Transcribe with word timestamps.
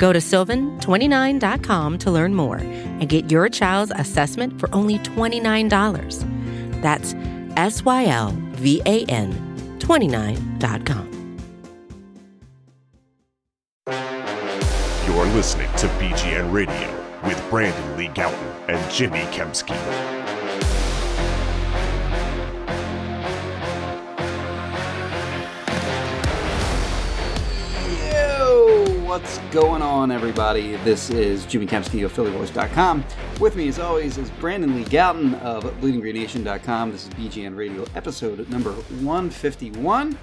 Go 0.00 0.14
to 0.14 0.18
sylvan29.com 0.18 1.98
to 1.98 2.10
learn 2.10 2.34
more 2.34 2.56
and 2.56 3.06
get 3.06 3.30
your 3.30 3.50
child's 3.50 3.92
assessment 3.94 4.58
for 4.58 4.74
only 4.74 4.98
$29. 5.00 6.80
That's 6.80 7.14
S 7.56 7.84
Y 7.84 8.06
L 8.06 8.34
V 8.52 8.80
A 8.86 9.04
N 9.04 9.30
29.com. 9.78 11.06
You're 15.06 15.26
listening 15.34 15.70
to 15.76 15.86
BGN 15.86 16.50
Radio 16.50 16.96
with 17.26 17.44
Brandon 17.50 17.98
Lee 17.98 18.08
Gowton 18.08 18.68
and 18.68 18.90
Jimmy 18.90 19.20
Kempski. 19.34 20.19
What's 29.10 29.38
going 29.50 29.82
on, 29.82 30.12
everybody? 30.12 30.76
This 30.84 31.10
is 31.10 31.44
Jimmy 31.44 31.66
Kempski 31.66 32.04
of 32.04 32.12
PhillyVoice.com. 32.12 33.04
With 33.40 33.56
me, 33.56 33.66
as 33.66 33.80
always, 33.80 34.16
is 34.18 34.30
Brandon 34.30 34.76
Lee 34.76 34.84
Gowton 34.84 35.34
of 35.42 35.64
BleedingGreenNation.com. 35.80 36.92
This 36.92 37.08
is 37.08 37.14
BGN 37.14 37.56
Radio 37.56 37.84
episode 37.96 38.48
number 38.50 38.70
151. 38.70 40.16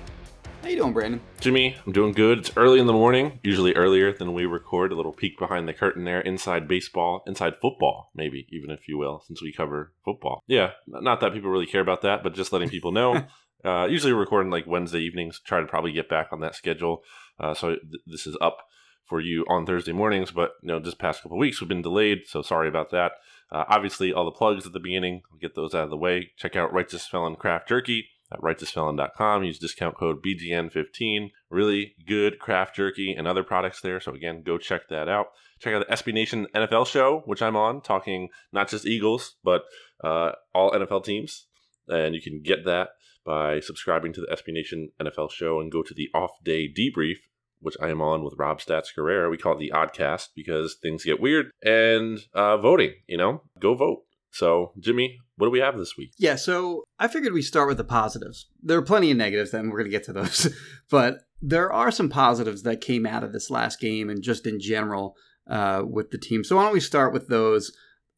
How 0.61 0.69
you 0.69 0.77
doing, 0.77 0.93
Brandon? 0.93 1.19
Jimmy, 1.41 1.75
I'm 1.85 1.91
doing 1.91 2.13
good. 2.13 2.39
It's 2.39 2.51
early 2.55 2.79
in 2.79 2.87
the 2.87 2.93
morning, 2.93 3.41
usually 3.43 3.73
earlier 3.73 4.13
than 4.13 4.33
we 4.33 4.45
record. 4.45 4.93
A 4.93 4.95
little 4.95 5.11
peek 5.11 5.37
behind 5.37 5.67
the 5.67 5.73
curtain 5.73 6.05
there, 6.05 6.21
inside 6.21 6.65
baseball, 6.65 7.23
inside 7.27 7.55
football, 7.61 8.11
maybe 8.15 8.47
even 8.51 8.69
if 8.69 8.87
you 8.87 8.97
will, 8.97 9.21
since 9.27 9.41
we 9.41 9.51
cover 9.51 9.91
football. 10.05 10.45
Yeah, 10.47 10.71
not 10.87 11.19
that 11.19 11.33
people 11.33 11.49
really 11.49 11.65
care 11.65 11.81
about 11.81 12.03
that, 12.03 12.23
but 12.23 12.33
just 12.33 12.53
letting 12.53 12.69
people 12.69 12.93
know. 12.93 13.25
uh, 13.65 13.87
usually 13.89 14.13
we're 14.13 14.21
recording 14.21 14.49
like 14.49 14.65
Wednesday 14.65 15.01
evenings. 15.01 15.41
Try 15.45 15.59
to 15.59 15.67
probably 15.67 15.91
get 15.91 16.07
back 16.07 16.29
on 16.31 16.39
that 16.39 16.55
schedule. 16.55 17.03
Uh, 17.37 17.53
so 17.53 17.75
th- 17.75 18.01
this 18.05 18.25
is 18.25 18.37
up 18.39 18.59
for 19.07 19.21
you 19.21 19.45
on 19.47 19.65
Thursday 19.65 19.93
mornings, 19.93 20.31
but 20.31 20.51
you 20.61 20.67
know, 20.67 20.79
just 20.79 20.99
past 20.99 21.23
couple 21.23 21.37
weeks 21.37 21.61
we've 21.61 21.67
been 21.67 21.81
delayed, 21.81 22.19
so 22.27 22.41
sorry 22.41 22.67
about 22.67 22.91
that. 22.91 23.13
Uh, 23.51 23.63
obviously, 23.69 24.11
all 24.11 24.25
the 24.25 24.31
plugs 24.31 24.65
at 24.65 24.73
the 24.73 24.79
beginning, 24.79 25.21
I'll 25.31 25.39
get 25.39 25.55
those 25.55 25.73
out 25.73 25.85
of 25.85 25.89
the 25.89 25.97
way. 25.97 26.31
Check 26.35 26.55
out 26.55 26.73
Righteous 26.73 27.07
Felon 27.07 27.35
Craft 27.35 27.69
Jerky 27.69 28.09
at 28.31 28.41
righteousfelon.com. 28.41 29.43
Use 29.43 29.59
discount 29.59 29.95
code 29.95 30.23
BGN15. 30.23 31.31
Really 31.49 31.95
good 32.05 32.39
craft 32.39 32.75
jerky 32.75 33.13
and 33.13 33.27
other 33.27 33.43
products 33.43 33.81
there. 33.81 33.99
So, 33.99 34.13
again, 34.13 34.43
go 34.45 34.57
check 34.57 34.89
that 34.89 35.07
out. 35.07 35.27
Check 35.59 35.73
out 35.73 35.87
the 35.87 35.95
SB 35.95 36.13
Nation 36.13 36.47
NFL 36.53 36.87
show, 36.87 37.23
which 37.25 37.41
I'm 37.41 37.55
on, 37.55 37.81
talking 37.81 38.29
not 38.51 38.69
just 38.69 38.85
Eagles, 38.85 39.35
but 39.43 39.63
uh, 40.03 40.33
all 40.53 40.71
NFL 40.71 41.05
teams. 41.05 41.47
And 41.87 42.13
you 42.13 42.21
can 42.21 42.41
get 42.41 42.65
that 42.65 42.89
by 43.25 43.59
subscribing 43.59 44.13
to 44.13 44.21
the 44.21 44.27
SB 44.27 44.53
Nation 44.53 44.89
NFL 45.01 45.31
show 45.31 45.59
and 45.59 45.71
go 45.71 45.81
to 45.83 45.93
the 45.93 46.09
off 46.13 46.31
day 46.43 46.67
debrief, 46.71 47.17
which 47.59 47.75
I 47.81 47.89
am 47.89 48.01
on 48.01 48.23
with 48.23 48.35
Rob 48.37 48.59
Stats 48.59 48.87
Guerrera. 48.97 49.29
We 49.29 49.37
call 49.37 49.53
it 49.53 49.59
the 49.59 49.71
Oddcast 49.73 50.29
because 50.35 50.77
things 50.81 51.03
get 51.03 51.19
weird. 51.19 51.47
And 51.63 52.19
uh, 52.33 52.57
voting, 52.57 52.93
you 53.07 53.17
know, 53.17 53.43
go 53.59 53.75
vote. 53.75 54.03
So, 54.31 54.73
Jimmy, 54.79 55.17
what 55.37 55.47
do 55.47 55.51
we 55.51 55.59
have 55.59 55.77
this 55.77 55.97
week? 55.97 56.11
Yeah, 56.17 56.35
so 56.35 56.83
I 56.99 57.07
figured 57.07 57.33
we 57.33 57.41
start 57.41 57.67
with 57.67 57.77
the 57.77 57.83
positives. 57.83 58.47
There 58.61 58.77
are 58.77 58.83
plenty 58.83 59.09
of 59.09 59.17
negatives, 59.17 59.53
and 59.53 59.71
we're 59.71 59.79
going 59.79 59.91
to 59.91 59.97
get 59.97 60.03
to 60.05 60.13
those. 60.13 60.53
but 60.91 61.19
there 61.41 61.71
are 61.71 61.91
some 61.91 62.09
positives 62.09 62.63
that 62.63 62.81
came 62.81 63.05
out 63.05 63.23
of 63.23 63.33
this 63.33 63.49
last 63.49 63.79
game 63.79 64.09
and 64.09 64.21
just 64.21 64.45
in 64.45 64.59
general 64.59 65.15
uh, 65.49 65.83
with 65.85 66.11
the 66.11 66.17
team. 66.17 66.43
So 66.43 66.55
why 66.55 66.63
don't 66.63 66.73
we 66.73 66.79
start 66.79 67.13
with 67.13 67.27
those? 67.27 67.71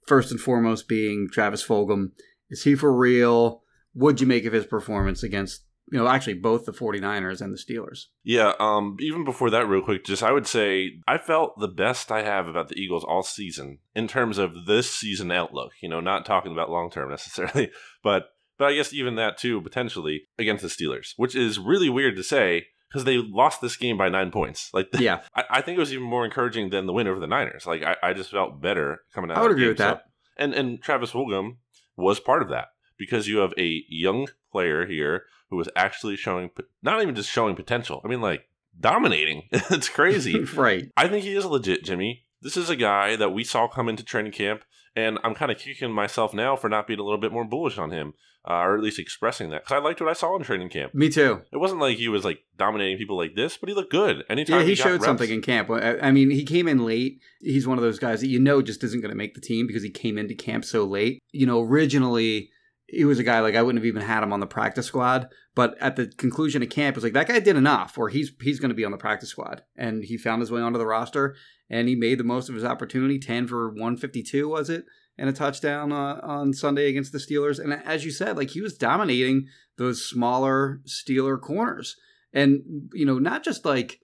First 0.08 0.32
and 0.32 0.40
foremost 0.40 0.88
being 0.88 1.28
Travis 1.32 1.66
Fulgham. 1.66 2.12
Is 2.50 2.64
he 2.64 2.76
for 2.76 2.92
real? 2.92 3.62
What'd 3.94 4.22
you 4.22 4.28
make 4.28 4.46
of 4.46 4.54
his 4.54 4.66
performance 4.66 5.22
against, 5.22 5.64
you 5.92 5.98
know, 5.98 6.08
actually 6.08 6.36
both 6.36 6.66
the 6.66 6.72
49ers 6.72 7.42
and 7.42 7.54
the 7.54 7.58
Steelers? 7.58 8.06
Yeah, 8.24 8.54
um, 8.60 8.98
even 9.00 9.24
before 9.24 9.50
that, 9.50 9.68
real 9.68 9.82
quick, 9.82 10.06
just 10.06 10.24
I 10.24 10.32
would 10.32 10.48
say 10.48 10.92
I 11.08 11.18
felt 11.18 11.60
the 11.60 11.68
best 11.68 12.12
I 12.12 12.24
have 12.24 12.48
about 12.48 12.70
the 12.70 12.80
Eagles 12.80 13.04
all 13.04 13.24
season 13.24 13.80
in 13.96 14.08
terms 14.08 14.38
of 14.38 14.66
this 14.66 14.90
season 14.90 15.32
outlook. 15.32 15.72
You 15.82 15.90
know, 15.90 16.00
not 16.00 16.26
talking 16.26 16.52
about 16.52 16.70
long 16.70 16.90
term 16.92 17.10
necessarily, 17.18 17.72
but 18.04 18.26
but 18.58 18.68
I 18.70 18.74
guess 18.76 18.94
even 18.94 19.16
that 19.16 19.38
too 19.38 19.62
potentially 19.62 20.24
against 20.38 20.64
the 20.64 20.70
Steelers, 20.70 21.14
which 21.18 21.36
is 21.36 21.58
really 21.60 21.90
weird 21.90 22.16
to 22.18 22.24
say 22.24 22.68
because 22.90 23.06
they 23.06 23.18
lost 23.18 23.62
this 23.62 23.78
game 23.78 23.98
by 23.98 24.10
nine 24.10 24.32
points. 24.32 24.70
Like, 24.74 24.88
Yeah. 24.98 25.22
I, 25.36 25.44
I 25.50 25.62
think 25.62 25.78
it 25.78 25.80
was 25.80 25.94
even 25.94 26.06
more 26.06 26.26
encouraging 26.26 26.72
than 26.72 26.88
the 26.88 26.94
win 26.94 27.08
over 27.08 27.20
the 27.20 27.28
Niners. 27.28 27.68
Like, 27.68 27.84
I, 27.84 27.96
I 28.02 28.14
just 28.14 28.32
felt 28.32 28.62
better 28.64 29.02
coming 29.14 29.30
out. 29.30 29.38
I 29.38 29.42
would 29.44 29.52
agree 29.52 29.66
game. 29.66 29.70
with 29.70 29.78
that. 29.78 29.98
So- 29.98 30.04
and 30.44 30.54
and 30.54 30.82
Travis 30.82 31.12
Fulgham 31.12 31.58
was 31.98 32.20
part 32.20 32.42
of 32.42 32.50
that 32.50 32.68
because 32.98 33.28
you 33.28 33.40
have 33.40 33.54
a 33.58 33.84
young 33.90 34.28
player 34.52 34.86
here 34.86 35.24
who 35.50 35.58
was 35.58 35.70
actually 35.76 36.16
showing, 36.16 36.50
not 36.82 37.02
even 37.02 37.16
just 37.16 37.30
showing 37.30 37.56
potential. 37.56 38.02
I 38.04 38.08
mean, 38.08 38.22
like 38.22 38.44
dominating. 38.80 39.44
it's 39.52 39.90
crazy. 39.90 40.44
right. 40.56 40.92
I 40.96 41.08
think 41.08 41.24
he 41.24 41.36
is 41.36 41.46
legit, 41.46 41.84
Jimmy. 41.84 42.26
This 42.42 42.56
is 42.56 42.70
a 42.70 42.76
guy 42.76 43.16
that 43.16 43.34
we 43.34 43.44
saw 43.44 43.68
come 43.68 43.90
into 43.90 44.04
training 44.04 44.32
camp, 44.32 44.64
and 44.96 45.20
I'm 45.24 45.36
kind 45.36 45.52
of 45.52 45.58
kicking 45.58 45.92
myself 45.92 46.34
now 46.34 46.56
for 46.56 46.70
not 46.70 46.88
being 46.88 47.00
a 47.00 47.04
little 47.04 47.20
bit 47.20 47.34
more 47.34 47.44
bullish 47.44 47.78
on 47.78 47.92
him, 47.92 48.14
uh, 48.50 48.54
or 48.54 48.78
at 48.78 48.84
least 48.84 48.98
expressing 48.98 49.50
that 49.50 49.64
because 49.64 49.76
I 49.76 49.84
liked 49.84 50.00
what 50.00 50.10
I 50.10 50.14
saw 50.14 50.38
in 50.38 50.44
training 50.44 50.70
camp. 50.70 50.96
Me 50.96 51.10
too. 51.10 51.42
It 51.52 51.58
wasn't 51.58 51.82
like 51.82 51.98
he 51.98 52.08
was 52.08 52.24
like 52.24 52.40
dominating 52.58 52.98
people 52.98 53.18
like 53.18 53.36
this, 53.36 53.58
but 53.58 53.68
he 53.68 53.76
looked 53.76 53.92
good. 53.92 54.24
Anytime 54.30 54.62
Yeah, 54.62 54.66
he 54.66 54.76
got 54.76 54.84
showed 54.84 54.92
reps- 54.94 55.06
something 55.06 55.30
in 55.30 55.42
camp. 55.42 55.70
I 55.70 56.00
I 56.00 56.12
mean, 56.12 56.30
he 56.30 56.46
came 56.46 56.68
in 56.70 56.86
late. 56.86 57.20
He's 57.42 57.68
one 57.68 57.78
of 57.78 57.84
those 57.84 58.00
guys 58.00 58.22
that 58.22 58.28
you 58.28 58.40
know 58.40 58.62
just 58.62 58.84
isn't 58.86 59.02
going 59.02 59.12
to 59.12 59.18
make 59.18 59.34
the 59.36 59.42
team 59.42 59.68
because 59.68 59.84
he 59.84 59.90
came 59.90 60.18
into 60.18 60.34
camp 60.34 60.64
so 60.64 60.86
late. 60.86 61.22
You 61.34 61.46
know, 61.46 61.62
originally 61.62 62.52
he 62.92 63.06
was 63.06 63.20
a 63.20 63.24
guy 63.24 63.40
like 63.40 63.56
I 63.56 63.62
wouldn't 63.62 63.84
have 63.84 63.88
even 63.88 64.02
had 64.02 64.24
him 64.24 64.34
on 64.34 64.40
the 64.40 64.48
practice 64.48 64.86
squad, 64.86 65.28
but 65.56 65.78
at 65.80 65.96
the 65.96 66.08
conclusion 66.08 66.62
of 66.64 66.70
camp, 66.70 66.96
it 66.96 66.98
was 66.98 67.04
like 67.04 67.14
that 67.14 67.28
guy 67.28 67.40
did 67.40 67.56
enough, 67.56 67.98
or 67.98 68.10
he's 68.10 68.32
he's 68.42 68.60
going 68.60 68.70
to 68.70 68.76
be 68.76 68.86
on 68.86 68.92
the 68.92 68.98
practice 68.98 69.30
squad, 69.30 69.64
and 69.76 70.04
he 70.04 70.18
found 70.18 70.42
his 70.42 70.52
way 70.52 70.62
onto 70.62 70.80
the 70.80 70.86
roster, 70.86 71.36
and 71.70 71.88
he 71.88 71.96
made 71.96 72.20
the 72.20 72.24
most 72.24 72.50
of 72.50 72.56
his 72.56 72.64
opportunity. 72.64 73.20
Ten 73.20 73.48
for 73.48 73.70
one 73.70 73.98
fifty 73.98 74.24
two 74.24 74.50
was 74.50 74.70
it, 74.70 74.86
and 75.18 75.30
a 75.30 75.34
touchdown 75.34 75.92
uh, 75.92 76.20
on 76.24 76.54
Sunday 76.54 76.88
against 76.90 77.12
the 77.12 77.20
Steelers. 77.20 77.60
And 77.60 77.74
as 77.74 78.06
you 78.06 78.12
said, 78.12 78.38
like 78.38 78.52
he 78.52 78.62
was 78.62 78.78
dominating 78.78 79.48
those 79.78 80.06
smaller 80.06 80.82
Steeler 80.88 81.40
corners, 81.40 81.96
and 82.34 82.90
you 82.94 83.06
know 83.06 83.20
not 83.20 83.44
just 83.44 83.66
like 83.66 84.00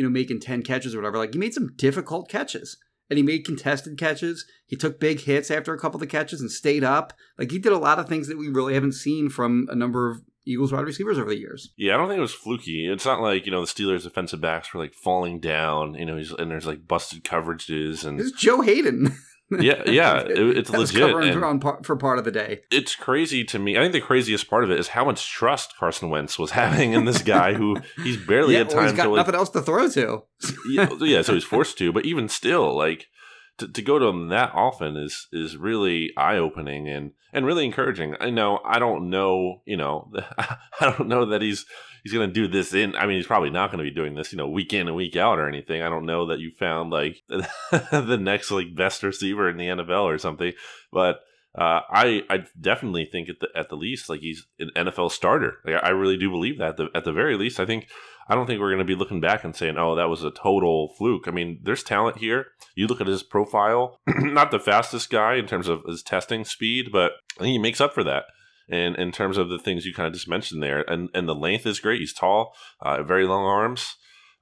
you 0.00 0.04
know, 0.04 0.10
making 0.10 0.40
10 0.40 0.62
catches 0.62 0.94
or 0.94 0.98
whatever. 0.98 1.18
Like, 1.18 1.34
he 1.34 1.38
made 1.38 1.52
some 1.52 1.74
difficult 1.76 2.30
catches 2.30 2.78
and 3.10 3.18
he 3.18 3.22
made 3.22 3.44
contested 3.44 3.98
catches. 3.98 4.46
He 4.66 4.76
took 4.76 4.98
big 5.00 5.20
hits 5.20 5.50
after 5.50 5.74
a 5.74 5.78
couple 5.78 5.96
of 5.96 6.00
the 6.00 6.06
catches 6.06 6.40
and 6.40 6.50
stayed 6.50 6.84
up. 6.84 7.12
Like, 7.38 7.50
he 7.50 7.58
did 7.58 7.72
a 7.72 7.78
lot 7.78 7.98
of 7.98 8.08
things 8.08 8.28
that 8.28 8.38
we 8.38 8.48
really 8.48 8.72
haven't 8.74 8.92
seen 8.92 9.28
from 9.28 9.66
a 9.70 9.74
number 9.74 10.08
of 10.10 10.22
Eagles 10.46 10.72
wide 10.72 10.86
receivers 10.86 11.18
over 11.18 11.28
the 11.28 11.38
years. 11.38 11.72
Yeah, 11.76 11.94
I 11.94 11.96
don't 11.98 12.08
think 12.08 12.16
it 12.18 12.22
was 12.22 12.32
fluky. 12.32 12.88
It's 12.90 13.04
not 13.04 13.20
like 13.20 13.44
you 13.44 13.52
know 13.52 13.60
the 13.60 13.66
Steelers' 13.66 14.04
defensive 14.04 14.40
backs 14.40 14.72
were 14.72 14.80
like 14.80 14.94
falling 14.94 15.38
down. 15.40 15.94
You 15.94 16.06
know, 16.06 16.16
he's- 16.16 16.32
and 16.38 16.50
there's 16.50 16.66
like 16.66 16.88
busted 16.88 17.24
coverages 17.24 18.04
and 18.06 18.18
It's 18.20 18.32
Joe 18.32 18.62
Haden. 18.62 19.14
Yeah, 19.50 19.82
yeah, 19.86 20.20
it- 20.20 20.58
it's 20.58 20.70
legit, 20.70 21.14
and- 21.14 21.32
for, 21.34 21.58
par, 21.58 21.80
for 21.82 21.96
part 21.96 22.18
of 22.18 22.24
the 22.24 22.30
day. 22.30 22.60
it's 22.70 22.94
crazy 22.94 23.44
to 23.44 23.58
me. 23.58 23.76
I 23.76 23.80
think 23.80 23.92
the 23.92 24.00
craziest 24.00 24.48
part 24.48 24.64
of 24.64 24.70
it 24.70 24.78
is 24.78 24.88
how 24.88 25.04
much 25.04 25.30
trust 25.32 25.76
Carson 25.76 26.08
Wentz 26.10 26.38
was 26.38 26.52
having 26.52 26.92
in 26.92 27.04
this 27.04 27.22
guy 27.22 27.54
who 27.54 27.76
he's 28.02 28.16
barely 28.16 28.54
yeah, 28.54 28.60
had 28.60 28.70
time 28.70 28.84
he's 28.84 28.92
got 28.92 29.04
to 29.04 29.10
like, 29.10 29.18
nothing 29.18 29.34
else 29.34 29.50
to 29.50 29.62
throw 29.62 29.88
to. 29.90 30.22
yeah, 30.70 30.88
yeah, 31.00 31.22
so 31.22 31.34
he's 31.34 31.44
forced 31.44 31.78
to. 31.78 31.92
But 31.92 32.04
even 32.06 32.28
still, 32.28 32.76
like 32.76 33.06
to, 33.58 33.68
to 33.68 33.82
go 33.82 33.98
to 33.98 34.06
him 34.06 34.28
that 34.28 34.52
often 34.54 34.96
is 34.96 35.26
is 35.32 35.56
really 35.56 36.10
eye 36.16 36.36
opening 36.36 36.88
and 36.88 37.12
and 37.32 37.44
really 37.46 37.64
encouraging. 37.64 38.14
I 38.20 38.30
know 38.30 38.60
I 38.64 38.78
don't 38.78 39.10
know, 39.10 39.62
you 39.66 39.76
know, 39.76 40.10
I 40.38 40.56
don't 40.80 41.08
know 41.08 41.26
that 41.26 41.42
he's 41.42 41.66
he's 42.02 42.12
going 42.12 42.28
to 42.28 42.32
do 42.32 42.48
this 42.48 42.74
in. 42.74 42.94
I 42.96 43.06
mean, 43.06 43.16
he's 43.16 43.26
probably 43.26 43.50
not 43.50 43.70
going 43.70 43.84
to 43.84 43.90
be 43.90 43.94
doing 43.94 44.14
this, 44.14 44.32
you 44.32 44.38
know, 44.38 44.48
week 44.48 44.72
in 44.72 44.86
and 44.86 44.96
week 44.96 45.16
out 45.16 45.38
or 45.38 45.48
anything. 45.48 45.82
I 45.82 45.88
don't 45.88 46.06
know 46.06 46.26
that 46.26 46.40
you 46.40 46.50
found 46.58 46.90
like 46.90 47.22
the 47.28 48.18
next 48.20 48.50
like 48.50 48.74
best 48.74 49.02
receiver 49.02 49.48
in 49.48 49.56
the 49.56 49.66
NFL 49.66 50.04
or 50.04 50.18
something, 50.18 50.52
but. 50.92 51.20
Uh, 51.52 51.80
I 51.90 52.22
I 52.30 52.44
definitely 52.60 53.08
think 53.10 53.28
at 53.28 53.40
the 53.40 53.48
at 53.56 53.70
the 53.70 53.74
least 53.74 54.08
like 54.08 54.20
he's 54.20 54.46
an 54.60 54.70
NFL 54.76 55.10
starter. 55.10 55.54
Like, 55.64 55.82
I 55.82 55.88
really 55.88 56.16
do 56.16 56.30
believe 56.30 56.58
that. 56.58 56.76
The, 56.76 56.90
at 56.94 57.02
the 57.02 57.12
very 57.12 57.36
least, 57.36 57.58
I 57.58 57.66
think 57.66 57.88
I 58.30 58.36
don't 58.36 58.46
think 58.46 58.60
we're 58.60 58.70
going 58.70 58.78
to 58.78 58.84
be 58.84 58.94
looking 58.94 59.20
back 59.20 59.42
and 59.42 59.56
saying, 59.56 59.76
"Oh, 59.76 59.96
that 59.96 60.08
was 60.08 60.22
a 60.22 60.30
total 60.30 60.94
fluke." 60.96 61.26
I 61.26 61.32
mean, 61.32 61.58
there's 61.64 61.82
talent 61.82 62.18
here. 62.18 62.46
You 62.76 62.86
look 62.86 63.00
at 63.00 63.08
his 63.08 63.24
profile; 63.24 63.98
not 64.06 64.52
the 64.52 64.60
fastest 64.60 65.10
guy 65.10 65.34
in 65.34 65.48
terms 65.48 65.66
of 65.66 65.82
his 65.84 66.04
testing 66.04 66.44
speed, 66.44 66.90
but 66.92 67.14
I 67.38 67.42
think 67.42 67.50
he 67.50 67.58
makes 67.58 67.80
up 67.80 67.92
for 67.92 68.04
that. 68.04 68.26
And 68.70 68.96
in 68.96 69.10
terms 69.10 69.36
of 69.36 69.48
the 69.48 69.58
things 69.58 69.84
you 69.84 69.92
kind 69.92 70.06
of 70.06 70.14
just 70.14 70.28
mentioned 70.28 70.62
there, 70.62 70.88
and 70.88 71.08
and 71.12 71.28
the 71.28 71.34
length 71.34 71.66
is 71.66 71.80
great. 71.80 72.00
He's 72.00 72.14
tall, 72.14 72.54
uh, 72.80 73.02
very 73.02 73.26
long 73.26 73.44
arms. 73.44 73.96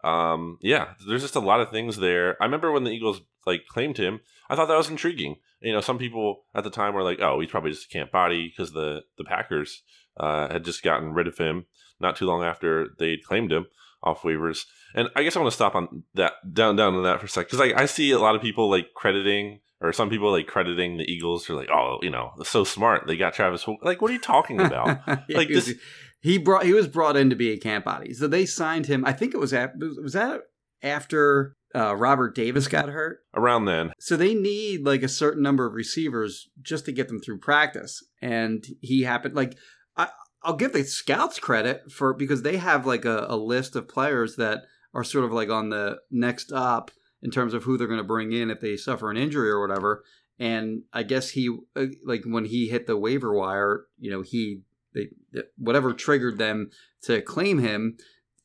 Um, 0.04 0.58
yeah, 0.60 0.94
there's 1.06 1.22
just 1.22 1.34
a 1.34 1.40
lot 1.40 1.60
of 1.60 1.70
things 1.70 1.96
there. 1.96 2.40
I 2.40 2.44
remember 2.44 2.70
when 2.70 2.84
the 2.84 2.90
Eagles 2.90 3.22
like 3.46 3.66
claimed 3.66 3.96
him, 3.96 4.20
I 4.48 4.54
thought 4.54 4.69
that 4.69 4.76
was 4.76 4.90
intriguing. 4.90 5.36
You 5.60 5.72
know, 5.72 5.80
some 5.80 5.98
people 5.98 6.44
at 6.54 6.62
the 6.62 6.70
time 6.70 6.94
were 6.94 7.02
like, 7.02 7.20
"Oh, 7.20 7.40
he's 7.40 7.50
probably 7.50 7.70
just 7.70 7.86
a 7.86 7.88
camp 7.88 8.12
body," 8.12 8.48
because 8.48 8.72
the 8.72 9.02
the 9.16 9.25
Packers 9.25 9.82
uh, 10.19 10.52
had 10.52 10.64
just 10.64 10.82
gotten 10.82 11.14
rid 11.14 11.26
of 11.26 11.38
him 11.38 11.66
not 12.00 12.16
too 12.16 12.26
long 12.26 12.44
after 12.44 12.88
they'd 12.98 13.24
claimed 13.24 13.50
him 13.50 13.66
off 14.02 14.22
waivers. 14.22 14.64
And 14.94 15.08
I 15.16 15.22
guess 15.22 15.36
I 15.36 15.40
want 15.40 15.50
to 15.50 15.56
stop 15.56 15.74
on 15.74 16.04
that 16.14 16.34
down 16.52 16.76
down 16.76 16.94
to 16.94 17.00
that 17.02 17.20
for 17.20 17.26
a 17.26 17.28
sec 17.28 17.46
because 17.46 17.58
like 17.58 17.74
I 17.74 17.86
see 17.86 18.10
a 18.10 18.19
lot 18.19 18.36
of 18.36 18.42
people 18.42 18.70
like 18.70 18.94
crediting 18.94 19.60
or 19.80 19.92
some 19.92 20.10
people 20.10 20.30
like 20.30 20.46
crediting 20.46 20.96
the 20.96 21.04
Eagles 21.04 21.46
for 21.46 21.54
like, 21.54 21.70
oh, 21.70 21.98
you 22.02 22.10
know, 22.10 22.32
so 22.44 22.64
smart 22.64 23.06
they 23.06 23.16
got 23.16 23.34
Travis. 23.34 23.64
Fulgham. 23.64 23.82
Like, 23.82 24.02
what 24.02 24.10
are 24.10 24.14
you 24.14 24.20
talking 24.20 24.60
about? 24.60 25.00
Yeah, 25.28 25.36
like 25.36 25.48
he 25.48 25.54
this. 25.54 25.75
he 26.20 26.38
brought 26.38 26.64
he 26.64 26.72
was 26.72 26.88
brought 26.88 27.16
in 27.16 27.30
to 27.30 27.36
be 27.36 27.50
a 27.50 27.58
camp 27.58 27.84
body. 27.84 28.12
So 28.14 28.26
they 28.26 28.46
signed 28.46 28.86
him. 28.86 29.04
I 29.04 29.12
think 29.12 29.34
it 29.34 29.38
was 29.38 29.52
at, 29.52 29.72
was 29.76 30.12
that 30.14 30.42
after 30.82 31.56
uh, 31.75 31.94
Robert 31.94 32.34
Davis 32.34 32.69
got 32.69 32.88
hurt. 32.88 33.20
Around 33.34 33.66
then, 33.66 33.92
So 33.98 34.16
they 34.16 34.34
need 34.34 34.84
like 34.84 35.02
a 35.02 35.08
certain 35.08 35.42
number 35.42 35.66
of 35.66 35.75
receivers 35.75 36.48
just 36.62 36.84
to 36.86 36.92
get 36.92 37.08
them 37.08 37.20
through 37.20 37.38
practice. 37.38 38.02
And 38.22 38.64
he 38.81 39.02
happened 39.02 39.34
like 39.34 39.56
I 39.96 40.08
I'll 40.42 40.56
give 40.56 40.72
the 40.72 40.84
scouts 40.84 41.38
credit 41.38 41.90
for 41.92 42.14
because 42.14 42.42
they 42.42 42.56
have 42.56 42.86
like 42.86 43.04
a, 43.04 43.26
a 43.28 43.36
list 43.36 43.76
of 43.76 43.88
players 43.88 44.36
that 44.36 44.62
are 44.94 45.04
sort 45.04 45.24
of 45.24 45.32
like 45.32 45.50
on 45.50 45.69
the 45.69 45.98
next 46.10 46.52
up 46.52 46.90
in 47.23 47.31
terms 47.31 47.55
of 47.55 47.65
who 47.65 47.76
they're 47.76 47.87
going 47.87 47.99
to 47.99 48.05
bring 48.05 48.32
in 48.32 48.50
if 48.50 48.61
they 48.61 48.76
suffer 48.76 49.11
an 49.11 49.17
injury 49.17 49.50
or 49.50 49.61
whatever. 49.61 50.05
And 50.38 50.82
I 50.93 51.03
guess 51.03 51.31
he 51.31 51.55
uh, 51.75 51.87
like 52.05 52.23
when 52.25 52.44
he 52.44 52.69
hit 52.69 52.87
the 52.87 52.97
waiver 52.97 53.32
wire, 53.35 53.87
you 53.99 54.11
know, 54.11 54.23
he 54.23 54.62
they 54.94 55.09
whatever 55.56 55.93
triggered 55.93 56.38
them 56.38 56.70
to 57.03 57.20
claim 57.23 57.59
him, 57.59 57.97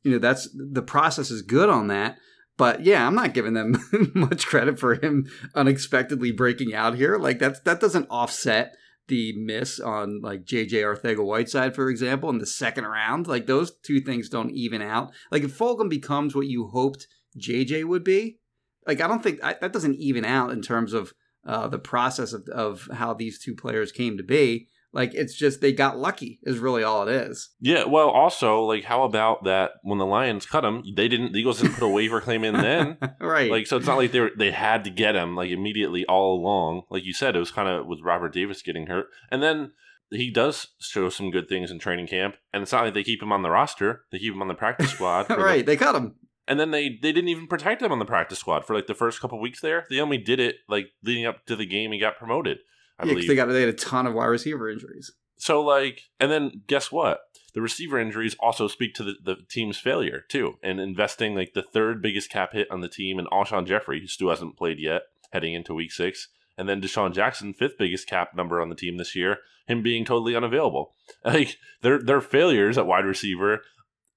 you 0.02 0.12
know, 0.12 0.18
that's 0.18 0.50
the 0.54 0.82
process 0.82 1.30
is 1.30 1.42
good 1.42 1.70
on 1.70 1.88
that. 1.88 2.18
But 2.58 2.84
yeah, 2.84 3.06
I'm 3.06 3.16
not 3.16 3.34
giving 3.34 3.54
them 3.54 3.76
much 4.14 4.46
credit 4.46 4.80
for 4.80 4.96
him 4.96 5.28
unexpectedly 5.56 6.32
breaking 6.32 6.74
out 6.74 6.96
here. 6.96 7.18
Like 7.18 7.40
that's 7.40 7.60
that 7.62 7.80
doesn't 7.80 8.08
offset 8.10 8.76
the 9.08 9.34
miss 9.38 9.80
on 9.80 10.22
like 10.22 10.46
JJ 10.46 10.72
Arcega-Whiteside, 10.72 11.76
for 11.76 11.90
example, 11.90 12.30
in 12.30 12.38
the 12.38 12.46
second 12.46 12.86
round. 12.86 13.28
Like 13.28 13.48
those 13.48 13.72
two 13.72 14.00
things 14.00 14.30
don't 14.30 14.52
even 14.52 14.82
out. 14.82 15.12
Like 15.32 15.44
if 15.44 15.58
Fulgham 15.58 15.90
becomes 15.90 16.36
what 16.36 16.48
you 16.48 16.68
hoped 16.68 17.08
JJ 17.38 17.86
would 17.86 18.04
be, 18.04 18.40
like 18.88 19.02
I 19.02 19.08
don't 19.08 19.24
think 19.24 19.44
I, 19.44 19.56
that 19.62 19.74
doesn't 19.74 19.96
even 19.96 20.26
out 20.26 20.52
in 20.52 20.62
terms 20.62 20.94
of 20.94 21.14
uh, 21.46 21.68
the 21.68 21.80
process 21.80 22.34
of, 22.34 22.48
of 22.50 22.88
how 22.94 23.14
these 23.14 23.40
two 23.40 23.56
players 23.56 23.92
came 23.92 24.18
to 24.18 24.24
be. 24.24 24.68
Like 24.96 25.16
it's 25.16 25.34
just 25.36 25.60
they 25.60 25.74
got 25.74 25.98
lucky 25.98 26.40
is 26.44 26.60
really 26.60 26.84
all 26.84 27.08
it 27.08 27.12
is. 27.16 27.50
yeah. 27.60 27.86
Well, 27.86 28.10
also, 28.10 28.62
like, 28.64 28.84
how 28.84 29.04
about 29.04 29.44
that 29.46 29.72
when 29.82 29.98
the 29.98 30.06
Lions 30.06 30.46
cut 30.46 30.64
him, 30.64 30.84
they 30.96 31.08
didn't. 31.08 31.34
The 31.34 31.40
Eagles 31.40 31.60
didn't 31.62 31.74
put 31.74 31.86
a 31.86 31.90
waiver 31.90 32.22
claim 32.22 32.44
in 32.44 32.54
then. 32.54 32.98
right. 33.20 33.50
Like, 33.50 33.66
so 33.66 33.78
it's 33.78 33.88
not 33.88 33.98
like 33.98 34.12
they 34.12 34.20
were, 34.20 34.30
they 34.38 34.52
had 34.52 34.84
to 34.84 34.92
get 34.92 35.16
him 35.16 35.36
like 35.36 35.50
immediately 35.50 36.06
all 36.06 36.40
along. 36.40 36.84
Like 36.92 37.06
you 37.06 37.14
said, 37.14 37.36
it 37.36 37.40
was 37.40 37.50
kind 37.50 37.68
of 37.68 37.88
with 37.88 38.02
Robert 38.04 38.34
Davis 38.36 38.62
getting 38.62 38.86
hurt, 38.86 39.08
and 39.32 39.42
then 39.42 39.72
he 40.12 40.30
does 40.30 40.68
show 40.80 41.10
some 41.10 41.32
good 41.32 41.50
things 41.50 41.72
in 41.72 41.80
training 41.80 42.06
camp. 42.06 42.36
And 42.54 42.62
it's 42.62 42.72
not 42.72 42.84
like 42.84 42.94
they 42.94 43.04
keep 43.04 43.24
him 43.24 43.32
on 43.32 43.42
the 43.42 43.50
roster; 43.50 44.04
they 44.12 44.20
keep 44.20 44.36
him 44.36 44.44
on 44.44 44.48
the 44.48 44.54
practice 44.54 44.92
squad. 44.92 45.24
for 45.26 45.38
the- 45.38 45.44
right. 45.44 45.66
They 45.66 45.76
cut 45.76 45.96
him. 45.96 46.18
And 46.48 46.60
then 46.60 46.72
they 46.72 46.90
they 46.90 47.12
didn't 47.12 47.30
even 47.30 47.48
protect 47.48 47.82
him 47.82 47.92
on 47.92 48.00
the 48.00 48.06
practice 48.06 48.40
squad 48.40 48.66
for 48.66 48.76
like 48.76 48.88
the 48.88 48.94
first 48.94 49.22
couple 49.22 49.40
weeks 49.40 49.62
there. 49.62 49.86
They 49.90 50.00
only 50.00 50.18
did 50.18 50.40
it 50.40 50.58
like 50.68 50.88
leading 51.04 51.26
up 51.26 51.46
to 51.46 51.56
the 51.56 51.66
game 51.66 51.92
he 51.92 52.00
got 52.00 52.18
promoted. 52.18 52.58
I 53.00 53.06
Yeah, 53.06 53.14
believe. 53.14 53.28
they 53.28 53.36
got 53.36 53.46
they 53.48 53.62
had 53.62 53.70
a 53.70 53.74
ton 53.74 54.06
of 54.08 54.14
wide 54.14 54.26
receiver 54.26 54.70
injuries. 54.70 55.12
so 55.38 55.62
like, 55.62 56.02
and 56.20 56.30
then 56.32 56.64
guess 56.68 56.92
what? 56.92 57.22
The 57.54 57.62
receiver 57.62 58.00
injuries 58.00 58.36
also 58.40 58.68
speak 58.68 58.96
to 58.96 59.04
the, 59.04 59.14
the 59.24 59.36
team's 59.50 59.78
failure 59.78 60.24
too, 60.28 60.56
and 60.64 60.80
investing 60.80 61.36
like 61.36 61.54
the 61.54 61.62
third 61.62 62.02
biggest 62.02 62.30
cap 62.32 62.54
hit 62.54 62.70
on 62.72 62.82
the 62.82 62.90
team 62.90 63.20
in 63.20 63.26
Alshon 63.28 63.66
Jeffery, 63.68 64.00
who 64.02 64.08
still 64.08 64.30
hasn't 64.30 64.58
played 64.58 64.80
yet, 64.80 65.04
heading 65.32 65.54
into 65.54 65.74
week 65.76 65.92
six, 65.92 66.30
and 66.58 66.68
then 66.68 66.82
DeSean 66.82 67.14
Jackson, 67.14 67.54
fifth 67.54 67.78
biggest 67.78 68.08
cap 68.08 68.36
number 68.36 68.60
on 68.60 68.70
the 68.70 68.76
team 68.76 68.98
this 68.98 69.16
year, 69.16 69.38
him 69.68 69.82
being 69.84 70.04
totally 70.04 70.36
unavailable. 70.36 70.94
Like 71.26 71.58
their 71.82 72.00
their 72.02 72.22
failures 72.22 72.78
at 72.78 72.86
wide 72.88 73.06
receiver 73.06 73.62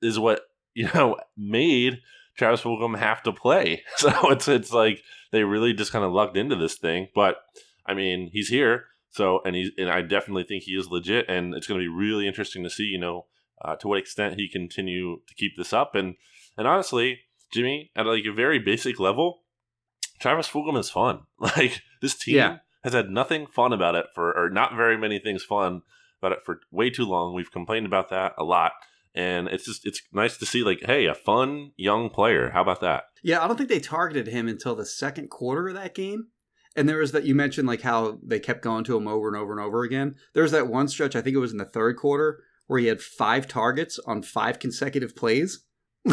is 0.02 0.19
what 0.19 0.40
you 0.76 0.88
know 0.94 1.17
made 1.37 1.99
Travis 2.38 2.61
Fulgham 2.62 2.99
have 2.99 3.23
to 3.25 3.32
play. 3.32 3.82
So 3.96 4.11
it's 4.31 4.46
it's 4.49 4.73
like 4.73 5.02
they 5.32 5.43
really 5.44 5.73
just 5.73 5.90
kind 5.93 6.05
of 6.05 6.12
lucked 6.12 6.37
into 6.37 6.55
this 6.56 6.76
thing. 6.76 7.08
But 7.14 7.37
I 7.87 7.94
mean, 7.94 8.31
he's 8.32 8.49
here. 8.49 8.84
So 9.11 9.40
and 9.44 9.56
he's 9.56 9.70
and 9.78 9.90
I 9.90 10.02
definitely 10.02 10.44
think 10.44 10.62
he 10.64 10.73
is 10.73 10.88
legit, 10.90 11.26
and 11.28 11.55
it's 11.55 11.67
going 11.67 11.81
to 11.81 11.84
be 11.84 11.88
really 12.05 12.26
interesting 12.26 12.62
to 12.64 12.70
see, 12.70 12.84
you 12.84 12.99
know, 13.00 13.26
uh, 13.64 13.75
to 13.76 13.88
what 13.88 13.99
extent 13.99 14.34
he 14.38 14.49
continue 14.49 15.17
to 15.26 15.34
keep 15.34 15.52
this 15.56 15.73
up. 15.73 15.94
And 15.94 16.14
and 16.58 16.67
honestly, 16.69 17.20
Jimmy, 17.52 17.90
at 17.96 18.06
like 18.06 18.25
a 18.26 18.32
very 18.32 18.58
basic 18.58 19.00
level, 19.00 19.43
Travis 20.20 20.49
Fulgham 20.49 20.79
is 20.79 20.90
fun. 20.90 21.20
Like 21.40 21.81
this 22.02 22.14
team 22.19 22.37
Yeah. 22.37 22.58
has 22.84 22.93
had 22.93 23.11
nothing 23.11 23.46
fun 23.46 23.72
about 23.72 23.94
it 23.94 24.06
for, 24.14 24.32
or 24.37 24.50
not 24.50 24.76
very 24.76 24.96
many 24.99 25.19
things 25.19 25.43
fun 25.44 25.82
about 26.20 26.32
it 26.32 26.40
for 26.44 26.61
way 26.70 26.90
too 26.90 27.05
long. 27.06 27.34
We've 27.34 27.50
complained 27.50 27.87
about 27.87 28.11
that 28.11 28.32
a 28.38 28.44
lot, 28.44 28.72
and 29.16 29.48
it's 29.48 29.64
just 29.64 29.86
it's 29.86 30.02
nice 30.12 30.36
to 30.36 30.46
see 30.46 30.62
like, 30.62 30.80
hey, 30.84 31.06
a 31.06 31.14
fun 31.14 31.72
young 31.76 32.10
player. 32.10 32.50
How 32.50 32.62
about 32.62 32.80
that? 32.82 33.04
Yeah, 33.22 33.42
I 33.42 33.48
don't 33.48 33.56
think 33.56 33.70
they 33.70 33.80
targeted 33.80 34.28
him 34.28 34.46
until 34.46 34.74
the 34.74 34.86
second 34.86 35.30
quarter 35.30 35.68
of 35.68 35.74
that 35.74 35.94
game. 35.94 36.28
And 36.76 36.86
there 36.86 36.98
was 36.98 37.12
that 37.12 37.24
you 37.24 37.34
mentioned 37.34 37.66
like 37.66 37.80
how 37.80 38.18
they 38.22 38.38
kept 38.38 38.62
going 38.62 38.84
to 38.84 38.96
him 38.96 39.08
over 39.08 39.28
and 39.28 39.36
over 39.36 39.52
and 39.52 39.60
over 39.60 39.82
again. 39.82 40.16
There 40.34 40.42
was 40.42 40.52
that 40.52 40.68
one 40.68 40.88
stretch, 40.88 41.16
I 41.16 41.22
think 41.22 41.34
it 41.34 41.40
was 41.40 41.52
in 41.52 41.58
the 41.58 41.64
third 41.64 41.96
quarter, 41.96 42.42
where 42.66 42.78
he 42.78 42.86
had 42.86 43.00
five 43.00 43.48
targets 43.48 43.98
on 44.06 44.22
five 44.22 44.58
consecutive 44.58 45.16
plays. 45.16 45.64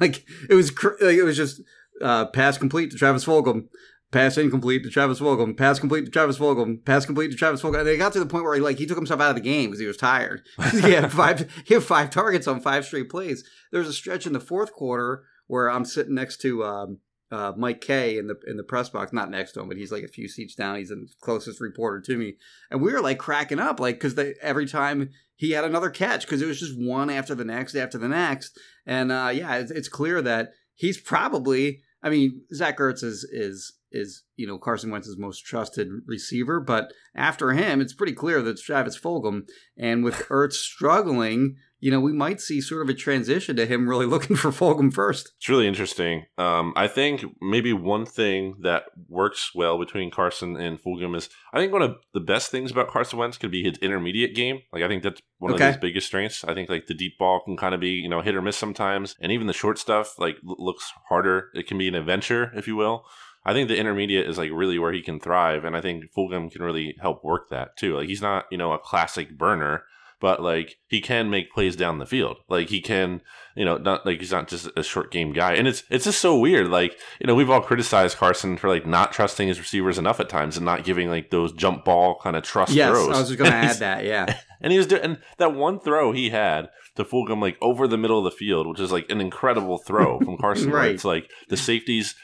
like 0.00 0.24
it 0.48 0.54
was, 0.54 0.70
cr- 0.70 0.90
like, 1.00 1.16
it 1.16 1.24
was 1.24 1.36
just 1.36 1.62
uh, 2.02 2.26
pass 2.26 2.58
complete 2.58 2.90
to 2.90 2.98
Travis 2.98 3.24
Fulgham, 3.24 3.68
pass 4.12 4.38
incomplete 4.38 4.84
to 4.84 4.90
Travis 4.90 5.18
Fulgham, 5.18 5.56
pass 5.56 5.80
complete 5.80 6.04
to 6.04 6.10
Travis 6.10 6.38
Fulgham, 6.38 6.84
pass 6.84 7.04
complete 7.06 7.30
to 7.32 7.36
Travis 7.36 7.60
Fulgham. 7.60 7.78
And 7.78 7.86
they 7.88 7.96
got 7.96 8.12
to 8.12 8.20
the 8.20 8.26
point 8.26 8.44
where 8.44 8.54
he 8.54 8.60
like 8.60 8.78
he 8.78 8.86
took 8.86 8.98
himself 8.98 9.20
out 9.20 9.30
of 9.30 9.36
the 9.36 9.40
game 9.40 9.70
because 9.70 9.80
he 9.80 9.86
was 9.86 9.96
tired. 9.96 10.42
he 10.70 10.92
had 10.92 11.10
five, 11.12 11.50
he 11.66 11.74
had 11.74 11.82
five 11.82 12.10
targets 12.10 12.46
on 12.46 12.60
five 12.60 12.84
straight 12.84 13.10
plays. 13.10 13.42
There 13.72 13.80
was 13.80 13.88
a 13.88 13.92
stretch 13.92 14.26
in 14.26 14.32
the 14.32 14.40
fourth 14.40 14.72
quarter 14.72 15.24
where 15.48 15.68
I'm 15.68 15.84
sitting 15.84 16.14
next 16.14 16.40
to 16.42 16.64
um, 16.64 16.98
uh, 17.32 17.52
Mike 17.56 17.80
Kaye 17.80 18.18
in 18.18 18.26
the 18.26 18.38
in 18.46 18.58
the 18.58 18.62
press 18.62 18.90
box, 18.90 19.12
not 19.12 19.30
next 19.30 19.52
to 19.52 19.60
him, 19.60 19.68
but 19.68 19.78
he's 19.78 19.90
like 19.90 20.04
a 20.04 20.08
few 20.08 20.28
seats 20.28 20.54
down. 20.54 20.76
He's 20.76 20.90
the 20.90 21.08
closest 21.22 21.60
reporter 21.60 22.00
to 22.02 22.16
me, 22.16 22.36
and 22.70 22.82
we 22.82 22.92
were 22.92 23.00
like 23.00 23.18
cracking 23.18 23.58
up, 23.58 23.80
like 23.80 23.96
because 23.96 24.14
they 24.14 24.34
every 24.42 24.66
time 24.66 25.10
he 25.34 25.52
had 25.52 25.64
another 25.64 25.90
catch 25.90 26.26
because 26.26 26.42
it 26.42 26.46
was 26.46 26.60
just 26.60 26.78
one 26.78 27.08
after 27.08 27.34
the 27.34 27.44
next 27.44 27.74
after 27.74 27.96
the 27.96 28.08
next, 28.08 28.58
and 28.84 29.10
uh, 29.10 29.30
yeah, 29.32 29.56
it's, 29.56 29.70
it's 29.70 29.88
clear 29.88 30.20
that 30.22 30.50
he's 30.74 31.00
probably. 31.00 31.80
I 32.04 32.10
mean, 32.10 32.42
Zach 32.52 32.78
Ertz 32.78 33.02
is 33.02 33.24
is 33.24 33.72
is 33.92 34.22
you 34.36 34.46
know 34.46 34.58
Carson 34.58 34.90
Wentz's 34.90 35.18
most 35.18 35.40
trusted 35.44 35.88
receiver, 36.06 36.60
but 36.60 36.92
after 37.14 37.52
him, 37.52 37.80
it's 37.80 37.94
pretty 37.94 38.14
clear 38.14 38.42
that 38.42 38.50
it's 38.50 38.62
Travis 38.62 38.98
Fulgham, 38.98 39.42
and 39.76 40.02
with 40.04 40.14
Ertz 40.30 40.54
struggling, 40.54 41.56
you 41.80 41.90
know, 41.90 42.00
we 42.00 42.12
might 42.12 42.40
see 42.40 42.60
sort 42.60 42.82
of 42.82 42.88
a 42.88 42.94
transition 42.94 43.56
to 43.56 43.66
him 43.66 43.88
really 43.88 44.06
looking 44.14 44.36
for 44.36 44.50
Fulgham 44.50 44.92
first. 44.92 45.32
It's 45.38 45.48
really 45.48 45.66
interesting. 45.68 46.24
Um, 46.38 46.72
I 46.76 46.86
think 46.88 47.24
maybe 47.40 47.72
one 47.72 48.06
thing 48.06 48.56
that 48.62 48.84
works 49.08 49.50
well 49.54 49.78
between 49.78 50.10
Carson 50.10 50.56
and 50.56 50.80
Fulgham 50.82 51.16
is 51.16 51.28
I 51.52 51.58
think 51.58 51.72
one 51.72 51.82
of 51.82 51.96
the 52.14 52.20
best 52.20 52.50
things 52.50 52.70
about 52.70 52.88
Carson 52.88 53.18
Wentz 53.18 53.36
could 53.38 53.50
be 53.50 53.62
his 53.64 53.78
intermediate 53.78 54.34
game. 54.34 54.60
Like 54.72 54.82
I 54.82 54.88
think 54.88 55.02
that's 55.02 55.20
one 55.38 55.54
Okay. 55.54 55.68
of 55.68 55.74
his 55.74 55.80
biggest 55.80 56.06
strengths. 56.06 56.44
I 56.44 56.54
think 56.54 56.68
like 56.70 56.86
the 56.86 56.94
deep 56.94 57.18
ball 57.18 57.40
can 57.44 57.56
kind 57.56 57.74
of 57.74 57.80
be 57.80 57.90
you 57.90 58.08
know 58.08 58.20
hit 58.22 58.34
or 58.36 58.42
miss 58.42 58.56
sometimes, 58.56 59.14
and 59.20 59.30
even 59.32 59.46
the 59.46 59.52
short 59.52 59.78
stuff 59.78 60.18
like 60.18 60.36
looks 60.44 60.90
harder. 61.08 61.48
It 61.54 61.66
can 61.66 61.78
be 61.78 61.88
an 61.88 61.94
adventure, 61.94 62.50
if 62.54 62.66
you 62.68 62.76
will. 62.76 63.04
I 63.44 63.52
think 63.52 63.68
the 63.68 63.76
intermediate 63.78 64.28
is 64.28 64.38
like 64.38 64.50
really 64.52 64.78
where 64.78 64.92
he 64.92 65.02
can 65.02 65.18
thrive, 65.20 65.64
and 65.64 65.76
I 65.76 65.80
think 65.80 66.12
Fulgham 66.16 66.50
can 66.50 66.62
really 66.62 66.96
help 67.00 67.24
work 67.24 67.48
that 67.50 67.76
too. 67.76 67.96
Like 67.96 68.08
he's 68.08 68.22
not 68.22 68.46
you 68.50 68.58
know 68.58 68.72
a 68.72 68.78
classic 68.78 69.36
burner, 69.36 69.84
but 70.20 70.40
like 70.40 70.76
he 70.86 71.00
can 71.00 71.28
make 71.30 71.52
plays 71.52 71.74
down 71.74 71.98
the 71.98 72.06
field. 72.06 72.36
Like 72.48 72.68
he 72.68 72.80
can, 72.80 73.20
you 73.56 73.64
know, 73.64 73.76
not 73.78 74.06
like 74.06 74.20
he's 74.20 74.30
not 74.30 74.46
just 74.46 74.70
a 74.76 74.82
short 74.84 75.10
game 75.10 75.32
guy. 75.32 75.54
And 75.54 75.66
it's 75.66 75.82
it's 75.90 76.04
just 76.04 76.20
so 76.20 76.38
weird. 76.38 76.68
Like 76.68 76.96
you 77.20 77.26
know, 77.26 77.34
we've 77.34 77.50
all 77.50 77.60
criticized 77.60 78.16
Carson 78.16 78.56
for 78.56 78.68
like 78.68 78.86
not 78.86 79.12
trusting 79.12 79.48
his 79.48 79.58
receivers 79.58 79.98
enough 79.98 80.20
at 80.20 80.28
times 80.28 80.56
and 80.56 80.64
not 80.64 80.84
giving 80.84 81.10
like 81.10 81.30
those 81.30 81.52
jump 81.52 81.84
ball 81.84 82.20
kind 82.22 82.36
of 82.36 82.44
trust 82.44 82.72
Yes, 82.72 82.90
throws. 82.90 83.08
I 83.08 83.18
was 83.18 83.28
just 83.28 83.38
going 83.38 83.50
to 83.50 83.56
And 83.56 83.66
add 83.70 83.76
that. 83.78 84.04
Yeah, 84.04 84.38
And 84.60 84.70
he 84.70 84.78
was 84.78 84.86
doing 84.86 85.02
and 85.02 85.18
that 85.38 85.54
one 85.54 85.80
throw 85.80 86.12
he 86.12 86.30
had 86.30 86.68
to 86.94 87.04
Fulgham 87.04 87.40
like 87.42 87.56
over 87.60 87.88
the 87.88 87.98
middle 87.98 88.18
of 88.18 88.24
the 88.24 88.30
field, 88.36 88.68
which 88.68 88.78
is 88.78 88.92
like 88.92 89.10
an 89.10 89.20
incredible 89.20 89.78
throw 89.78 90.20
from 90.20 90.36
Carson. 90.40 90.70
where 90.70 90.82
Right. 90.82 90.94
It's 90.94 91.04
like 91.04 91.28
the 91.48 91.56
safeties 91.56 92.14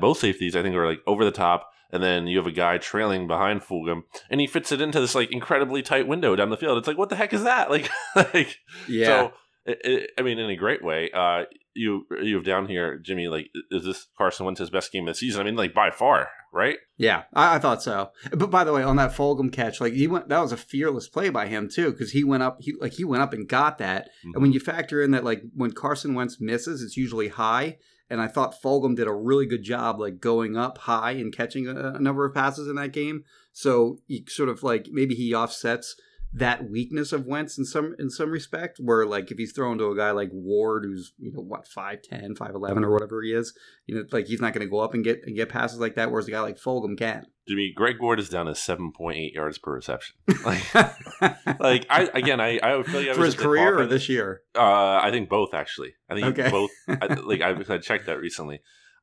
both 0.00 0.18
safeties, 0.18 0.56
I 0.56 0.62
think, 0.62 0.74
are 0.74 0.88
like 0.88 1.00
over 1.06 1.24
the 1.24 1.30
top. 1.30 1.70
And 1.92 2.02
then 2.02 2.28
you 2.28 2.38
have 2.38 2.46
a 2.46 2.52
guy 2.52 2.78
trailing 2.78 3.26
behind 3.26 3.62
Fulgham, 3.62 4.02
and 4.30 4.40
he 4.40 4.46
fits 4.46 4.70
it 4.70 4.80
into 4.80 5.00
this 5.00 5.16
like 5.16 5.32
incredibly 5.32 5.82
tight 5.82 6.06
window 6.06 6.36
down 6.36 6.50
the 6.50 6.56
field. 6.56 6.78
It's 6.78 6.86
like, 6.86 6.96
what 6.96 7.08
the 7.08 7.16
heck 7.16 7.32
is 7.32 7.42
that? 7.42 7.68
Like, 7.70 7.90
like 8.14 8.58
yeah. 8.88 9.06
so, 9.06 9.32
it, 9.66 9.78
it, 9.82 10.10
I 10.16 10.22
mean, 10.22 10.38
in 10.38 10.50
a 10.50 10.56
great 10.56 10.84
way, 10.84 11.10
uh, 11.12 11.46
you 11.74 12.06
you 12.22 12.36
have 12.36 12.44
down 12.44 12.66
here, 12.66 12.98
Jimmy. 12.98 13.26
Like, 13.26 13.48
is 13.70 13.84
this 13.84 14.06
Carson 14.16 14.46
Wentz's 14.46 14.70
best 14.70 14.92
game 14.92 15.08
of 15.08 15.14
the 15.14 15.18
season? 15.18 15.40
I 15.40 15.44
mean, 15.44 15.56
like 15.56 15.74
by 15.74 15.90
far. 15.90 16.28
right? 16.52 16.78
Yeah, 16.96 17.24
I, 17.32 17.56
I 17.56 17.58
thought 17.58 17.82
so. 17.82 18.10
But 18.32 18.50
by 18.50 18.64
the 18.64 18.72
way, 18.72 18.82
on 18.82 18.96
that 18.96 19.12
Fulgham 19.12 19.52
catch, 19.52 19.80
like 19.80 19.92
he 19.92 20.06
went, 20.06 20.28
that 20.28 20.40
was 20.40 20.52
a 20.52 20.56
fearless 20.56 21.08
play 21.08 21.28
by 21.28 21.46
him 21.46 21.68
too, 21.68 21.92
because 21.92 22.12
he 22.12 22.24
went 22.24 22.42
up, 22.42 22.58
he 22.60 22.74
like 22.80 22.92
he 22.92 23.04
went 23.04 23.22
up 23.22 23.32
and 23.32 23.48
got 23.48 23.78
that. 23.78 24.04
Mm-hmm. 24.20 24.30
And 24.34 24.42
when 24.42 24.52
you 24.52 24.60
factor 24.60 25.02
in 25.02 25.12
that, 25.12 25.24
like 25.24 25.42
when 25.54 25.72
Carson 25.72 26.14
Wentz 26.14 26.40
misses, 26.40 26.82
it's 26.82 26.96
usually 26.96 27.28
high. 27.28 27.78
And 28.10 28.20
I 28.20 28.26
thought 28.26 28.60
Fulgham 28.60 28.96
did 28.96 29.06
a 29.06 29.12
really 29.12 29.46
good 29.46 29.62
job, 29.62 30.00
like 30.00 30.20
going 30.20 30.56
up 30.56 30.78
high 30.78 31.12
and 31.12 31.34
catching 31.34 31.68
a, 31.68 31.94
a 31.94 32.00
number 32.00 32.24
of 32.24 32.34
passes 32.34 32.66
in 32.68 32.74
that 32.74 32.92
game. 32.92 33.24
So 33.52 33.98
he 34.08 34.24
sort 34.28 34.48
of 34.48 34.62
like 34.64 34.88
maybe 34.90 35.14
he 35.14 35.32
offsets 35.32 35.94
that 36.32 36.70
weakness 36.70 37.12
of 37.12 37.26
Wentz 37.26 37.58
in 37.58 37.64
some 37.64 37.94
in 37.98 38.08
some 38.10 38.30
respect, 38.30 38.78
where 38.80 39.04
like 39.04 39.30
if 39.32 39.38
he's 39.38 39.52
thrown 39.52 39.78
to 39.78 39.86
a 39.90 39.96
guy 39.96 40.12
like 40.12 40.30
Ward, 40.32 40.84
who's 40.84 41.12
you 41.18 41.32
know 41.32 41.40
what 41.42 41.66
5'10", 41.66 42.36
5'11", 42.36 42.84
or 42.84 42.90
whatever 42.92 43.20
he 43.22 43.32
is, 43.32 43.52
you 43.86 43.96
know, 43.96 44.04
like 44.12 44.26
he's 44.26 44.40
not 44.40 44.52
going 44.52 44.64
to 44.64 44.70
go 44.70 44.78
up 44.78 44.94
and 44.94 45.02
get 45.02 45.20
and 45.24 45.34
get 45.34 45.48
passes 45.48 45.80
like 45.80 45.96
that. 45.96 46.10
Whereas 46.10 46.28
a 46.28 46.30
guy 46.30 46.40
like 46.40 46.56
Fulgham 46.58 46.96
can. 46.96 47.26
Jimmy, 47.48 47.72
Greg 47.74 47.96
Ward 48.00 48.20
is 48.20 48.28
down 48.28 48.46
to 48.46 48.54
seven 48.54 48.92
point 48.96 49.18
eight 49.18 49.32
yards 49.34 49.58
per 49.58 49.72
reception. 49.74 50.14
Like, 50.44 51.60
like 51.60 51.86
I 51.90 52.08
again, 52.14 52.40
I 52.40 52.58
I 52.62 52.82
feel 52.84 53.00
like 53.00 53.08
I 53.10 53.14
for 53.14 53.24
his 53.24 53.34
career 53.34 53.78
or 53.80 53.86
this 53.86 54.08
year. 54.08 54.42
Uh, 54.54 55.00
I 55.02 55.10
think 55.10 55.28
both 55.28 55.52
actually. 55.52 55.94
I 56.08 56.14
think 56.14 56.38
Okay. 56.38 56.50
both. 56.50 56.70
I, 56.88 57.06
like 57.24 57.40
I, 57.40 57.50
I 57.50 57.78
checked 57.78 58.06
that 58.06 58.20
recently. 58.20 58.60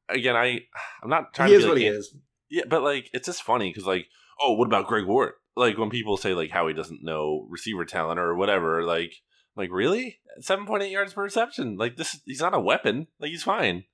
Again, 0.10 0.36
I 0.36 0.62
I'm 1.04 1.10
not 1.10 1.34
trying 1.34 1.50
He 1.50 1.56
to 1.56 1.58
is 1.58 1.64
be 1.66 1.68
what 1.68 1.76
like, 1.76 1.82
he 1.82 1.88
is. 1.90 2.16
Yeah, 2.50 2.64
but 2.70 2.82
like 2.84 3.10
it's 3.14 3.26
just 3.26 3.44
funny 3.44 3.70
because 3.70 3.86
like, 3.86 4.06
oh, 4.42 4.54
what 4.54 4.68
about 4.68 4.88
Greg 4.88 5.06
Ward? 5.06 5.34
Like 5.56 5.78
when 5.78 5.90
people 5.90 6.18
say 6.18 6.34
like 6.34 6.52
how 6.52 6.68
he 6.68 6.74
doesn't 6.74 7.04
know 7.04 7.48
receiver 7.50 7.86
talent 7.86 8.20
or 8.20 8.36
whatever, 8.36 8.84
like 8.84 9.14
like 9.56 9.72
really 9.72 10.20
seven 10.40 10.66
point 10.66 10.84
eight 10.84 10.92
yards 10.92 11.14
per 11.14 11.24
reception. 11.24 11.78
Like 11.78 11.98
this, 11.98 12.20
he's 12.26 12.42
not 12.42 12.54
a 12.54 12.60
weapon. 12.60 13.08
Like 13.20 13.32
he's 13.32 13.44
fine. 13.44 13.86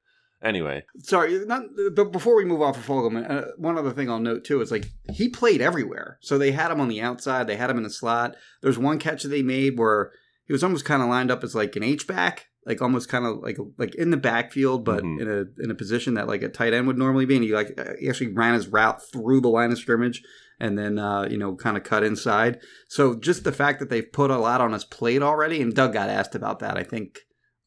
Anyway, 0.43 0.83
Sorry, 0.99 1.45
not. 1.45 1.63
But 1.95 2.11
before 2.11 2.35
we 2.35 2.43
move 2.43 2.61
off 2.61 2.77
of 2.77 2.85
Fulgham, 2.85 3.29
uh, 3.29 3.51
one 3.55 3.77
other 3.77 3.91
thing 3.91 4.09
I'll 4.09 4.19
note 4.19 4.43
too 4.43 4.59
is 4.59 4.71
like 4.71 4.89
he 5.13 5.29
played 5.29 5.61
everywhere. 5.61 6.17
So 6.19 6.37
they 6.37 6.51
had 6.51 6.69
him 6.69 6.81
on 6.81 6.89
the 6.89 7.01
outside, 7.01 7.47
they 7.47 7.55
had 7.55 7.69
him 7.69 7.77
in 7.77 7.83
the 7.83 7.89
slot. 7.89 8.35
There's 8.61 8.77
one 8.77 8.99
catch 8.99 9.23
that 9.23 9.29
they 9.29 9.41
made 9.41 9.79
where 9.79 10.11
he 10.45 10.51
was 10.51 10.61
almost 10.61 10.83
kind 10.83 11.01
of 11.01 11.07
lined 11.07 11.31
up 11.31 11.45
as 11.45 11.55
like 11.55 11.77
an 11.77 11.83
H 11.83 12.05
back, 12.07 12.47
like 12.65 12.81
almost 12.81 13.09
kind 13.09 13.25
of 13.25 13.37
like 13.39 13.57
like 13.77 13.95
in 13.95 14.09
the 14.11 14.17
backfield, 14.17 14.85
but 14.85 15.03
Mhm. 15.03 15.21
in 15.21 15.27
a 15.29 15.63
in 15.63 15.71
a 15.71 15.75
position 15.75 16.13
that 16.15 16.27
like 16.27 16.43
a 16.43 16.49
tight 16.49 16.73
end 16.73 16.87
would 16.87 16.97
normally 16.97 17.25
be. 17.25 17.35
And 17.35 17.43
he 17.43 17.53
like 17.53 17.77
he 17.99 18.09
actually 18.09 18.33
ran 18.33 18.53
his 18.53 18.67
route 18.67 19.01
through 19.11 19.41
the 19.41 19.49
line 19.49 19.71
of 19.71 19.77
scrimmage 19.77 20.21
and 20.59 20.77
then 20.77 20.97
uh, 20.99 21.27
you 21.29 21.37
know 21.37 21.55
kind 21.55 21.77
of 21.77 21.83
cut 21.83 22.03
inside. 22.03 22.59
So 22.87 23.15
just 23.19 23.43
the 23.43 23.51
fact 23.51 23.79
that 23.79 23.89
they've 23.89 24.11
put 24.11 24.31
a 24.31 24.37
lot 24.37 24.61
on 24.61 24.71
his 24.73 24.85
plate 24.85 25.21
already, 25.21 25.61
and 25.61 25.73
Doug 25.73 25.93
got 25.93 26.09
asked 26.09 26.35
about 26.35 26.59
that. 26.59 26.77
I 26.77 26.83
think 26.83 27.19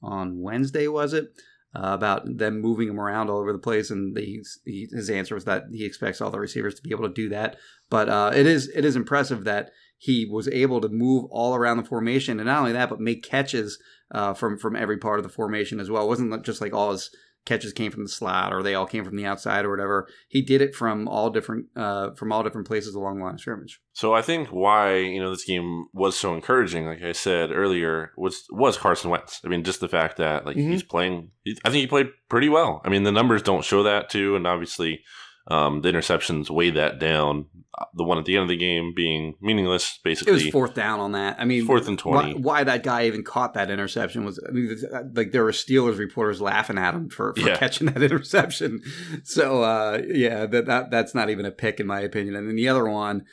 on 0.03 0.41
Wednesday 0.41 0.87
was 0.89 1.13
it 1.13 1.27
uh, 1.75 1.81
about 1.93 2.39
them 2.39 2.61
moving 2.61 2.89
him 2.89 2.99
around 3.01 3.29
all 3.29 3.39
over 3.39 3.53
the 3.53 3.59
place, 3.59 3.91
and 3.91 4.17
the, 4.17 4.23
he, 4.65 4.89
his 4.93 5.11
answer 5.11 5.35
was 5.35 5.45
that 5.45 5.65
he 5.73 5.85
expects 5.85 6.21
all 6.21 6.31
the 6.31 6.41
receivers 6.41 6.75
to 6.75 6.83
be 6.83 6.91
able 6.91 7.07
to 7.09 7.13
do 7.15 7.29
that. 7.29 7.57
But 7.91 8.09
uh, 8.09 8.31
it 8.35 8.47
is 8.47 8.69
it 8.75 8.85
is 8.85 8.97
impressive 8.97 9.45
that 9.45 9.71
he 9.99 10.27
was 10.31 10.47
able 10.49 10.81
to 10.83 10.89
move 10.89 11.25
all 11.31 11.55
around 11.55 11.79
the 11.79 11.85
formation, 11.85 12.39
and 12.39 12.47
not 12.47 12.61
only 12.61 12.73
that, 12.73 12.89
but 12.89 13.01
make 13.01 13.23
catches 13.23 13.79
uh, 14.13 14.35
from 14.35 14.59
from 14.59 14.77
every 14.77 14.99
part 14.99 15.19
of 15.19 15.23
the 15.25 15.29
formation 15.33 15.81
as 15.81 15.91
well. 15.91 16.05
It 16.05 16.09
wasn't 16.09 16.45
just 16.45 16.61
like 16.61 16.73
all 16.75 16.93
his 16.93 17.11
catches 17.45 17.73
came 17.73 17.93
from 17.93 18.03
the 18.03 18.09
slot 18.09 18.53
or 18.53 18.61
they 18.61 18.75
all 18.75 18.87
came 18.89 19.05
from 19.05 19.15
the 19.15 19.25
outside 19.25 19.65
or 19.65 19.71
whatever. 19.71 20.09
He 20.29 20.43
did 20.43 20.61
it 20.61 20.75
from 20.75 21.07
all 21.07 21.31
different 21.31 21.67
uh, 21.77 22.11
from 22.15 22.33
all 22.33 22.43
different 22.43 22.67
places 22.67 22.95
along 22.97 23.19
the 23.19 23.25
line 23.25 23.35
of 23.35 23.41
scrimmage. 23.41 23.81
so 23.93 24.13
I 24.15 24.21
think 24.23 24.49
why 24.49 24.97
you 24.97 25.21
know 25.21 25.31
this 25.31 25.45
game 25.45 25.87
was 25.93 26.19
so 26.19 26.35
encouraging, 26.35 26.87
like 26.87 27.03
I 27.03 27.13
said 27.13 27.53
earlier, 27.53 28.11
was 28.17 28.45
was 28.51 28.77
Carson 28.77 29.11
Wentz. 29.11 29.41
I 29.45 29.49
mean, 29.49 29.63
just 29.63 29.81
the 29.81 29.89
fact 29.89 30.17
that 30.17 30.45
like 30.45 30.57
Mhm. 30.57 30.71
he's 30.71 30.83
playing. 30.83 31.31
I 31.65 31.71
think 31.71 31.81
he 31.83 31.87
played 31.87 32.09
pretty 32.29 32.49
well. 32.49 32.81
I 32.85 32.89
mean, 32.89 33.05
the 33.05 33.13
numbers 33.13 33.43
don't 33.43 33.65
show 33.65 33.85
that 33.85 34.11
too, 34.11 34.35
and 34.37 34.47
obviously. 34.47 35.03
Um, 35.49 35.81
the 35.83 35.91
interceptions 35.93 36.51
weigh 36.51 36.71
that 36.71 36.99
down. 36.99 37.47
The 37.95 38.05
one 38.05 38.17
at 38.19 38.25
the 38.25 38.37
end 38.37 38.43
of 38.45 38.49
the 38.49 38.57
game 38.57 38.95
being 38.97 39.35
meaningless, 39.41 39.99
basically. 40.03 40.33
It 40.33 40.45
was 40.45 40.49
fourth 40.49 40.73
down 40.75 40.99
on 40.99 41.13
that. 41.13 41.37
I 41.39 41.45
mean, 41.45 41.67
Fourth 41.67 41.87
and 41.89 41.99
20. 41.99 42.35
Why, 42.35 42.41
why 42.41 42.65
that 42.65 42.83
guy 42.83 43.07
even 43.07 43.23
caught 43.23 43.53
that 43.55 43.71
interception 43.71 44.25
was 44.25 44.43
I 44.49 44.51
mean, 44.51 44.75
like 45.15 45.31
there 45.33 45.45
were 45.45 45.51
Steelers 45.53 45.99
reporters 45.99 46.41
laughing 46.41 46.79
at 46.79 46.95
him 46.95 47.11
for, 47.11 47.35
for 47.35 47.41
Yeah. 47.49 47.57
catching 47.59 47.87
that 47.89 48.03
interception. 48.03 48.81
So 49.25 49.63
uh, 49.63 50.01
yeah, 50.09 50.47
that, 50.47 50.67
that 50.67 50.91
that's 50.91 51.15
not 51.15 51.29
even 51.29 51.45
a 51.45 51.51
pick 51.51 51.79
in 51.79 51.87
my 51.87 52.01
opinion. 52.01 52.35
And 52.35 52.49
then 52.49 52.57
the 52.57 52.69
other 52.69 52.89
one, 52.89 53.27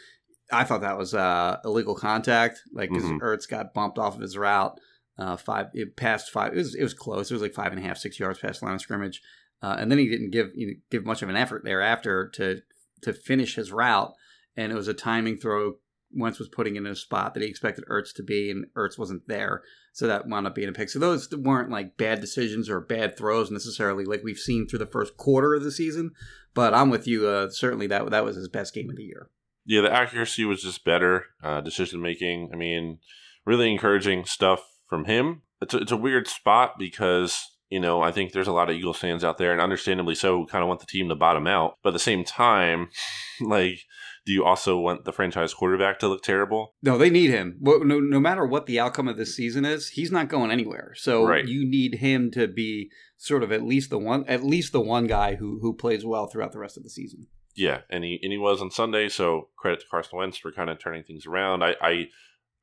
I 0.51 0.65
thought 0.65 0.81
that 0.81 0.97
was 0.97 1.13
uh, 1.15 1.59
illegal 1.63 1.95
contact, 1.95 2.59
like 2.73 2.89
because 2.89 3.05
Mhm. 3.05 3.19
Ertz 3.21 3.47
got 3.47 3.73
bumped 3.73 3.97
off 3.97 4.15
of 4.15 4.21
his 4.21 4.37
route. 4.37 4.77
Uh, 5.17 5.37
five 5.37 5.67
it 5.73 5.95
passed 5.95 6.29
five. 6.31 6.51
It 6.53 6.57
was 6.57 6.75
it 6.75 6.83
was 6.83 6.93
close. 6.93 7.31
It 7.31 7.33
was 7.35 7.41
like 7.41 7.53
five 7.53 7.71
and 7.71 7.79
a 7.83 7.87
half, 7.87 7.97
six 7.97 8.19
yards 8.19 8.39
past 8.39 8.59
the 8.59 8.65
line 8.65 8.75
of 8.75 8.81
scrimmage. 8.81 9.21
Uh, 9.63 9.77
and 9.79 9.89
then 9.89 9.97
he 9.97 10.09
didn't 10.09 10.31
give 10.31 10.51
you 10.53 10.67
know, 10.67 10.73
give 10.91 11.05
much 11.05 11.21
of 11.21 11.29
an 11.29 11.37
effort 11.37 11.63
thereafter 11.63 12.29
to 12.35 12.61
to 13.01 13.13
finish 13.13 13.55
his 13.55 13.71
route. 13.71 14.13
And 14.57 14.71
it 14.71 14.75
was 14.75 14.89
a 14.89 14.93
timing 14.93 15.37
throw. 15.37 15.75
Wentz 16.15 16.37
was 16.37 16.49
putting 16.49 16.75
in 16.75 16.85
a 16.85 16.95
spot 16.95 17.33
that 17.33 17.41
he 17.41 17.49
expected 17.49 17.85
Ertz 17.89 18.13
to 18.13 18.23
be, 18.23 18.51
and 18.51 18.67
Ertz 18.77 18.99
wasn't 18.99 19.27
there, 19.27 19.63
so 19.93 20.05
that 20.05 20.27
wound 20.27 20.45
up 20.45 20.53
being 20.53 20.69
a 20.69 20.71
pick. 20.71 20.89
So 20.89 20.99
those 20.99 21.27
weren't 21.31 21.71
like 21.71 21.97
bad 21.97 22.21
decisions 22.21 22.69
or 22.69 22.79
bad 22.79 23.17
throws 23.17 23.49
necessarily, 23.49 24.05
like 24.05 24.21
we've 24.23 24.37
seen 24.37 24.67
through 24.67 24.77
the 24.77 24.85
first 24.85 25.17
quarter 25.17 25.55
of 25.55 25.63
the 25.63 25.71
season. 25.71 26.11
But 26.53 26.75
I'm 26.75 26.91
with 26.91 27.07
you. 27.07 27.27
Uh, 27.27 27.49
certainly, 27.49 27.87
that 27.87 28.11
that 28.11 28.25
was 28.25 28.35
his 28.35 28.49
best 28.49 28.75
game 28.75 28.91
of 28.91 28.95
the 28.95 29.05
year. 29.05 29.29
yeah, 29.65 29.81
the 29.81 29.91
accuracy 29.91 30.45
was 30.45 30.61
just 30.61 30.85
better. 30.85 31.27
Uh, 31.41 31.61
decision 31.61 32.01
making. 32.01 32.51
I 32.53 32.57
mean, 32.57 32.99
really 33.45 33.71
encouraging 33.71 34.25
stuff 34.25 34.61
from 34.87 35.05
him. 35.05 35.41
It's 35.61 35.73
a, 35.73 35.77
it's 35.77 35.91
a 35.91 35.97
weird 35.97 36.27
spot 36.27 36.77
because 36.77 37.52
you 37.73 37.79
know 37.79 38.01
I 38.01 38.11
think 38.11 38.31
there's 38.31 38.47
a 38.47 38.53
lot 38.59 38.69
of 38.69 38.75
Eagles 38.75 38.97
fans 38.99 39.23
out 39.23 39.37
there, 39.37 39.51
and 39.51 39.59
understandably 39.61 40.15
so, 40.15 40.37
who 40.37 40.45
kind 40.45 40.63
of 40.63 40.67
want 40.67 40.79
the 40.79 40.85
team 40.85 41.09
to 41.09 41.15
bottom 41.15 41.47
out. 41.47 41.77
But 41.83 41.89
at 41.89 41.93
the 41.93 41.99
same 42.11 42.23
time, 42.23 42.89
like, 43.41 43.79
do 44.25 44.31
you 44.31 44.45
also 44.45 44.77
want 44.77 45.05
the 45.05 45.11
franchise 45.11 45.53
quarterback 45.53 45.99
to 45.99 46.07
look 46.07 46.21
terrible? 46.23 46.75
No, 46.81 46.97
they 46.97 47.09
need 47.09 47.29
him. 47.31 47.57
No, 47.59 47.99
no 47.99 48.19
matter 48.19 48.45
what 48.45 48.67
the 48.67 48.79
outcome 48.79 49.07
of 49.07 49.17
this 49.17 49.35
season 49.35 49.65
is, 49.65 49.89
he's 49.89 50.11
not 50.11 50.29
going 50.29 50.51
anywhere. 50.51 50.93
So 50.95 51.25
Right. 51.25 51.47
you 51.47 51.67
need 51.67 51.95
him 51.95 52.31
to 52.31 52.47
be 52.47 52.89
sort 53.17 53.43
of 53.43 53.51
at 53.51 53.63
least 53.63 53.89
the 53.89 53.99
one, 53.99 54.23
at 54.27 54.43
least 54.43 54.71
the 54.71 54.81
one 54.81 55.07
guy 55.07 55.35
who 55.35 55.59
who 55.61 55.73
plays 55.75 56.05
well 56.05 56.27
throughout 56.27 56.51
the 56.53 56.59
rest 56.59 56.77
of 56.77 56.83
the 56.83 56.89
season. 56.89 57.27
Yeah, 57.55 57.81
and 57.89 58.03
he 58.03 58.19
and 58.23 58.31
he 58.31 58.37
was 58.37 58.61
on 58.61 58.71
Sunday. 58.71 59.09
So 59.09 59.49
credit 59.57 59.81
to 59.81 59.85
Carson 59.89 60.17
Wentz 60.17 60.37
for 60.37 60.51
kind 60.51 60.69
of 60.69 60.79
turning 60.79 61.03
things 61.03 61.25
around. 61.25 61.63
I. 61.63 61.75
I 61.81 61.93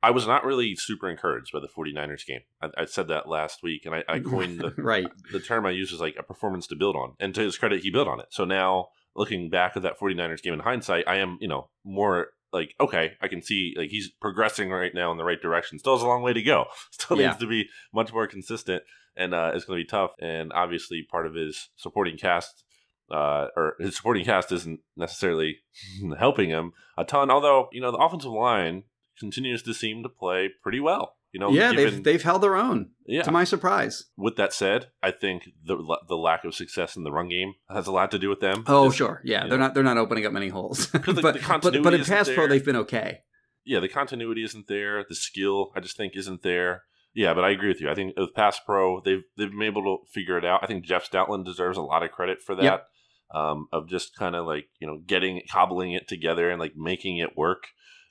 I 0.03 0.11
was 0.11 0.25
not 0.25 0.43
really 0.43 0.75
super 0.75 1.09
encouraged 1.09 1.51
by 1.53 1.59
the 1.59 1.67
49ers 1.67 2.25
game. 2.25 2.41
I, 2.61 2.69
I 2.77 2.85
said 2.85 3.07
that 3.09 3.27
last 3.29 3.61
week, 3.61 3.85
and 3.85 3.93
I, 3.95 4.03
I 4.07 4.19
coined 4.19 4.59
the, 4.59 4.71
right. 4.77 5.07
the 5.31 5.39
term 5.39 5.65
I 5.65 5.71
use 5.71 5.91
is 5.91 5.99
like 5.99 6.15
a 6.17 6.23
performance 6.23 6.65
to 6.67 6.75
build 6.75 6.95
on. 6.95 7.13
And 7.19 7.35
to 7.35 7.41
his 7.41 7.57
credit, 7.57 7.81
he 7.83 7.91
built 7.91 8.07
on 8.07 8.19
it. 8.19 8.27
So 8.31 8.43
now 8.45 8.87
looking 9.15 9.49
back 9.49 9.73
at 9.75 9.83
that 9.83 9.99
49ers 9.99 10.41
game 10.41 10.53
in 10.53 10.59
hindsight, 10.61 11.07
I 11.07 11.17
am, 11.17 11.37
you 11.39 11.47
know, 11.47 11.69
more 11.83 12.29
like, 12.53 12.73
okay, 12.79 13.13
I 13.21 13.27
can 13.27 13.41
see 13.41 13.73
like 13.77 13.89
he's 13.91 14.09
progressing 14.09 14.69
right 14.71 14.93
now 14.93 15.11
in 15.11 15.17
the 15.17 15.23
right 15.23 15.41
direction. 15.41 15.77
Still 15.79 15.95
has 15.95 16.03
a 16.03 16.07
long 16.07 16.21
way 16.23 16.33
to 16.33 16.41
go. 16.41 16.65
Still 16.91 17.19
Yeah. 17.19 17.27
needs 17.27 17.39
to 17.39 17.47
be 17.47 17.67
much 17.93 18.11
more 18.11 18.27
consistent 18.27 18.83
and 19.15 19.33
uh, 19.33 19.51
it's 19.53 19.65
going 19.65 19.79
to 19.79 19.83
be 19.83 19.87
tough. 19.87 20.11
And 20.19 20.51
obviously 20.53 21.03
part 21.09 21.27
of 21.27 21.33
his 21.35 21.69
supporting 21.75 22.17
cast 22.17 22.63
uh, 23.11 23.47
or 23.55 23.75
his 23.79 23.95
supporting 23.97 24.25
cast 24.25 24.51
isn't 24.51 24.79
necessarily 24.97 25.57
helping 26.17 26.49
him 26.49 26.71
a 26.97 27.03
ton. 27.03 27.29
Although, 27.29 27.69
you 27.71 27.81
know, 27.81 27.91
the 27.91 27.97
offensive 27.97 28.31
line 28.31 28.83
continues 29.21 29.63
to 29.63 29.73
seem 29.73 30.03
to 30.03 30.09
play 30.09 30.49
pretty 30.61 30.81
well. 30.81 31.15
You 31.31 31.39
know, 31.39 31.49
yeah, 31.51 31.71
given- 31.71 31.93
they've 31.95 32.03
they've 32.03 32.23
held 32.23 32.43
their 32.43 32.57
own. 32.57 32.89
yeah, 33.05 33.21
To 33.21 33.31
my 33.31 33.45
surprise. 33.45 34.05
with 34.17 34.35
that 34.35 34.51
said, 34.51 34.87
I 35.01 35.11
think 35.11 35.43
the 35.63 35.77
the 36.09 36.17
lack 36.17 36.43
of 36.43 36.53
success 36.53 36.97
in 36.97 37.03
the 37.03 37.11
run 37.11 37.29
game 37.29 37.53
has 37.69 37.87
a 37.87 37.91
lot 37.93 38.11
to 38.11 38.19
do 38.19 38.27
with 38.27 38.41
them. 38.41 38.65
Oh, 38.67 38.91
sure. 38.91 39.21
Yeah, 39.23 39.47
they're 39.47 39.51
know. 39.57 39.65
not 39.67 39.73
they're 39.73 39.83
not 39.83 39.97
opening 39.97 40.25
up 40.25 40.33
many 40.33 40.49
holes. 40.49 40.87
but, 40.91 41.05
but 41.05 41.41
but 41.61 41.93
in 41.93 42.03
pass 42.03 42.29
pro 42.29 42.47
they've 42.47 42.65
been 42.65 42.75
okay. 42.75 43.19
Yeah, 43.63 43.79
the 43.79 43.87
continuity 43.87 44.43
isn't 44.43 44.67
there. 44.67 45.05
The 45.07 45.15
skill, 45.15 45.71
I 45.75 45.79
just 45.79 45.95
think, 45.95 46.17
isn't 46.17 46.41
there. 46.41 46.83
Yeah, 47.13 47.33
but 47.33 47.43
I 47.43 47.51
agree 47.51 47.67
with 47.67 47.81
you. 47.81 47.89
I 47.89 47.93
think 47.95 48.17
with 48.17 48.33
Pass 48.33 48.59
Pro, 48.65 49.01
they've 49.01 49.23
they've 49.37 49.51
been 49.51 49.61
able 49.63 49.83
to 49.83 50.11
figure 50.11 50.37
it 50.37 50.45
out. 50.45 50.61
I 50.63 50.67
think 50.67 50.85
Jeff 50.85 51.09
Stoutland 51.09 51.45
deserves 51.45 51.77
a 51.77 51.81
lot 51.81 52.03
of 52.03 52.11
credit 52.11 52.41
for 52.41 52.55
that. 52.55 52.63
Yep. 52.63 52.87
Um, 53.33 53.67
of 53.71 53.87
just 53.87 54.15
kind 54.15 54.35
of 54.35 54.45
like 54.45 54.67
you 54.79 54.87
know 54.87 54.97
getting 55.05 55.41
cobbling 55.49 55.93
it 55.93 56.07
together 56.07 56.49
and 56.49 56.59
like 56.59 56.73
making 56.75 57.17
it 57.17 57.37
work. 57.37 57.63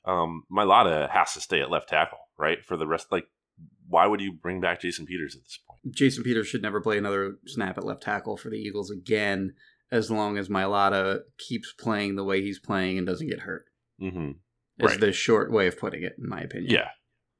Um, 0.05 0.43
Mailata 0.51 1.09
has 1.09 1.33
to 1.33 1.41
stay 1.41 1.61
at 1.61 1.69
left 1.71 1.89
tackle, 1.89 2.17
right? 2.37 2.63
For 2.65 2.75
the 2.77 2.87
rest, 2.87 3.11
like, 3.11 3.25
why 3.87 4.07
would 4.07 4.21
you 4.21 4.31
bring 4.33 4.61
back 4.61 4.81
Jason 4.81 5.05
Peters 5.05 5.35
at 5.35 5.43
this 5.43 5.59
point? 5.67 5.93
Jason 5.95 6.23
Peters 6.23 6.47
should 6.47 6.61
never 6.61 6.81
play 6.81 6.97
another 6.97 7.35
snap 7.45 7.77
at 7.77 7.83
left 7.83 8.01
tackle 8.01 8.37
for 8.37 8.49
the 8.49 8.55
Eagles 8.57 8.89
again, 8.89 9.53
as 9.91 10.09
long 10.09 10.37
as 10.37 10.47
Mailata 10.49 11.19
keeps 11.37 11.73
playing 11.77 12.15
the 12.15 12.23
way 12.23 12.41
he's 12.41 12.59
playing 12.59 12.97
and 12.97 13.05
doesn't 13.05 13.27
get 13.29 13.41
hurt. 13.41 13.65
Mm-hmm. 14.01 14.31
Is 14.79 14.91
Right. 14.91 14.99
the 14.99 15.11
short 15.11 15.51
way 15.51 15.67
of 15.67 15.77
putting 15.77 16.01
it, 16.03 16.13
in 16.17 16.27
my 16.27 16.39
opinion. 16.41 16.71
Yeah, 16.71 16.87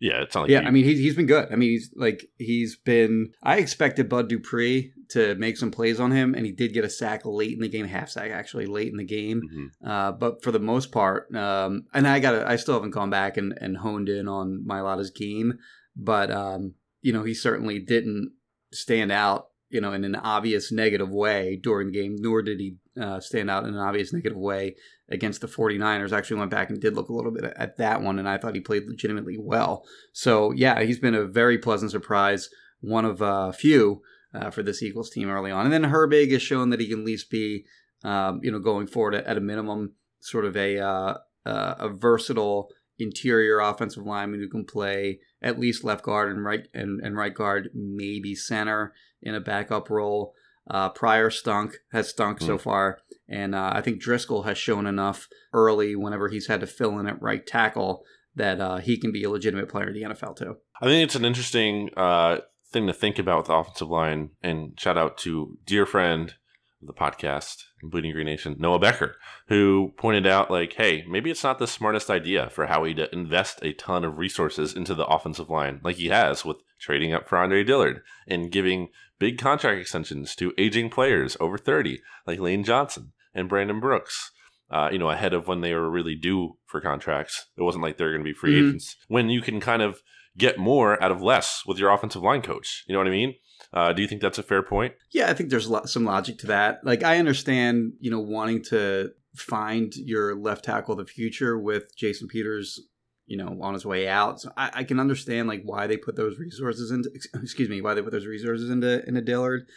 yeah. 0.01 0.23
It's 0.23 0.35
not 0.35 0.41
like 0.41 0.51
yeah, 0.51 0.61
you- 0.61 0.67
I 0.67 0.71
mean 0.71 0.83
he's 0.83 0.99
he's 0.99 1.15
been 1.15 1.27
good. 1.27 1.47
I 1.51 1.55
mean 1.55 1.69
he's 1.69 1.91
like 1.95 2.25
he's 2.37 2.75
been. 2.75 3.31
I 3.41 3.57
expected 3.57 4.09
Bud 4.09 4.27
Dupree 4.27 4.91
to 5.11 5.35
make 5.35 5.57
some 5.57 5.71
plays 5.71 5.99
on 5.99 6.11
him, 6.11 6.33
and 6.35 6.45
he 6.45 6.51
did 6.51 6.73
get 6.73 6.83
a 6.83 6.89
sack 6.89 7.21
late 7.25 7.53
in 7.53 7.59
the 7.59 7.69
game, 7.69 7.85
half 7.85 8.09
sack 8.09 8.31
actually 8.31 8.65
late 8.65 8.91
in 8.91 8.97
the 8.97 9.05
game. 9.05 9.41
Mhm. 9.41 9.67
Uh, 9.89 10.11
but 10.13 10.43
for 10.43 10.51
the 10.51 10.59
most 10.59 10.91
part, 10.91 11.33
um, 11.35 11.85
and 11.93 12.07
I 12.07 12.19
got 12.19 12.35
I 12.47 12.55
still 12.57 12.73
haven't 12.73 12.91
gone 12.91 13.09
back 13.09 13.37
and, 13.37 13.53
and 13.61 13.77
honed 13.77 14.09
in 14.09 14.27
on 14.27 14.65
Mailata's 14.67 15.11
game, 15.11 15.53
but 15.95 16.31
um, 16.31 16.73
you 17.01 17.13
know 17.13 17.23
he 17.23 17.33
certainly 17.33 17.79
didn't 17.79 18.31
stand 18.73 19.11
out 19.11 19.47
you 19.73 19.79
know, 19.79 19.93
in 19.93 20.03
an 20.03 20.15
obvious 20.15 20.69
negative 20.69 21.09
way 21.09 21.55
during 21.63 21.87
the 21.87 21.93
game, 21.93 22.17
nor 22.19 22.41
did 22.41 22.59
he 22.59 22.75
uh, 22.99 23.21
stand 23.21 23.49
out 23.49 23.63
in 23.63 23.69
an 23.73 23.79
obvious 23.79 24.11
negative 24.11 24.37
way 24.37 24.75
against 25.11 25.41
the 25.41 25.47
49ers. 25.47 26.11
Actually 26.11 26.39
went 26.39 26.51
back 26.51 26.69
and 26.69 26.81
did 26.81 26.95
look 26.95 27.09
a 27.09 27.13
little 27.13 27.31
bit 27.31 27.53
at 27.55 27.77
that 27.77 28.01
one, 28.01 28.17
and 28.17 28.27
I 28.27 28.37
thought 28.37 28.55
he 28.55 28.61
played 28.61 28.87
legitimately 28.87 29.37
well. 29.39 29.85
So, 30.13 30.51
yeah, 30.51 30.81
he's 30.81 30.99
been 30.99 31.15
a 31.15 31.25
very 31.25 31.57
pleasant 31.57 31.91
surprise, 31.91 32.49
one 32.79 33.05
of 33.05 33.21
a 33.21 33.25
uh, 33.25 33.51
few 33.51 34.01
uh, 34.33 34.49
for 34.49 34.63
this 34.63 34.81
Eagles 34.81 35.09
team 35.09 35.29
early 35.29 35.51
on. 35.51 35.65
And 35.65 35.73
then 35.73 35.91
Herbig 35.91 36.31
has 36.31 36.41
shown 36.41 36.69
that 36.69 36.79
he 36.79 36.87
can 36.87 36.99
at 36.99 37.05
least 37.05 37.29
be, 37.29 37.65
um, 38.03 38.39
you 38.43 38.51
know, 38.51 38.59
going 38.59 38.87
forward 38.87 39.15
at, 39.15 39.37
a 39.37 39.41
minimum, 39.41 39.93
sort 40.19 40.45
of 40.45 40.55
a, 40.55 40.79
uh, 40.79 41.17
uh, 41.45 41.75
a 41.79 41.89
versatile 41.89 42.69
interior 42.99 43.59
offensive 43.59 44.05
lineman 44.05 44.39
who 44.39 44.49
can 44.49 44.65
play 44.65 45.19
at 45.41 45.59
least 45.59 45.83
left 45.83 46.03
guard 46.03 46.31
and 46.31 46.45
right 46.45 46.67
and, 46.73 47.01
and 47.01 47.17
right 47.17 47.33
guard, 47.33 47.69
maybe 47.73 48.35
center 48.35 48.93
in 49.21 49.35
a 49.35 49.41
backup 49.41 49.89
role. 49.89 50.33
Uh, 50.69 50.89
Pryor 50.89 51.29
stunk 51.29 51.77
has 51.91 52.09
stunk 52.09 52.39
mm. 52.39 52.45
so 52.45 52.57
hmm. 52.57 52.63
far, 52.63 52.99
and 53.31 53.55
uh, 53.55 53.71
I 53.73 53.81
think 53.81 54.01
Driscoll 54.01 54.43
has 54.43 54.57
shown 54.57 54.85
enough 54.85 55.29
early 55.53 55.95
whenever 55.95 56.27
he's 56.27 56.47
had 56.47 56.59
to 56.59 56.67
fill 56.67 56.99
in 56.99 57.07
at 57.07 57.21
right 57.21 57.47
tackle 57.47 58.03
that 58.35 58.59
uh, 58.59 58.77
he 58.77 58.97
can 58.97 59.11
be 59.11 59.23
a 59.23 59.29
legitimate 59.29 59.69
player 59.69 59.87
in 59.87 59.93
the 59.93 60.03
NFL 60.03 60.35
too. 60.35 60.57
I 60.81 60.85
think 60.85 61.05
it's 61.05 61.15
an 61.15 61.25
interesting 61.25 61.89
uh, 61.95 62.39
thing 62.71 62.87
to 62.87 62.93
think 62.93 63.17
about 63.17 63.37
with 63.39 63.47
the 63.47 63.53
offensive 63.53 63.89
line, 63.89 64.31
and 64.43 64.77
shout 64.77 64.97
out 64.97 65.17
to 65.19 65.57
dear 65.65 65.85
friend 65.85 66.33
of 66.81 66.87
the 66.87 66.93
podcast, 66.93 67.63
Bleeding 67.81 68.11
Green 68.11 68.25
Nation, 68.25 68.57
Noah 68.59 68.79
Becker, 68.79 69.15
who 69.47 69.93
pointed 69.97 70.27
out, 70.27 70.51
like, 70.51 70.73
hey, 70.73 71.05
maybe 71.07 71.31
it's 71.31 71.43
not 71.43 71.59
the 71.59 71.67
smartest 71.67 72.09
idea 72.09 72.49
for 72.49 72.65
Howie 72.65 72.95
to 72.95 73.13
invest 73.13 73.59
a 73.61 73.73
ton 73.73 74.03
of 74.03 74.17
resources 74.17 74.73
into 74.73 74.93
the 74.93 75.05
offensive 75.05 75.49
line, 75.49 75.79
like 75.83 75.97
he 75.97 76.07
has 76.07 76.43
with 76.43 76.57
trading 76.79 77.13
up 77.13 77.29
for 77.29 77.37
Andre 77.37 77.63
Dillard 77.63 78.01
and 78.27 78.51
giving 78.51 78.89
big 79.19 79.37
contract 79.37 79.79
extensions 79.79 80.35
to 80.35 80.53
aging 80.57 80.89
players 80.89 81.37
over 81.39 81.57
30, 81.57 82.01
like 82.25 82.39
Lane 82.39 82.63
Johnson 82.63 83.13
and 83.33 83.49
Brandon 83.49 83.79
Brooks. 83.79 84.31
Uh, 84.69 84.87
you 84.89 84.97
know, 84.97 85.09
ahead 85.09 85.33
of 85.33 85.49
when 85.49 85.59
they 85.59 85.73
were 85.73 85.91
really 85.91 86.15
due 86.15 86.57
for 86.65 86.79
contracts. 86.79 87.47
It 87.57 87.61
wasn't 87.61 87.83
like 87.83 87.97
they're 87.97 88.11
going 88.11 88.23
to 88.23 88.29
be 88.29 88.33
free 88.33 88.53
mm-hmm. 88.53 88.69
agents. 88.69 88.95
When 89.09 89.29
you 89.29 89.41
can 89.41 89.59
kind 89.59 89.81
of 89.81 90.01
get 90.37 90.57
more 90.57 91.01
out 91.03 91.11
of 91.11 91.21
less 91.21 91.63
with 91.65 91.77
your 91.77 91.91
offensive 91.91 92.21
line 92.21 92.41
coach. 92.41 92.85
You 92.87 92.93
know 92.93 92.99
what 92.99 93.07
I 93.07 93.11
mean? 93.11 93.35
Uh, 93.73 93.93
do 93.93 94.01
you 94.01 94.07
think 94.07 94.21
that's 94.21 94.39
a 94.39 94.43
fair 94.43 94.63
point? 94.63 94.93
Yeah, 95.11 95.29
I 95.29 95.33
think 95.33 95.49
there's 95.49 95.69
some 95.91 96.05
logic 96.05 96.37
to 96.39 96.47
that. 96.47 96.79
Like, 96.83 97.03
I 97.03 97.17
understand, 97.17 97.93
you 97.99 98.09
know, 98.09 98.19
wanting 98.19 98.63
to 98.65 99.11
find 99.35 99.93
your 99.95 100.35
left 100.35 100.65
tackle 100.65 100.93
of 100.93 101.05
the 101.05 101.11
future 101.11 101.59
with 101.59 101.95
Jason 101.95 102.27
Peters, 102.27 102.79
you 103.25 103.37
know, 103.37 103.59
on 103.61 103.73
his 103.73 103.85
way 103.85 104.07
out. 104.07 104.41
So 104.41 104.51
I, 104.57 104.71
I 104.73 104.83
can 104.83 104.99
understand 104.99 105.47
like 105.47 105.63
why 105.63 105.87
they 105.87 105.97
put 105.97 106.15
those 106.15 106.39
resources 106.39 106.91
into. 106.91 107.09
Excuse 107.41 107.69
me, 107.69 107.81
why 107.81 107.93
they 107.93 108.01
put 108.01 108.11
those 108.11 108.25
resources 108.25 108.69
into 108.69 109.05
into 109.07 109.21
Dillard. 109.21 109.67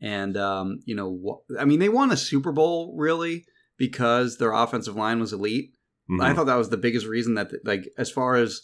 And 0.00 0.36
um, 0.36 0.80
you 0.84 0.94
know, 0.94 1.42
I 1.58 1.64
mean, 1.64 1.78
they 1.78 1.88
won 1.88 2.10
a 2.10 2.16
Super 2.16 2.52
Bowl 2.52 2.94
really 2.96 3.44
because 3.76 4.38
their 4.38 4.52
offensive 4.52 4.96
line 4.96 5.20
was 5.20 5.32
elite. 5.32 5.72
Mm-hmm. 6.10 6.20
I 6.22 6.34
thought 6.34 6.46
that 6.46 6.56
was 6.56 6.70
the 6.70 6.76
biggest 6.76 7.06
reason 7.06 7.34
that, 7.34 7.52
like, 7.64 7.88
as 7.96 8.10
far 8.10 8.34
as 8.34 8.62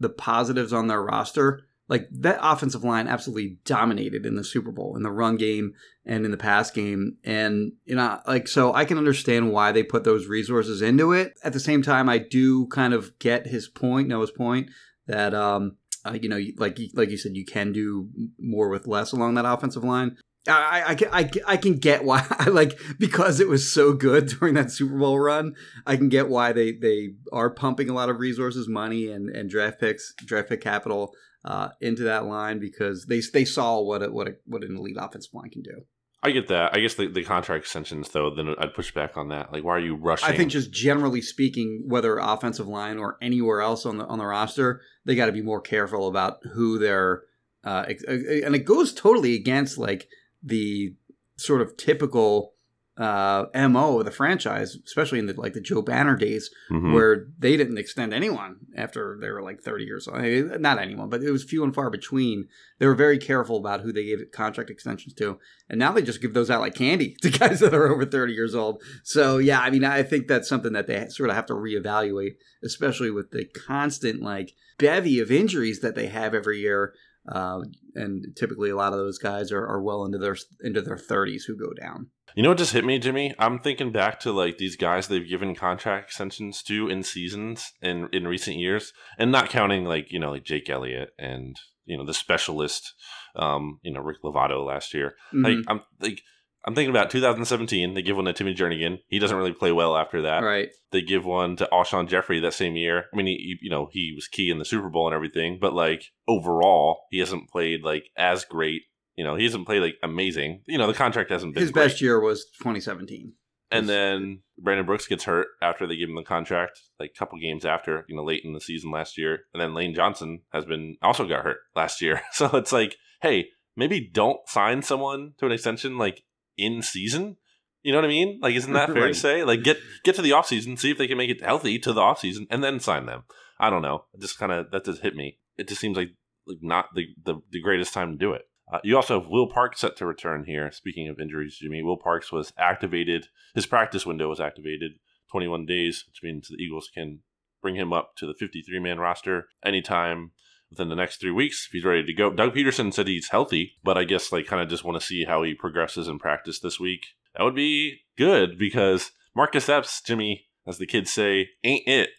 the 0.00 0.08
positives 0.08 0.72
on 0.72 0.86
their 0.86 1.02
roster, 1.02 1.62
like 1.88 2.08
that 2.10 2.38
offensive 2.42 2.84
line 2.84 3.06
absolutely 3.06 3.58
dominated 3.64 4.26
in 4.26 4.34
the 4.34 4.42
Super 4.42 4.72
Bowl 4.72 4.96
in 4.96 5.02
the 5.02 5.10
run 5.10 5.36
game 5.36 5.72
and 6.04 6.24
in 6.24 6.30
the 6.30 6.36
pass 6.36 6.70
game. 6.70 7.16
And, 7.22 7.72
you 7.84 7.94
know, 7.94 8.18
like, 8.26 8.48
so 8.48 8.74
I 8.74 8.84
can 8.84 8.98
understand 8.98 9.52
why 9.52 9.72
they 9.72 9.82
put 9.82 10.04
those 10.04 10.26
resources 10.26 10.82
into 10.82 11.12
it. 11.12 11.34
At 11.44 11.52
the 11.52 11.60
same 11.60 11.82
time, 11.82 12.08
I 12.08 12.18
do 12.18 12.66
kind 12.68 12.92
of 12.92 13.18
get 13.18 13.46
his 13.46 13.68
point, 13.68 14.08
Noah's 14.08 14.30
point, 14.30 14.70
that, 15.06 15.34
um, 15.34 15.76
uh, 16.04 16.18
you 16.20 16.28
know, 16.28 16.40
like 16.56 16.78
like 16.94 17.10
you 17.10 17.18
said, 17.18 17.36
you 17.36 17.44
can 17.44 17.72
do 17.72 18.08
more 18.38 18.68
with 18.68 18.86
less 18.86 19.12
along 19.12 19.34
that 19.34 19.44
offensive 19.44 19.84
line. 19.84 20.16
I, 20.48 20.92
I, 20.92 21.20
I, 21.20 21.30
I 21.46 21.56
can 21.56 21.76
get 21.76 22.04
why 22.04 22.26
I 22.38 22.48
like 22.50 22.78
because 22.98 23.40
it 23.40 23.48
was 23.48 23.72
so 23.72 23.92
good 23.92 24.26
during 24.26 24.54
that 24.54 24.70
Super 24.70 24.98
Bowl 24.98 25.18
run. 25.18 25.54
I 25.86 25.96
can 25.96 26.08
get 26.08 26.28
why 26.28 26.52
they, 26.52 26.72
they 26.72 27.14
are 27.32 27.50
pumping 27.50 27.90
a 27.90 27.94
lot 27.94 28.10
of 28.10 28.18
resources, 28.18 28.68
money, 28.68 29.10
and, 29.10 29.28
and 29.28 29.50
draft 29.50 29.80
picks, 29.80 30.14
draft 30.24 30.48
pick 30.48 30.60
capital 30.60 31.14
uh, 31.44 31.70
into 31.80 32.02
that 32.04 32.26
line 32.26 32.58
because 32.58 33.06
they 33.06 33.20
they 33.32 33.44
saw 33.44 33.80
what 33.80 34.02
a, 34.02 34.10
what 34.10 34.28
a, 34.28 34.36
what 34.46 34.64
an 34.64 34.76
elite 34.76 34.96
offensive 34.98 35.32
line 35.32 35.50
can 35.50 35.62
do. 35.62 35.82
I 36.22 36.30
get 36.30 36.48
that. 36.48 36.74
I 36.74 36.80
guess 36.80 36.94
the, 36.94 37.06
the 37.06 37.22
contract 37.22 37.64
extensions, 37.64 38.08
though, 38.08 38.34
then 38.34 38.54
I'd 38.58 38.74
push 38.74 38.92
back 38.92 39.16
on 39.16 39.28
that. 39.28 39.52
Like, 39.52 39.62
why 39.62 39.76
are 39.76 39.80
you 39.80 39.94
rushing? 39.94 40.28
I 40.28 40.36
think 40.36 40.50
just 40.50 40.72
generally 40.72 41.20
speaking, 41.20 41.84
whether 41.86 42.18
offensive 42.18 42.66
line 42.66 42.98
or 42.98 43.16
anywhere 43.22 43.60
else 43.60 43.86
on 43.86 43.98
the 43.98 44.06
on 44.06 44.18
the 44.18 44.26
roster, 44.26 44.80
they 45.04 45.14
got 45.14 45.26
to 45.26 45.32
be 45.32 45.42
more 45.42 45.60
careful 45.60 46.08
about 46.08 46.38
who 46.54 46.78
they're. 46.78 47.22
Uh, 47.62 47.84
and 48.08 48.54
it 48.54 48.64
goes 48.64 48.92
totally 48.92 49.34
against 49.34 49.76
like 49.76 50.08
the 50.46 50.94
sort 51.36 51.60
of 51.60 51.76
typical 51.76 52.54
uh, 52.98 53.44
mo 53.54 53.98
of 53.98 54.06
the 54.06 54.10
franchise, 54.10 54.76
especially 54.86 55.18
in 55.18 55.26
the 55.26 55.38
like 55.38 55.52
the 55.52 55.60
Joe 55.60 55.82
Banner 55.82 56.16
days, 56.16 56.50
mm-hmm. 56.70 56.94
where 56.94 57.26
they 57.38 57.56
didn't 57.56 57.76
extend 57.76 58.14
anyone 58.14 58.56
after 58.74 59.18
they 59.20 59.28
were 59.28 59.42
like 59.42 59.60
thirty 59.60 59.84
years 59.84 60.08
old. 60.08 60.18
I 60.18 60.22
mean, 60.22 60.62
not 60.62 60.78
anyone, 60.78 61.10
but 61.10 61.22
it 61.22 61.30
was 61.30 61.44
few 61.44 61.62
and 61.62 61.74
far 61.74 61.90
between. 61.90 62.48
They 62.78 62.86
were 62.86 62.94
very 62.94 63.18
careful 63.18 63.58
about 63.58 63.82
who 63.82 63.92
they 63.92 64.04
gave 64.04 64.20
contract 64.32 64.70
extensions 64.70 65.12
to, 65.14 65.38
and 65.68 65.78
now 65.78 65.92
they 65.92 66.00
just 66.00 66.22
give 66.22 66.32
those 66.32 66.50
out 66.50 66.62
like 66.62 66.74
candy 66.74 67.16
to 67.22 67.30
guys 67.30 67.60
that 67.60 67.74
are 67.74 67.92
over 67.92 68.06
thirty 68.06 68.32
years 68.32 68.54
old. 68.54 68.82
So 69.02 69.36
yeah, 69.36 69.60
I 69.60 69.68
mean, 69.68 69.84
I 69.84 70.02
think 70.02 70.26
that's 70.26 70.48
something 70.48 70.72
that 70.72 70.86
they 70.86 71.08
sort 71.08 71.28
of 71.28 71.36
have 71.36 71.46
to 71.46 71.54
reevaluate, 71.54 72.36
especially 72.64 73.10
with 73.10 73.30
the 73.30 73.44
constant 73.44 74.22
like 74.22 74.54
bevy 74.78 75.20
of 75.20 75.30
injuries 75.30 75.80
that 75.80 75.96
they 75.96 76.06
have 76.06 76.34
every 76.34 76.60
year. 76.60 76.94
Uh, 77.28 77.60
and 77.94 78.24
typically, 78.36 78.70
a 78.70 78.76
lot 78.76 78.92
of 78.92 78.98
those 78.98 79.18
guys 79.18 79.50
are, 79.50 79.66
are 79.66 79.82
well 79.82 80.04
into 80.04 80.18
their 80.18 80.36
into 80.60 80.80
their 80.80 80.96
30s 80.96 81.42
who 81.46 81.56
go 81.56 81.72
down. 81.72 82.10
You 82.34 82.42
know 82.42 82.50
what 82.50 82.58
just 82.58 82.72
hit 82.72 82.84
me, 82.84 82.98
Jimmy? 82.98 83.34
I'm 83.38 83.58
thinking 83.58 83.92
back 83.92 84.20
to 84.20 84.32
like 84.32 84.58
these 84.58 84.76
guys 84.76 85.08
they've 85.08 85.26
given 85.26 85.54
contract 85.54 86.08
extensions 86.08 86.62
to 86.64 86.88
in 86.88 87.02
seasons 87.02 87.72
in 87.80 88.08
in 88.12 88.28
recent 88.28 88.58
years, 88.58 88.92
and 89.18 89.32
not 89.32 89.48
counting 89.48 89.84
like 89.84 90.12
you 90.12 90.18
know 90.18 90.32
like 90.32 90.44
Jake 90.44 90.68
Elliott 90.68 91.10
and 91.18 91.56
you 91.84 91.96
know 91.96 92.04
the 92.04 92.14
specialist, 92.14 92.92
um, 93.36 93.78
you 93.82 93.92
know 93.92 94.00
Rick 94.00 94.18
Lovato 94.22 94.64
last 94.66 94.92
year. 94.92 95.14
Mm-hmm. 95.32 95.44
Like 95.44 95.64
I'm 95.68 95.80
like 96.00 96.20
I'm 96.66 96.74
thinking 96.74 96.90
about 96.90 97.10
2017. 97.10 97.94
They 97.94 98.02
give 98.02 98.16
one 98.16 98.24
to 98.24 98.32
Timmy 98.32 98.54
Jernigan. 98.54 98.98
He 99.08 99.20
doesn't 99.20 99.36
really 99.36 99.52
play 99.52 99.70
well 99.70 99.96
after 99.96 100.22
that. 100.22 100.42
Right. 100.42 100.68
They 100.90 101.00
give 101.00 101.24
one 101.24 101.56
to 101.56 101.68
Alshon 101.72 102.08
Jeffery 102.08 102.40
that 102.40 102.54
same 102.54 102.74
year. 102.74 103.04
I 103.12 103.16
mean, 103.16 103.26
he, 103.26 103.56
you 103.62 103.70
know, 103.70 103.88
he 103.92 104.12
was 104.14 104.26
key 104.26 104.50
in 104.50 104.58
the 104.58 104.64
Super 104.64 104.88
Bowl 104.88 105.06
and 105.06 105.14
everything, 105.14 105.58
but 105.60 105.74
like 105.74 106.06
overall, 106.26 107.04
he 107.10 107.20
hasn't 107.20 107.50
played 107.50 107.82
like 107.82 108.10
as 108.18 108.44
great. 108.44 108.82
You 109.14 109.24
know, 109.24 109.36
he 109.36 109.44
hasn't 109.44 109.66
played 109.66 109.80
like 109.80 109.94
amazing. 110.02 110.62
You 110.66 110.76
know, 110.76 110.88
the 110.88 110.94
contract 110.94 111.30
hasn't 111.30 111.54
been. 111.54 111.62
His 111.62 111.70
great. 111.70 111.84
best 111.84 112.00
year 112.00 112.20
was 112.20 112.44
2017. 112.58 113.32
And 113.70 113.88
then 113.88 114.42
Brandon 114.58 114.86
Brooks 114.86 115.06
gets 115.06 115.24
hurt 115.24 115.48
after 115.60 115.86
they 115.86 115.96
give 115.96 116.08
him 116.08 116.14
the 116.14 116.22
contract, 116.22 116.78
like 117.00 117.12
a 117.14 117.18
couple 117.18 117.38
games 117.38 117.64
after, 117.64 118.04
you 118.08 118.16
know, 118.16 118.22
late 118.22 118.42
in 118.44 118.52
the 118.52 118.60
season 118.60 118.90
last 118.90 119.18
year. 119.18 119.40
And 119.52 119.60
then 119.60 119.74
Lane 119.74 119.94
Johnson 119.94 120.42
has 120.52 120.64
been 120.64 120.96
also 121.02 121.26
got 121.26 121.44
hurt 121.44 121.58
last 121.74 122.00
year. 122.00 122.22
So 122.32 122.50
it's 122.56 122.72
like, 122.72 122.96
hey, 123.22 123.46
maybe 123.76 124.08
don't 124.12 124.38
sign 124.46 124.82
someone 124.82 125.32
to 125.38 125.46
an 125.46 125.52
extension 125.52 125.98
like 125.98 126.22
in 126.56 126.82
season. 126.82 127.36
You 127.82 127.92
know 127.92 127.98
what 127.98 128.06
I 128.06 128.08
mean? 128.08 128.40
Like, 128.42 128.54
isn't 128.56 128.72
that 128.72 128.90
fair 128.90 129.02
right. 129.02 129.14
to 129.14 129.18
say? 129.18 129.44
Like, 129.44 129.62
get 129.62 129.78
get 130.02 130.16
to 130.16 130.22
the 130.22 130.32
off 130.32 130.48
season, 130.48 130.76
see 130.76 130.90
if 130.90 130.98
they 130.98 131.06
can 131.06 131.18
make 131.18 131.30
it 131.30 131.42
healthy 131.42 131.78
to 131.80 131.92
the 131.92 132.00
off 132.00 132.18
season, 132.18 132.46
and 132.50 132.62
then 132.62 132.80
sign 132.80 133.06
them. 133.06 133.24
I 133.60 133.70
don't 133.70 133.82
know. 133.82 134.04
It 134.12 134.20
just 134.20 134.38
kind 134.38 134.52
of 134.52 134.70
that 134.72 134.84
just 134.84 135.02
hit 135.02 135.14
me. 135.14 135.38
It 135.56 135.68
just 135.68 135.80
seems 135.80 135.96
like 135.96 136.10
like 136.46 136.58
not 136.62 136.86
the 136.94 137.06
the, 137.24 137.36
the 137.50 137.60
greatest 137.60 137.94
time 137.94 138.12
to 138.12 138.18
do 138.18 138.32
it. 138.32 138.42
Uh, 138.72 138.80
you 138.82 138.96
also 138.96 139.20
have 139.20 139.28
Will 139.30 139.48
Parks 139.48 139.80
set 139.80 139.96
to 139.96 140.06
return 140.06 140.44
here. 140.44 140.72
Speaking 140.72 141.08
of 141.08 141.20
injuries, 141.20 141.58
Jimmy, 141.60 141.82
Will 141.82 141.96
Parks 141.96 142.32
was 142.32 142.52
activated. 142.58 143.28
His 143.54 143.66
practice 143.66 144.04
window 144.04 144.28
was 144.28 144.40
activated 144.40 144.92
21 145.30 145.66
days, 145.66 146.04
which 146.08 146.20
means 146.22 146.48
the 146.48 146.56
Eagles 146.56 146.90
can 146.92 147.20
bring 147.62 147.76
him 147.76 147.92
up 147.92 148.16
to 148.16 148.26
the 148.26 148.34
53 148.34 148.80
man 148.80 148.98
roster 148.98 149.46
anytime 149.64 150.32
within 150.70 150.88
the 150.88 150.96
next 150.96 151.20
three 151.20 151.30
weeks 151.30 151.66
if 151.66 151.72
he's 151.72 151.84
ready 151.84 152.04
to 152.04 152.12
go. 152.12 152.30
Doug 152.30 152.54
Pederson 152.54 152.92
said 152.92 153.06
he's 153.06 153.28
healthy, 153.30 153.74
but 153.84 153.96
I 153.96 154.04
guess 154.04 154.32
like 154.32 154.46
kind 154.46 154.62
of 154.62 154.68
just 154.68 154.84
want 154.84 155.00
to 155.00 155.06
see 155.06 155.24
how 155.24 155.42
he 155.42 155.54
progresses 155.54 156.08
in 156.08 156.18
practice 156.18 156.60
this 156.60 156.80
week. 156.80 157.06
That 157.36 157.44
would 157.44 157.54
be 157.54 158.00
good 158.16 158.58
because 158.58 159.12
Marcus 159.34 159.68
Epps, 159.68 160.00
Jimmy, 160.00 160.46
as 160.66 160.78
the 160.78 160.86
kids 160.86 161.12
say, 161.12 161.50
ain't 161.62 161.86
it. 161.86 162.10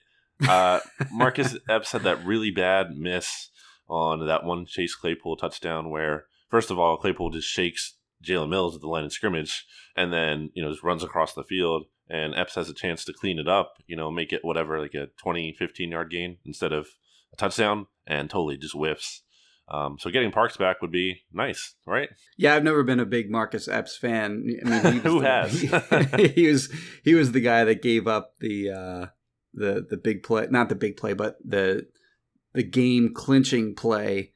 Uh, 0.48 0.80
Marcus 1.12 1.58
Epps 1.70 1.92
had 1.92 2.04
that 2.04 2.26
really 2.26 2.52
bad 2.52 2.92
miss 2.96 3.50
on 3.90 4.26
that 4.28 4.44
one 4.44 4.66
Chase 4.66 4.96
Claypool 4.96 5.38
touchdown 5.38 5.90
where, 5.90 6.26
first 6.50 6.70
of 6.70 6.78
all, 6.78 6.98
Claypool 6.98 7.32
just 7.32 7.48
shakes 7.48 7.96
Jalen 8.24 8.50
Mills 8.50 8.76
at 8.76 8.82
the 8.82 8.88
line 8.88 9.04
of 9.04 9.14
scrimmage 9.14 9.66
and 9.96 10.14
then, 10.14 10.52
you 10.54 10.64
know, 10.64 10.72
just 10.72 10.84
runs 10.84 11.04
across 11.04 11.34
the 11.34 11.44
field 11.44 11.86
and 12.10 12.36
Epps 12.36 12.56
has 12.56 12.70
a 12.70 12.74
chance 12.74 13.04
to 13.06 13.14
clean 13.14 13.40
it 13.40 13.48
up, 13.48 13.74
you 13.88 13.96
know, 13.96 14.12
make 14.12 14.32
it 14.32 14.44
whatever, 14.44 14.80
like 14.80 14.94
a 14.94 15.08
20, 15.22 15.56
15 15.58 15.92
yard 15.92 16.12
gain 16.12 16.38
instead 16.46 16.72
of 16.72 16.88
a 17.34 17.36
touchdown 17.36 17.88
and 18.08 18.30
totally 18.30 18.58
just 18.58 18.74
whiffs. 18.74 19.24
Um, 19.70 19.98
so 20.00 20.10
getting 20.10 20.32
Parks 20.32 20.56
back 20.56 20.82
would 20.82 20.92
be 20.92 21.24
nice, 21.34 21.76
right? 21.86 22.10
Yeah, 22.38 22.56
I've 22.56 22.64
never 22.64 22.84
been 22.84 23.02
a 23.02 23.06
big 23.06 23.30
Marcus 23.30 23.68
Epps 23.68 23.98
fan. 23.98 24.46
I 24.66 24.70
mean, 24.92 25.00
who 25.02 25.20
the, 25.20 25.28
has? 25.28 25.62
He, 25.62 26.28
he, 26.42 26.48
was 26.48 26.72
he 27.04 27.14
was 27.16 27.34
the 27.34 27.42
guy 27.42 27.66
that 27.66 27.82
gave 27.82 28.08
up 28.08 28.36
the 28.40 28.72
uh, 28.72 29.06
the 29.54 29.86
the 29.90 29.98
big 29.98 30.24
play, 30.24 30.48
not 30.50 30.70
the 30.70 30.76
big 30.76 30.96
play, 30.96 31.14
but 31.14 31.38
the 31.44 31.88
the 32.54 32.64
game 32.64 33.14
clinching 33.14 33.76
play 33.76 34.32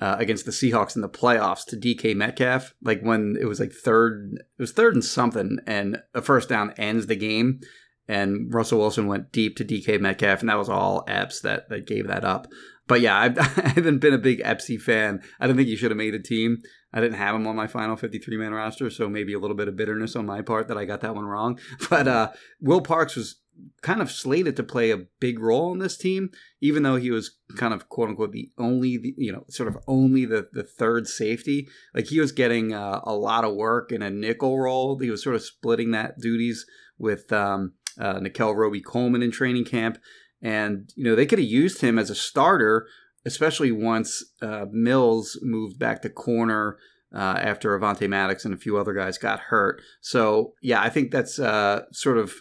uh, 0.00 0.16
against 0.18 0.44
the 0.44 0.52
Seahawks 0.52 0.94
in 0.94 1.02
the 1.02 1.08
playoffs 1.08 1.64
to 1.66 1.76
DK 1.76 2.14
Metcalf, 2.14 2.74
like 2.82 3.00
when 3.02 3.36
it 3.40 3.46
was 3.46 3.58
like 3.58 3.72
third, 3.72 4.34
it 4.36 4.62
was 4.62 4.72
third 4.72 4.94
and 4.94 5.04
something, 5.04 5.58
and 5.66 6.00
a 6.14 6.22
first 6.22 6.48
down 6.48 6.72
ends 6.78 7.06
the 7.06 7.16
game, 7.16 7.60
and 8.06 8.52
Russell 8.54 8.78
Wilson 8.78 9.08
went 9.08 9.32
deep 9.32 9.56
to 9.56 9.64
DK 9.64 10.00
Metcalf, 10.00 10.40
and 10.40 10.48
that 10.48 10.58
was 10.58 10.68
all 10.68 11.04
Epps 11.08 11.40
that 11.40 11.68
that 11.68 11.86
gave 11.86 12.06
that 12.06 12.24
up. 12.24 12.46
But 12.88 13.00
yeah, 13.00 13.16
I've, 13.16 13.38
I 13.64 13.68
haven't 13.68 13.98
been 13.98 14.14
a 14.14 14.18
big 14.18 14.40
Epsy 14.40 14.80
fan. 14.80 15.22
I 15.38 15.46
don't 15.46 15.56
think 15.56 15.68
he 15.68 15.76
should 15.76 15.92
have 15.92 15.98
made 15.98 16.14
a 16.14 16.18
team. 16.18 16.58
I 16.92 17.00
didn't 17.00 17.18
have 17.18 17.34
him 17.34 17.46
on 17.46 17.54
my 17.54 17.66
final 17.66 17.96
53 17.96 18.36
man 18.36 18.52
roster, 18.52 18.90
so 18.90 19.08
maybe 19.08 19.34
a 19.34 19.38
little 19.38 19.56
bit 19.56 19.68
of 19.68 19.76
bitterness 19.76 20.16
on 20.16 20.26
my 20.26 20.42
part 20.42 20.68
that 20.68 20.78
I 20.78 20.86
got 20.86 21.02
that 21.02 21.14
one 21.14 21.26
wrong. 21.26 21.60
But 21.90 22.08
uh, 22.08 22.32
Will 22.60 22.80
Parks 22.80 23.14
was 23.14 23.40
kind 23.82 24.00
of 24.00 24.10
slated 24.10 24.56
to 24.56 24.62
play 24.62 24.90
a 24.90 25.04
big 25.20 25.38
role 25.38 25.72
in 25.72 25.78
this 25.78 25.96
team, 25.96 26.30
even 26.60 26.82
though 26.82 26.96
he 26.96 27.10
was 27.10 27.36
kind 27.56 27.74
of 27.74 27.88
quote 27.88 28.08
unquote 28.08 28.32
the 28.32 28.50
only, 28.56 28.96
the, 28.96 29.14
you 29.18 29.32
know, 29.32 29.44
sort 29.48 29.68
of 29.68 29.78
only 29.86 30.24
the, 30.24 30.48
the 30.52 30.62
third 30.62 31.06
safety. 31.06 31.68
Like 31.94 32.06
he 32.06 32.20
was 32.20 32.32
getting 32.32 32.72
uh, 32.72 33.00
a 33.04 33.14
lot 33.14 33.44
of 33.44 33.54
work 33.54 33.92
in 33.92 34.00
a 34.00 34.10
nickel 34.10 34.58
role. 34.58 34.98
He 34.98 35.10
was 35.10 35.22
sort 35.22 35.36
of 35.36 35.42
splitting 35.42 35.90
that 35.90 36.18
duties 36.18 36.64
with 36.98 37.32
um, 37.32 37.74
uh, 37.98 38.20
Nickell 38.20 38.54
Robey-Coleman 38.54 39.22
in 39.22 39.30
training 39.30 39.64
camp. 39.64 39.98
And, 40.40 40.90
you 40.96 41.04
know, 41.04 41.14
they 41.14 41.26
could 41.26 41.38
have 41.38 41.48
used 41.48 41.80
him 41.80 41.98
as 41.98 42.10
a 42.10 42.14
starter, 42.14 42.86
especially 43.24 43.72
once 43.72 44.24
uh, 44.40 44.66
Mills 44.70 45.38
moved 45.42 45.78
back 45.78 46.02
to 46.02 46.10
corner. 46.10 46.78
Uh, 47.10 47.40
after 47.40 47.70
Avonte 47.70 48.06
Maddox 48.06 48.44
and 48.44 48.52
a 48.52 48.58
few 48.58 48.76
other 48.76 48.92
guys 48.92 49.16
got 49.16 49.40
hurt, 49.40 49.80
so 50.02 50.52
yeah, 50.60 50.82
I 50.82 50.90
think 50.90 51.10
that's 51.10 51.38
uh, 51.38 51.84
sort 51.90 52.18
of 52.18 52.34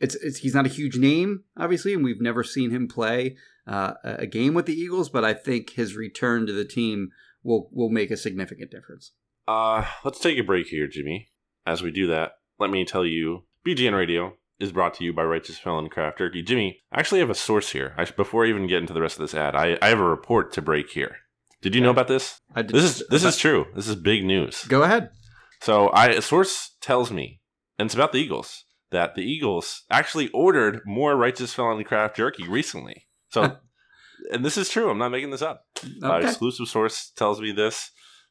it's, 0.00 0.14
it's 0.16 0.38
he's 0.38 0.54
not 0.54 0.66
a 0.66 0.70
huge 0.70 0.96
name, 0.96 1.44
obviously, 1.56 1.94
and 1.94 2.02
we've 2.02 2.20
never 2.20 2.42
seen 2.42 2.70
him 2.70 2.88
play 2.88 3.36
uh, 3.66 3.92
a 4.02 4.26
game 4.26 4.54
with 4.54 4.66
the 4.66 4.74
Eagles. 4.74 5.10
But 5.10 5.24
I 5.24 5.34
think 5.34 5.70
his 5.70 5.94
return 5.94 6.46
to 6.46 6.52
the 6.52 6.64
team 6.64 7.10
will 7.42 7.68
will 7.72 7.90
make 7.90 8.10
a 8.10 8.16
significant 8.16 8.70
difference. 8.70 9.12
Uh, 9.46 9.84
let's 10.04 10.20
take 10.20 10.38
a 10.38 10.42
break 10.42 10.68
here, 10.68 10.88
Jimmy. 10.88 11.30
As 11.66 11.82
we 11.82 11.90
do 11.90 12.06
that, 12.08 12.32
let 12.58 12.70
me 12.70 12.84
tell 12.84 13.04
you, 13.04 13.44
BGN 13.66 13.94
Radio 13.94 14.34
is 14.60 14.72
brought 14.72 14.94
to 14.94 15.04
you 15.04 15.12
by 15.12 15.24
Righteous 15.24 15.58
Felon 15.58 15.88
Craft 15.88 16.18
Jerky. 16.18 16.42
Jimmy, 16.42 16.80
I 16.92 17.00
actually 17.00 17.20
have 17.20 17.30
a 17.30 17.34
source 17.34 17.70
here. 17.70 17.94
I, 17.96 18.04
before 18.04 18.44
I 18.44 18.48
even 18.48 18.66
get 18.66 18.80
into 18.80 18.92
the 18.92 19.00
rest 19.00 19.16
of 19.16 19.22
this 19.22 19.34
ad, 19.34 19.54
I, 19.56 19.78
I 19.80 19.88
have 19.88 20.00
a 20.00 20.04
report 20.04 20.52
to 20.52 20.62
break 20.62 20.90
here. 20.90 21.16
Did 21.62 21.74
you 21.74 21.80
know 21.80 21.90
about 21.90 22.08
this? 22.08 22.40
I 22.54 22.62
did, 22.62 22.74
This 22.74 22.84
is 22.84 23.08
this 23.08 23.24
is 23.24 23.36
true. 23.36 23.66
This 23.74 23.88
is 23.88 23.96
big 23.96 24.24
news. 24.24 24.64
Go 24.64 24.82
ahead. 24.82 25.10
So 25.60 25.88
I 25.88 26.08
a 26.08 26.22
source 26.22 26.76
tells 26.80 27.10
me, 27.10 27.40
and 27.78 27.86
it's 27.86 27.94
about 27.94 28.12
the 28.12 28.18
Eagles, 28.18 28.64
that 28.90 29.14
the 29.14 29.22
Eagles 29.22 29.84
actually 29.90 30.28
ordered 30.28 30.80
more 30.86 31.16
Righteous 31.16 31.52
Felon 31.52 31.82
Craft 31.84 32.16
Jerky 32.16 32.48
recently. 32.48 33.06
So, 33.28 33.58
and 34.32 34.44
this 34.44 34.56
is 34.56 34.70
true. 34.70 34.90
I'm 34.90 34.98
not 34.98 35.10
making 35.10 35.30
this 35.30 35.42
up. 35.42 35.64
Uh, 36.02 36.20
exclusive 36.22 36.68
source 36.68 37.12
tells 37.14 37.40
me 37.40 37.52
this. 37.52 37.90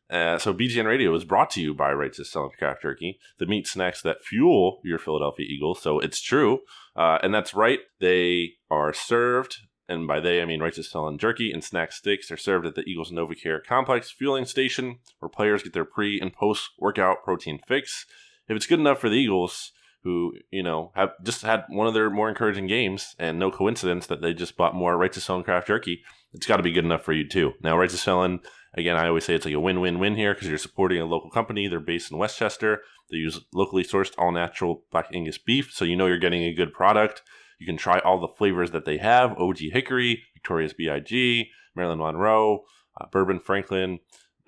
Uh, 0.10 0.40
so 0.40 0.54
BGN 0.54 0.86
Radio 0.86 1.14
is 1.14 1.24
brought 1.24 1.52
to 1.52 1.62
you 1.62 1.74
by 1.74 1.94
Righteous 1.94 2.32
Felon 2.32 2.50
Craft 2.58 2.82
Jerky, 2.82 3.20
the 3.38 3.46
meat 3.46 3.68
snacks 3.68 4.02
that 4.02 4.24
fuel 4.24 4.82
your 4.84 4.98
Philadelphia 4.98 5.46
Eagles. 5.48 5.82
So 5.82 6.00
it's 6.00 6.22
true, 6.22 6.62
uh, 6.96 7.20
and 7.22 7.34
that's 7.34 7.54
right. 7.54 7.80
They 8.00 8.54
are 8.72 8.92
served, 8.92 9.58
and 9.88 10.08
by 10.08 10.20
they 10.20 10.42
I 10.42 10.46
mean 10.46 10.62
Righteous 10.62 10.92
Felon 10.92 11.20
Jerky 11.20 11.52
and 11.52 11.64
snack 11.64 11.92
sticks. 11.92 12.28
They're 12.28 12.38
served 12.38 12.66
at 12.66 12.74
the 12.74 12.84
Eagles 12.88 13.12
NovaCare 13.12 13.64
Complex 13.64 14.10
fueling 14.10 14.46
station, 14.46 14.98
where 15.20 15.30
players 15.30 15.62
get 15.62 15.74
their 15.74 15.86
pre 15.86 16.20
and 16.20 16.34
post 16.34 16.72
workout 16.80 17.24
protein 17.24 17.60
fix. 17.68 18.08
If 18.48 18.56
it's 18.56 18.66
good 18.66 18.80
enough 18.80 19.00
for 19.00 19.10
the 19.10 19.18
Eagles, 19.18 19.74
who 20.04 20.34
you 20.52 20.64
know 20.64 20.92
have 20.96 21.12
just 21.24 21.42
had 21.42 21.66
one 21.70 21.88
of 21.88 21.94
their 21.94 22.10
more 22.10 22.30
encouraging 22.30 22.68
games, 22.68 23.16
and 23.20 23.38
no 23.38 23.52
coincidence 23.52 24.08
that 24.08 24.22
they 24.22 24.34
just 24.34 24.58
bought 24.58 24.76
more 24.76 24.98
Righteous 24.98 25.26
Felon 25.26 25.44
Craft 25.44 25.68
Jerky, 25.68 26.02
it's 26.34 26.46
got 26.46 26.58
to 26.58 26.64
be 26.64 26.72
good 26.72 26.86
enough 26.86 27.04
for 27.04 27.14
you 27.14 27.28
too. 27.28 27.54
Now, 27.62 27.78
rights 27.78 27.94
Righteous 27.94 28.04
Felon, 28.04 28.40
again, 28.76 28.96
I 28.96 29.08
always 29.08 29.26
say 29.26 29.36
it's 29.36 29.46
like 29.46 29.54
a 29.54 29.60
win-win-win 29.60 30.16
here 30.16 30.34
because 30.34 30.48
you're 30.48 30.58
supporting 30.58 31.02
a 31.02 31.06
local 31.06 31.30
company. 31.30 31.68
They're 31.68 31.80
based 31.80 32.12
in 32.12 32.18
West 32.18 32.38
Chester. 32.38 32.82
They 33.10 33.18
use 33.18 33.40
locally 33.54 33.84
sourced, 33.84 34.14
all-natural 34.18 34.84
Black 34.92 35.08
Angus 35.14 35.38
beef, 35.38 35.72
so 35.74 35.86
you 35.86 35.96
know 35.96 36.06
you're 36.06 36.18
getting 36.18 36.44
a 36.44 36.54
good 36.54 36.74
product. 36.74 37.24
You 37.60 37.66
can 37.66 37.78
try 37.78 38.00
all 38.00 38.20
the 38.20 38.28
flavors 38.28 38.72
that 38.72 38.86
they 38.86 38.98
have: 38.98 39.38
OG 39.38 39.58
Hickory, 39.74 40.24
Victoria's 40.34 40.74
B.I.G., 40.74 41.50
Marilyn 41.76 42.00
Monroe, 42.00 42.64
uh, 43.00 43.06
Bourbon 43.12 43.40
Franklin, 43.40 44.00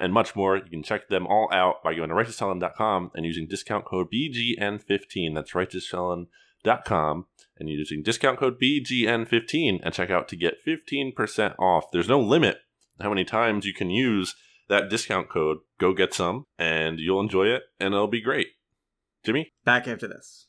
and 0.02 0.12
much 0.12 0.36
more. 0.36 0.58
You 0.58 0.64
can 0.70 0.84
check 0.84 1.08
them 1.08 1.26
all 1.28 1.48
out 1.54 1.84
by 1.84 1.94
going 1.94 2.10
to 2.10 2.16
righteousfelon.com 2.16 3.12
and 3.16 3.26
using 3.26 3.48
discount 3.48 3.86
code 3.86 4.08
BGN15. 4.14 5.34
That's 5.36 5.52
righteousfelon.com 5.52 7.26
and 7.58 7.70
using 7.70 8.04
discount 8.04 8.40
code 8.40 8.60
BGN15 8.62 9.80
and 9.84 9.94
check 9.94 10.10
out 10.10 10.28
to 10.30 10.36
get 10.36 10.56
15% 10.68 11.56
off. 11.60 11.86
There's 11.92 12.10
no 12.10 12.20
limit 12.20 12.58
how 13.00 13.10
many 13.10 13.24
times 13.24 13.66
you 13.66 13.74
can 13.74 13.90
use 13.90 14.36
that 14.68 14.90
discount 14.90 15.30
code. 15.30 15.60
Go 15.80 15.94
get 15.94 16.14
some 16.14 16.46
and 16.58 17.00
you'll 17.00 17.22
enjoy 17.22 17.46
it 17.48 17.64
and 17.80 17.94
it'll 17.94 18.08
be 18.08 18.22
great. 18.22 18.48
Jimmy, 19.24 19.52
Back 19.64 19.88
after 19.88 20.08
this. 20.08 20.48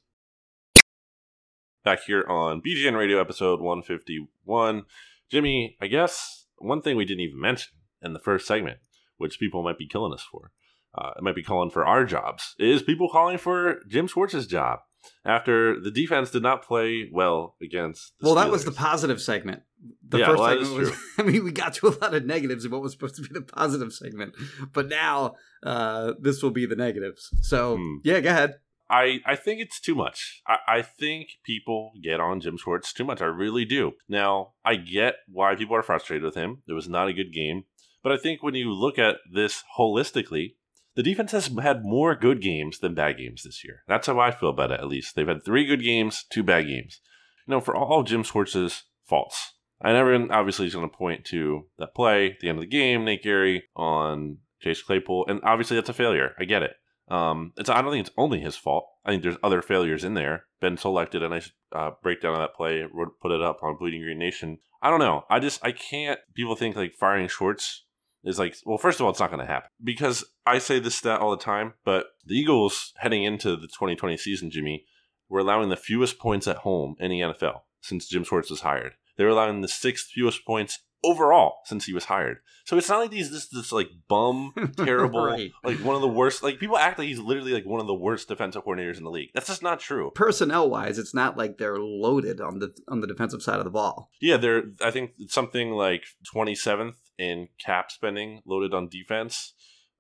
back 1.85 2.05
here 2.07 2.25
on 2.27 2.63
BGN 2.63 2.97
Radio 2.97 3.21
episode 3.21 3.61
151. 3.61 4.85
Jimmy, 5.31 5.77
I 5.81 5.87
guess 5.89 6.47
one 6.57 6.81
thing 6.81 6.97
we 6.97 7.05
didn't 7.05 7.21
even 7.21 7.41
mention 7.41 7.73
in 8.01 8.13
the 8.15 8.19
first 8.19 8.47
segment, 8.47 8.79
which 9.23 9.39
people 9.39 9.63
might 9.63 9.79
be 9.79 9.89
killing 9.89 10.13
us 10.13 10.23
for, 10.31 10.51
uh, 10.97 11.13
it 11.17 11.23
might 11.23 11.35
be 11.35 11.43
calling 11.43 11.71
for 11.71 11.87
our 11.87 12.05
jobs, 12.05 12.55
is 12.59 12.83
people 12.83 13.09
calling 13.09 13.39
for 13.39 13.81
Jim 13.89 14.07
Schwartz's 14.07 14.47
job 14.47 14.81
after 15.25 15.81
the 15.81 15.91
defense 15.91 16.31
did 16.31 16.43
not 16.43 16.63
play 16.65 17.09
well 17.13 17.57
against. 17.63 18.13
The 18.21 18.27
Well, 18.27 18.35
that 18.37 18.51
was 18.51 18.65
the 18.65 18.71
positive 18.73 19.21
segment. 19.21 19.63
The 20.07 20.19
Yeah, 20.19 20.27
first 20.27 20.41
well, 20.41 20.49
segment 20.51 20.83
is 20.83 20.91
was. 20.91 20.99
I 21.19 21.23
mean, 21.23 21.45
we 21.45 21.51
got 21.51 21.75
to 21.75 21.89
a 21.89 21.95
lot 22.01 22.15
of 22.15 22.25
negatives 22.25 22.65
in 22.65 22.71
what 22.71 22.83
was 22.83 22.93
supposed 22.93 23.17
to 23.17 23.23
be 23.23 23.29
the 23.33 23.41
positive 23.43 23.93
segment, 23.93 24.35
but 24.73 24.89
now 24.89 25.35
uh, 25.65 26.13
this 26.21 26.43
will 26.43 26.51
be 26.51 26.67
the 26.67 26.77
negatives. 26.77 27.31
So 27.41 27.77
Hmm. 27.79 27.97
yeah, 28.05 28.21
go 28.21 28.31
ahead. 28.31 28.55
I, 28.91 29.21
I 29.25 29.37
think 29.37 29.61
it's 29.63 29.81
too 29.81 29.95
much. 29.95 30.43
I, 30.47 30.57
I 30.69 30.83
think 30.83 31.29
people 31.45 31.93
get 32.03 32.21
on 32.21 32.41
Jim 32.41 32.59
Schwartz 32.59 32.93
too 32.93 33.05
much. 33.05 33.23
I 33.23 33.25
really 33.25 33.65
do. 33.65 33.93
Now, 34.07 34.53
I 34.67 34.77
get 34.77 35.15
why 35.29 35.55
people 35.55 35.75
are 35.77 35.83
frustrated 35.83 36.23
with 36.23 36.35
him. 36.35 36.63
It 36.69 36.75
was 36.75 36.91
not 36.91 37.09
a 37.09 37.15
good 37.15 37.33
game. 37.33 37.65
But 38.03 38.13
I 38.13 38.17
think 38.17 38.43
when 38.43 38.55
you 38.55 38.73
look 38.73 38.99
at 38.99 39.17
this 39.33 39.63
holistically, 39.79 40.55
the 40.95 41.03
defense 41.03 41.33
has 41.33 41.51
had 41.63 41.85
more 41.85 42.15
good 42.15 42.43
games 42.43 42.79
than 42.79 42.95
bad 42.95 43.17
games 43.19 43.43
this 43.43 43.65
year. 43.65 43.83
That's 43.89 44.07
how 44.07 44.21
I 44.21 44.31
feel 44.31 44.51
about 44.51 44.73
it, 44.73 44.81
at 44.81 44.89
least. 44.89 45.15
They've 45.15 45.27
had 45.27 45.45
three 45.45 45.65
good 45.65 45.83
games, 45.83 46.25
two 46.31 46.43
bad 46.43 46.67
games. 46.67 47.01
You 47.47 47.53
know, 47.53 47.61
for 47.61 47.75
all 47.75 48.03
Jim 48.03 48.23
Schwartz's 48.23 48.85
faults. 49.05 49.55
And 49.81 49.97
everyone 49.97 50.31
obviously 50.31 50.67
is 50.67 50.75
going 50.75 50.89
to 50.89 50.97
point 50.97 51.25
to 51.27 51.67
that 51.79 51.95
play 51.95 52.37
the 52.41 52.49
end 52.49 52.59
of 52.59 52.63
the 52.63 52.69
game, 52.69 53.05
Nate 53.05 53.23
Gerry 53.23 53.65
on 53.75 54.39
Chase 54.61 54.83
Claypool. 54.83 55.27
And 55.29 55.41
obviously 55.43 55.77
that's 55.77 55.89
a 55.89 55.95
failure. 55.95 56.35
I 56.39 56.45
get 56.45 56.63
it. 56.63 56.75
Um, 57.09 57.53
it's 57.57 57.69
I 57.69 57.83
don't 57.83 57.91
think 57.91 58.07
it's 58.07 58.17
only 58.17 58.41
his 58.41 58.57
fault. 58.57 58.87
I 59.05 59.11
think 59.11 59.23
there's 59.23 59.37
other 59.43 59.61
failures 59.61 60.05
in 60.05 60.15
there. 60.15 60.45
Ben 60.61 60.77
selected 60.77 61.23
a 61.23 61.29
nice 61.29 61.51
uh, 61.73 61.91
breakdown 62.03 62.35
of 62.35 62.39
that 62.39 62.55
play, 62.55 62.87
put 63.21 63.33
it 63.33 63.43
up 63.43 63.59
on 63.63 63.77
Bleeding 63.77 64.03
Green 64.03 64.19
Nation. 64.19 64.59
I 64.81 64.89
don't 64.89 65.01
know. 65.01 65.25
I 65.29 65.41
just 65.41 65.65
I 65.65 65.73
can't. 65.73 66.21
People 66.35 66.55
think 66.55 66.77
like 66.77 66.95
firing 66.95 67.29
Schwartz 67.29 67.85
is 68.25 68.39
like 68.39 68.57
well, 68.65 68.79
first 68.79 69.01
of 69.01 69.05
all, 69.05 69.11
it's 69.11 69.21
not 69.21 69.31
going 69.31 69.41
to 69.41 69.53
happen 69.53 69.71
because 69.83 70.25
I 70.47 70.59
say 70.59 70.79
this 70.79 70.97
stat 70.97 71.21
all 71.21 71.31
the 71.31 71.43
time. 71.43 71.75
But 71.85 72.07
the 72.25 72.37
Eagles 72.37 72.93
heading 72.99 73.25
into 73.25 73.57
the 73.57 73.67
2020 73.67 74.17
season, 74.17 74.51
Jimmy, 74.51 74.85
were 75.29 75.41
allowing 75.41 75.69
the 75.69 75.77
fewest 75.77 76.19
points 76.19 76.47
at 76.47 76.59
home 76.59 76.97
in 77.01 77.11
the 77.11 77.21
NFL 77.21 77.61
since 77.81 78.09
Jim 78.09 78.25
Schwartz 78.25 78.51
was 78.51 78.61
hired. 78.61 78.95
They 79.17 79.25
were 79.25 79.31
allowing 79.31 79.61
the 79.61 79.69
sixth 79.69 80.11
fewest 80.11 80.47
points 80.47 80.81
overall 81.05 81.57
since 81.65 81.85
he 81.87 81.93
was 81.93 82.05
hired. 82.05 82.39
So 82.65 82.77
it's 82.79 82.89
not 82.89 83.01
like 83.01 83.13
he's 83.13 83.31
this 83.31 83.49
this 83.49 83.73
like 83.73 83.89
bum, 84.09 84.53
terrible, 84.77 85.25
Right. 85.25 85.51
like 85.65 85.79
one 85.79 85.97
of 85.97 86.01
the 86.03 86.09
worst. 86.09 86.43
Like 86.43 86.59
people 86.61 86.77
act 86.79 86.99
like 86.99 87.09
he's 87.09 87.19
literally 87.19 87.53
like 87.53 87.67
one 87.67 87.81
of 87.81 87.87
the 87.87 87.95
worst 87.95 88.29
defensive 88.29 88.65
coordinators 88.65 88.99
in 88.99 89.05
the 89.05 89.11
league. 89.11 89.31
That's 89.35 89.49
just 89.49 89.63
not 89.63 89.81
true. 89.81 90.13
Personnel 90.15 90.71
wise, 90.71 90.99
it's 90.99 91.15
not 91.15 91.37
like 91.37 91.59
they're 91.59 91.79
loaded 91.79 92.41
on 92.41 92.61
the 92.61 92.73
on 92.89 93.01
the 93.01 93.07
defensive 93.09 93.43
side 93.43 93.59
of 93.59 93.65
the 93.65 93.71
ball. 93.71 94.11
Yeah, 94.21 94.37
they're. 94.37 94.63
I 94.81 94.91
think 94.93 95.13
it's 95.19 95.35
something 95.35 95.71
like 95.73 96.05
twenty 96.33 96.55
seventh 96.55 96.97
in 97.19 97.49
cap 97.65 97.91
spending 97.91 98.41
loaded 98.47 98.73
on 98.75 98.89
defense, 98.89 99.55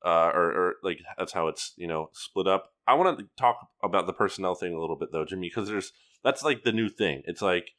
uh, 0.04 0.30
or, 0.34 0.52
or 0.52 0.74
like 0.84 1.00
that's 1.18 1.32
how 1.32 1.48
it's 1.48 1.72
you 1.76 1.88
know 1.88 2.10
split 2.12 2.46
up. 2.46 2.70
I 2.86 2.94
want 2.94 3.18
to 3.18 3.26
talk 3.36 3.68
about 3.82 4.06
the 4.06 4.12
personnel 4.12 4.54
thing 4.54 4.72
a 4.74 4.80
little 4.80 4.96
bit 4.96 5.10
though, 5.12 5.24
Jimmy, 5.24 5.48
because 5.48 5.68
there's 5.68 5.92
that's 6.22 6.44
like 6.44 6.62
the 6.62 6.72
new 6.72 6.88
thing. 6.88 7.22
It's 7.26 7.42
like 7.42 7.70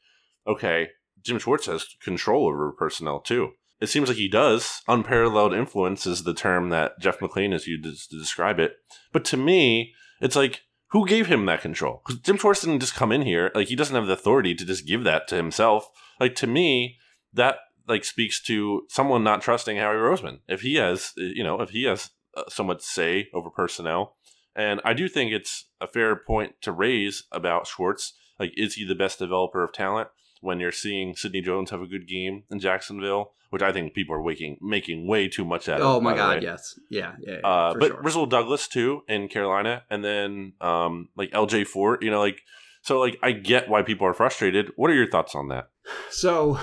okay, 0.46 0.90
Jim 1.24 1.40
Schwartz 1.40 1.66
has 1.68 1.86
control 2.02 2.48
over 2.48 2.72
personnel 2.72 3.20
too. 3.20 3.52
It 3.80 3.88
seems 3.88 4.08
like 4.08 4.18
he 4.18 4.30
does. 4.30 4.82
Unparalleled 4.88 5.54
influence 5.54 6.06
is 6.06 6.24
the 6.24 6.34
term 6.34 6.70
that 6.70 7.00
Jeff 7.00 7.20
McLane 7.20 7.52
has 7.52 7.68
used 7.68 8.10
to 8.10 8.18
describe 8.18 8.60
it. 8.60 8.78
But 9.12 9.26
to 9.26 9.38
me, 9.38 9.94
it's 10.22 10.36
like 10.36 10.62
who 10.94 11.08
gave 11.08 11.28
him 11.28 11.46
that 11.48 11.62
control? 11.62 12.02
Because 12.06 12.22
Jim 12.22 12.38
Schwartz 12.38 12.62
didn't 12.62 12.80
just 12.80 12.96
come 12.96 13.12
in 13.12 13.24
here. 13.24 13.52
Like 13.56 13.68
he 13.68 13.76
doesn't 13.76 13.96
have 13.96 14.06
the 14.06 14.14
authority 14.14 14.54
to 14.56 14.66
just 14.66 14.88
give 14.88 15.04
that 15.04 15.28
to 15.30 15.36
himself. 15.36 15.90
Like 16.20 16.36
to 16.36 16.48
me, 16.48 16.98
that 17.34 17.58
like 17.88 18.06
speaks 18.06 18.42
to 18.44 18.84
someone 18.90 19.24
not 19.24 19.42
trusting 19.42 19.78
Howie 19.78 19.96
Roseman. 19.96 20.40
If 20.48 20.62
he 20.62 20.76
has, 20.76 21.12
you 21.18 21.44
know, 21.44 21.60
if 21.62 21.72
he 21.72 21.84
has 21.86 22.12
uh, 22.38 22.44
so 22.48 22.64
much 22.64 22.82
say 22.82 23.30
over 23.34 23.50
personnel, 23.50 24.16
and 24.56 24.82
I 24.86 24.94
do 24.94 25.08
think 25.08 25.32
it's 25.32 25.66
a 25.82 25.88
fair 25.88 26.16
point 26.16 26.54
to 26.62 26.72
raise 26.72 27.24
about 27.32 27.68
Schwartz. 27.68 28.14
Like, 28.40 28.54
is 28.56 28.76
he 28.76 28.86
the 28.86 28.96
best 28.96 29.20
developer 29.20 29.64
of 29.64 29.74
talent? 29.74 30.10
When 30.44 30.60
you're 30.60 30.72
seeing 30.72 31.16
Sidney 31.16 31.42
Jones 31.42 31.72
have 31.72 31.82
a 31.82 31.88
good 31.88 32.08
game 32.08 32.44
in 32.52 32.60
Jacksonville, 32.60 33.32
which 33.50 33.62
I 33.62 33.72
think 33.72 33.94
people 33.94 34.16
are 34.16 34.22
waking, 34.22 34.58
making 34.62 35.08
way 35.08 35.28
too 35.28 35.46
much 35.46 35.70
out 35.70 35.80
of. 35.82 35.88
Oh 35.88 36.02
my 36.02 36.16
god, 36.16 36.44
yes, 36.44 36.78
yeah, 36.90 37.14
yeah. 37.20 37.38
yeah 37.42 37.48
Uh, 37.48 37.74
but 37.80 37.88
sure. 37.88 38.02
Rasul 38.02 38.26
Douglas 38.26 38.68
too 38.68 39.02
in 39.08 39.28
Carolina, 39.30 39.84
and 39.90 40.04
then 40.04 40.54
um, 40.62 41.10
like 41.16 41.32
LJ 41.32 41.68
Fort, 41.68 42.04
you 42.04 42.12
know, 42.12 42.20
like 42.20 42.42
so, 42.82 43.00
like 43.00 43.18
I 43.24 43.32
get 43.32 43.70
why 43.70 43.82
people 43.82 44.06
are 44.06 44.14
frustrated. 44.14 44.72
What 44.76 44.92
are 44.92 44.96
your 44.96 45.10
thoughts 45.10 45.34
on 45.36 45.48
that? 45.48 45.70
So, 46.10 46.60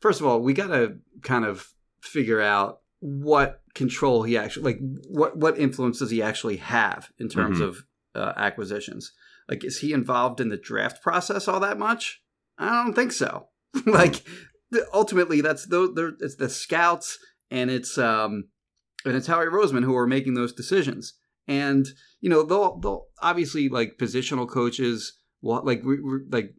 first 0.00 0.20
of 0.20 0.26
all, 0.26 0.40
we 0.40 0.52
got 0.52 0.68
to 0.68 0.98
kind 1.22 1.44
of 1.44 1.68
figure 2.02 2.40
out 2.42 2.80
what 3.00 3.62
control 3.74 4.22
he 4.22 4.36
actually 4.38 4.62
like 4.64 4.78
what 5.08 5.36
what 5.36 5.58
influence 5.58 5.98
does 5.98 6.10
he 6.10 6.22
actually 6.22 6.56
have 6.56 7.10
in 7.18 7.28
terms 7.28 7.58
Mhm. 7.58 7.64
of 7.68 7.84
uh, 8.14 8.32
acquisitions 8.36 9.12
like 9.50 9.62
is 9.64 9.80
he 9.80 9.92
involved 9.92 10.40
in 10.40 10.48
the 10.48 10.56
draft 10.56 11.02
process 11.02 11.46
all 11.46 11.60
that 11.60 11.78
much 11.78 12.22
i 12.58 12.82
don't 12.82 12.94
think 12.94 13.12
so 13.12 13.48
like 13.86 14.24
ultimately 14.92 15.40
that's 15.40 15.66
there 15.66 16.12
it's 16.20 16.36
the 16.36 16.48
scouts 16.48 17.18
and 17.50 17.70
it's 17.70 17.98
um 17.98 18.44
and 19.04 19.14
it's 19.14 19.26
howie 19.26 19.46
roseman 19.46 19.84
who 19.84 19.96
are 19.96 20.06
making 20.06 20.34
those 20.34 20.52
decisions 20.52 21.14
and 21.48 21.86
you 22.20 22.28
know 22.28 22.42
they'll 22.42 22.78
they'll 22.78 23.06
obviously 23.22 23.68
like 23.68 23.98
positional 23.98 24.48
coaches 24.48 25.12
well 25.40 25.62
like 25.64 25.82
we, 25.84 26.00
we 26.00 26.18
like 26.30 26.54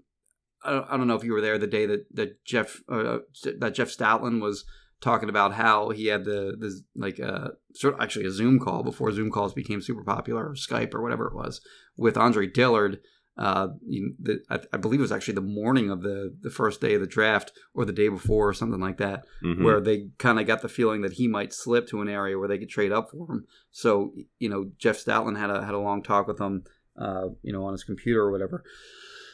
I 0.64 0.72
don't, 0.72 0.88
I 0.90 0.98
don't 0.98 1.08
know 1.08 1.16
if 1.16 1.24
you 1.24 1.34
were 1.34 1.42
there 1.42 1.58
the 1.58 1.68
day 1.68 1.86
that 1.86 2.06
that 2.16 2.44
Jeff 2.46 2.82
uh, 2.90 3.20
that 3.60 3.74
Jeff 3.74 3.90
Stoutland 3.90 4.42
was 4.42 4.66
talking 5.00 5.30
about 5.30 5.54
how 5.54 5.90
he 5.90 6.08
had 6.08 6.26
the 6.26 6.56
the 6.58 6.82
like 6.96 7.20
uh 7.20 7.50
sort 7.74 7.94
of 7.94 8.02
actually 8.02 8.26
a 8.26 8.32
Zoom 8.32 8.60
call 8.60 8.84
before 8.84 9.12
Zoom 9.12 9.32
calls 9.32 9.54
became 9.54 9.82
super 9.82 10.04
popular 10.04 10.50
or 10.50 10.56
Skype 10.56 10.94
or 10.94 11.02
whatever 11.02 11.28
it 11.28 11.36
was 11.36 11.62
with 11.96 12.18
Andre 12.18 12.48
Dillard. 12.48 13.00
Uh, 13.38 13.68
you, 13.86 14.16
the, 14.20 14.42
I, 14.50 14.60
I 14.74 14.78
believe 14.78 15.00
it 15.00 15.04
was 15.04 15.12
actually 15.12 15.36
the 15.36 15.42
morning 15.42 15.92
of 15.92 16.02
the 16.02 16.36
the 16.42 16.50
first 16.50 16.82
day 16.82 16.96
of 16.96 17.02
the 17.02 17.08
draft 17.08 17.52
or 17.76 17.86
the 17.86 17.94
day 17.94 18.08
before 18.10 18.50
or 18.50 18.54
something 18.54 18.80
like 18.80 18.98
that, 18.98 19.26
Mhm. 19.44 19.64
where 19.64 19.80
they 19.80 20.10
kind 20.18 20.40
of 20.40 20.48
got 20.48 20.62
the 20.64 20.70
feeling 20.70 21.02
that 21.02 21.14
he 21.14 21.28
might 21.28 21.54
slip 21.54 21.88
to 21.90 22.02
an 22.02 22.10
area 22.10 22.38
where 22.40 22.48
they 22.48 22.58
could 22.58 22.70
trade 22.70 22.92
up 22.92 23.12
for 23.12 23.32
him. 23.32 23.46
So 23.72 24.14
you 24.40 24.50
know 24.50 24.72
Jeff 24.80 24.98
Stoutland 25.04 25.38
had 25.38 25.50
a 25.52 25.64
had 25.64 25.76
a 25.76 25.80
long 25.80 26.02
talk 26.02 26.28
with 26.28 26.40
him, 26.40 26.64
uh, 26.98 27.28
you 27.44 27.54
know, 27.54 27.64
on 27.66 27.74
his 27.74 27.84
computer 27.84 28.22
or 28.22 28.32
whatever. 28.32 28.64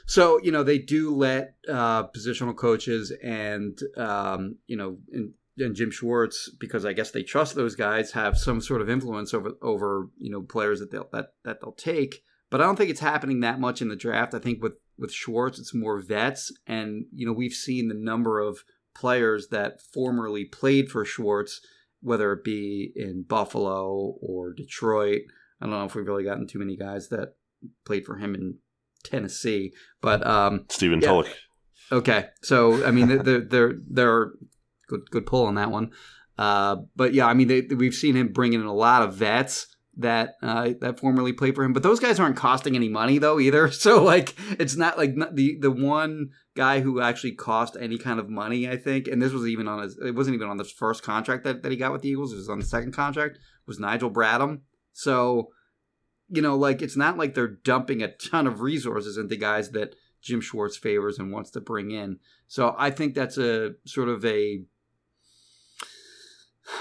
So 0.05 0.37
you 0.43 0.51
know 0.51 0.63
they 0.63 0.79
do 0.79 1.15
let 1.15 1.55
uh, 1.69 2.07
positional 2.07 2.55
coaches 2.55 3.13
and 3.23 3.79
um, 3.95 4.57
you 4.67 4.75
know 4.75 4.97
and, 5.13 5.31
and 5.57 5.75
Jim 5.75 5.91
Schwartz 5.91 6.49
because 6.59 6.83
I 6.83 6.91
guess 6.93 7.11
they 7.11 7.23
trust 7.23 7.55
those 7.55 7.75
guys 7.75 8.11
have 8.11 8.37
some 8.37 8.59
sort 8.59 8.81
of 8.81 8.89
influence 8.89 9.33
over 9.33 9.53
over 9.61 10.09
you 10.17 10.29
know 10.29 10.41
players 10.41 10.81
that 10.81 10.91
they'll 10.91 11.07
that, 11.13 11.27
that 11.45 11.61
they'll 11.61 11.71
take. 11.71 12.21
But 12.53 12.61
I 12.61 12.65
don't 12.65 12.75
think 12.75 12.91
it's 12.91 12.99
happening 12.99 13.39
that 13.39 13.59
much 13.59 13.81
in 13.81 13.87
the 13.87 13.95
draft. 13.95 14.35
I 14.35 14.37
think 14.37 14.61
with 14.61 14.73
with 14.95 15.11
Schwartz 15.11 15.57
it's 15.57 15.73
more 15.73 15.99
vets, 15.99 16.51
and 16.67 17.05
you 17.11 17.25
know 17.25 17.33
we've 17.33 17.51
seen 17.51 17.87
the 17.87 17.95
number 17.95 18.39
of 18.39 18.59
players 18.93 19.47
that 19.47 19.81
formerly 19.81 20.45
played 20.45 20.91
for 20.91 21.03
Schwartz, 21.03 21.61
whether 22.01 22.31
it 22.31 22.43
be 22.43 22.91
in 22.95 23.23
Buffalo 23.27 24.17
or 24.21 24.53
Detroit. 24.53 25.21
I 25.59 25.65
don't 25.65 25.71
know 25.71 25.85
if 25.85 25.95
we've 25.95 26.05
really 26.05 26.25
gotten 26.25 26.45
too 26.45 26.59
many 26.59 26.77
guys 26.77 27.09
that 27.09 27.29
played 27.87 28.05
for 28.05 28.17
him 28.17 28.35
in 28.35 28.59
Tennessee, 29.03 29.73
but 29.99 30.23
um, 30.23 30.65
Stephen 30.69 31.01
yeah. 31.01 31.07
Tulloch. 31.07 31.35
Okay, 31.91 32.27
so 32.43 32.85
I 32.85 32.91
mean, 32.91 33.07
they're 33.23 33.41
they're 33.41 33.73
they're 33.89 34.31
good 34.87 35.09
good 35.09 35.25
pull 35.25 35.47
on 35.47 35.55
that 35.55 35.71
one. 35.71 35.89
Uh, 36.37 36.75
but 36.95 37.15
yeah, 37.15 37.25
I 37.25 37.33
mean, 37.33 37.47
they, 37.47 37.61
we've 37.61 37.95
seen 37.95 38.15
him 38.15 38.31
bring 38.31 38.53
in 38.53 38.61
a 38.61 38.71
lot 38.71 39.01
of 39.01 39.15
vets 39.15 39.72
that 39.97 40.37
uh, 40.41 40.71
that 40.81 40.99
formerly 40.99 41.33
played 41.33 41.55
for 41.55 41.63
him, 41.63 41.73
but 41.73 41.83
those 41.83 41.99
guys 41.99 42.19
aren't 42.19 42.35
costing 42.35 42.75
any 42.75 42.89
money 42.89 43.17
though 43.17 43.39
either. 43.39 43.71
So 43.83 44.01
like, 44.01 44.35
it's 44.59 44.75
not 44.75 44.97
like 44.97 45.15
the 45.15 45.57
the 45.59 45.71
one 45.71 46.29
guy 46.55 46.79
who 46.79 47.01
actually 47.01 47.33
cost 47.33 47.75
any 47.79 47.97
kind 47.97 48.19
of 48.19 48.29
money, 48.29 48.69
I 48.69 48.77
think, 48.77 49.07
and 49.07 49.21
this 49.21 49.33
was 49.33 49.47
even 49.47 49.67
on 49.67 49.83
his. 49.83 49.97
It 49.97 50.15
wasn't 50.15 50.35
even 50.35 50.47
on 50.49 50.57
the 50.57 50.63
first 50.63 51.03
contract 51.03 51.43
that, 51.43 51.63
that 51.63 51.71
he 51.71 51.77
got 51.77 51.91
with 51.91 52.01
the 52.01 52.09
Eagles. 52.09 52.31
It 52.31 52.37
was 52.37 52.49
on 52.49 52.59
the 52.59 52.65
second 52.65 52.93
contract. 52.93 53.39
Was 53.67 53.79
Nigel 53.79 54.11
Bradham. 54.11 54.61
So, 54.93 55.49
you 56.29 56.41
know, 56.41 56.55
like 56.55 56.81
it's 56.81 56.97
not 56.97 57.17
like 57.17 57.33
they're 57.33 57.47
dumping 57.47 58.01
a 58.01 58.13
ton 58.15 58.47
of 58.47 58.61
resources 58.61 59.17
into 59.17 59.35
guys 59.35 59.71
that 59.71 59.95
Jim 60.21 60.39
Schwartz 60.41 60.77
favors 60.77 61.19
and 61.19 61.31
wants 61.31 61.51
to 61.51 61.61
bring 61.61 61.91
in. 61.91 62.19
So 62.47 62.75
I 62.77 62.89
think 62.89 63.13
that's 63.13 63.37
a 63.37 63.73
sort 63.85 64.09
of 64.09 64.23
a 64.25 64.63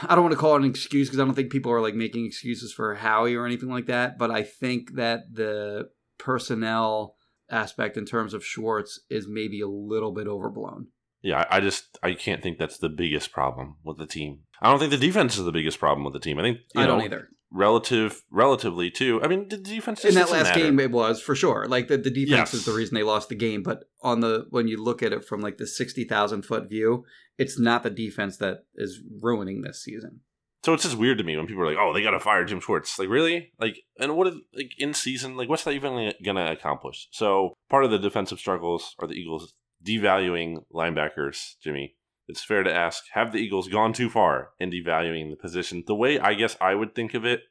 I 0.03 0.15
don't 0.15 0.25
want 0.25 0.33
to 0.33 0.39
call 0.39 0.55
it 0.55 0.63
an 0.63 0.71
excuse 0.71 1.09
because 1.09 1.21
I 1.21 1.25
don't 1.25 1.35
think 1.35 1.51
people 1.51 1.73
are 1.73 1.81
like 1.81 1.95
making 1.95 2.25
excuses 2.27 2.73
for 2.73 2.95
Howie 2.95 3.35
or 3.35 3.47
anything 3.47 3.71
like 3.71 3.87
that. 3.87 4.19
But 4.19 4.31
I 4.31 4.43
think 4.43 4.95
that 4.95 5.23
the 5.33 5.89
personnel 6.19 7.17
aspect 7.51 7.97
in 7.97 8.07
terms 8.07 8.35
of 8.35 8.45
Schwartz 8.45 9.01
is 9.11 9.27
maybe 9.29 9.61
a 9.61 9.69
little 9.69 10.13
bit 10.13 10.27
overblown. 10.27 10.89
Yeah, 11.23 11.47
I 11.51 11.61
just 11.61 11.99
I 12.03 12.15
can't 12.15 12.43
think 12.43 12.59
that's 12.59 12.79
the 12.79 12.89
biggest 12.89 13.33
problem 13.33 13.77
with 13.85 13.99
the 13.99 14.07
team. 14.07 14.41
I 14.61 14.71
don't 14.71 14.79
think 14.79 14.91
the 14.91 14.97
defense 14.97 15.39
is 15.39 15.45
the 15.45 15.53
biggest 15.53 15.79
problem 15.79 16.05
with 16.05 16.15
the 16.15 16.21
team. 16.21 16.39
I 16.39 16.43
think 16.43 16.59
you 16.75 16.81
I 16.81 16.87
know, 16.87 16.93
don't 16.93 17.05
either. 17.05 17.29
Relative, 17.55 18.23
relatively 18.31 18.91
too. 18.91 19.21
I 19.23 19.29
mean, 19.29 19.49
the 19.49 19.59
defense 19.59 20.05
In 20.05 20.15
that 20.15 20.31
last 20.31 20.45
matter. 20.49 20.61
game, 20.61 20.81
it 20.81 20.91
was 20.91 21.21
for 21.21 21.35
sure. 21.35 21.67
Like 21.69 21.89
the, 21.89 21.99
the 21.99 22.11
defense 22.11 22.53
Yes. 22.53 22.55
is 22.55 22.65
the 22.65 22.73
reason 22.73 22.95
they 22.95 23.03
lost 23.03 23.29
the 23.29 23.35
game. 23.35 23.63
But 23.63 23.85
on 24.03 24.21
the 24.21 24.47
when 24.51 24.69
you 24.69 24.83
look 24.83 25.03
at 25.03 25.13
it 25.13 25.25
from 25.25 25.41
like 25.43 25.59
the 25.59 25.67
sixty 25.67 26.05
thousand 26.05 26.43
foot 26.47 26.69
view, 26.69 27.05
it's 27.37 27.59
not 27.61 27.83
the 27.83 27.91
defense 27.91 28.39
that 28.39 28.61
is 28.75 29.01
ruining 29.21 29.61
this 29.61 29.83
season. 29.83 30.21
So 30.65 30.73
it's 30.73 30.85
just 30.85 30.97
weird 30.97 31.19
to 31.19 31.25
me 31.25 31.37
when 31.37 31.47
people 31.47 31.63
are 31.63 31.67
like, 31.67 31.77
"Oh, 31.79 31.93
they 31.93 32.03
got 32.03 32.13
to 32.13 32.21
fire 32.21 32.45
Jim 32.45 32.61
Schwartz." 32.61 32.99
Like, 32.99 33.09
really? 33.09 33.53
Like, 33.61 33.77
and 33.99 34.17
what? 34.17 34.29
Is, 34.29 34.37
like 34.55 34.73
in 34.79 34.95
season? 34.95 35.37
Like, 35.37 35.49
what's 35.49 35.65
that 35.65 35.73
even 35.73 36.13
going 36.25 36.37
to 36.37 36.51
accomplish? 36.53 37.09
So 37.11 37.53
part 37.69 37.85
of 37.85 37.91
the 37.91 37.99
defensive 37.99 38.39
struggles 38.39 38.95
are 38.99 39.09
the 39.09 39.15
Eagles 39.15 39.53
devaluing 39.85 40.59
linebackers. 40.73 41.55
Jimmy, 41.63 41.97
it's 42.29 42.45
fair 42.45 42.63
to 42.63 42.73
ask: 42.73 43.05
Have 43.13 43.33
the 43.33 43.39
Eagles 43.39 43.69
gone 43.69 43.93
too 43.93 44.11
far 44.11 44.51
in 44.59 44.71
devaluing 44.71 45.31
the 45.31 45.37
position? 45.37 45.85
The 45.87 45.95
way 45.95 46.19
I 46.19 46.35
guess 46.35 46.57
I 46.61 46.75
would 46.75 46.95
think 46.95 47.15
of 47.15 47.25
it 47.25 47.43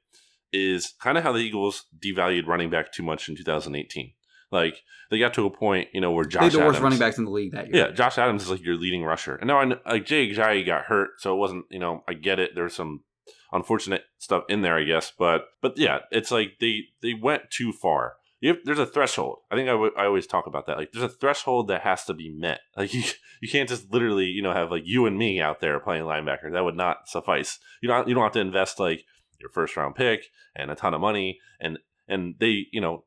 is 0.53 0.93
kind 1.01 1.17
of 1.17 1.23
how 1.23 1.31
the 1.31 1.39
Eagles 1.39 1.85
devalued 1.97 2.47
running 2.47 2.69
back 2.69 2.91
too 2.91 3.03
much 3.03 3.29
in 3.29 3.35
2018. 3.35 4.13
Like 4.51 4.83
they 5.09 5.17
got 5.17 5.33
to 5.35 5.45
a 5.45 5.49
point, 5.49 5.89
you 5.93 6.01
know, 6.01 6.11
where 6.11 6.25
Josh 6.25 6.43
had 6.43 6.51
the 6.51 6.59
worst 6.59 6.69
Adams, 6.69 6.83
running 6.83 6.99
backs 6.99 7.17
in 7.17 7.25
the 7.25 7.31
league 7.31 7.53
that 7.53 7.67
year. 7.67 7.85
yeah, 7.87 7.91
Josh 7.91 8.17
Adams 8.17 8.43
is 8.43 8.49
like 8.49 8.63
your 8.63 8.75
leading 8.75 9.03
rusher. 9.03 9.35
And 9.35 9.47
now 9.47 9.59
I 9.59 9.65
know, 9.65 9.79
like 9.85 10.05
Jay 10.05 10.29
Ajayi 10.29 10.65
got 10.65 10.85
hurt, 10.85 11.11
so 11.19 11.33
it 11.33 11.37
wasn't, 11.37 11.65
you 11.69 11.79
know, 11.79 12.03
I 12.07 12.13
get 12.13 12.39
it. 12.39 12.51
There's 12.53 12.75
some 12.75 13.03
unfortunate 13.53 14.03
stuff 14.17 14.43
in 14.49 14.61
there, 14.61 14.77
I 14.77 14.83
guess, 14.83 15.11
but 15.17 15.45
but 15.61 15.77
yeah, 15.77 15.99
it's 16.11 16.31
like 16.31 16.57
they 16.59 16.85
they 17.01 17.13
went 17.13 17.49
too 17.49 17.71
far. 17.71 18.15
There's 18.41 18.79
a 18.79 18.85
threshold. 18.85 19.39
I 19.51 19.55
think 19.55 19.69
I 19.69 19.73
I 19.73 20.05
always 20.05 20.27
talk 20.27 20.47
about 20.47 20.65
that. 20.67 20.77
Like 20.77 20.91
there's 20.91 21.05
a 21.05 21.09
threshold 21.09 21.67
that 21.67 21.81
has 21.81 22.05
to 22.05 22.13
be 22.13 22.29
met. 22.29 22.61
Like 22.77 22.93
you 22.93 23.03
you 23.41 23.49
can't 23.49 23.69
just 23.69 23.91
literally, 23.91 24.25
you 24.25 24.41
know, 24.41 24.53
have 24.53 24.71
like 24.71 24.83
you 24.85 25.05
and 25.05 25.17
me 25.17 25.39
out 25.39 25.59
there 25.59 25.79
playing 25.79 26.03
linebacker. 26.03 26.51
That 26.51 26.63
would 26.63 26.77
not 26.77 27.07
suffice. 27.07 27.59
You 27.81 27.87
don't 27.87 28.07
you 28.07 28.15
don't 28.15 28.23
have 28.23 28.33
to 28.33 28.39
invest 28.39 28.79
like 28.79 29.05
your 29.39 29.49
first 29.49 29.75
round 29.75 29.95
pick 29.95 30.25
and 30.55 30.71
a 30.71 30.75
ton 30.75 30.93
of 30.93 31.01
money 31.01 31.39
and 31.59 31.77
and 32.07 32.35
they, 32.39 32.67
you 32.71 32.81
know, 32.81 33.05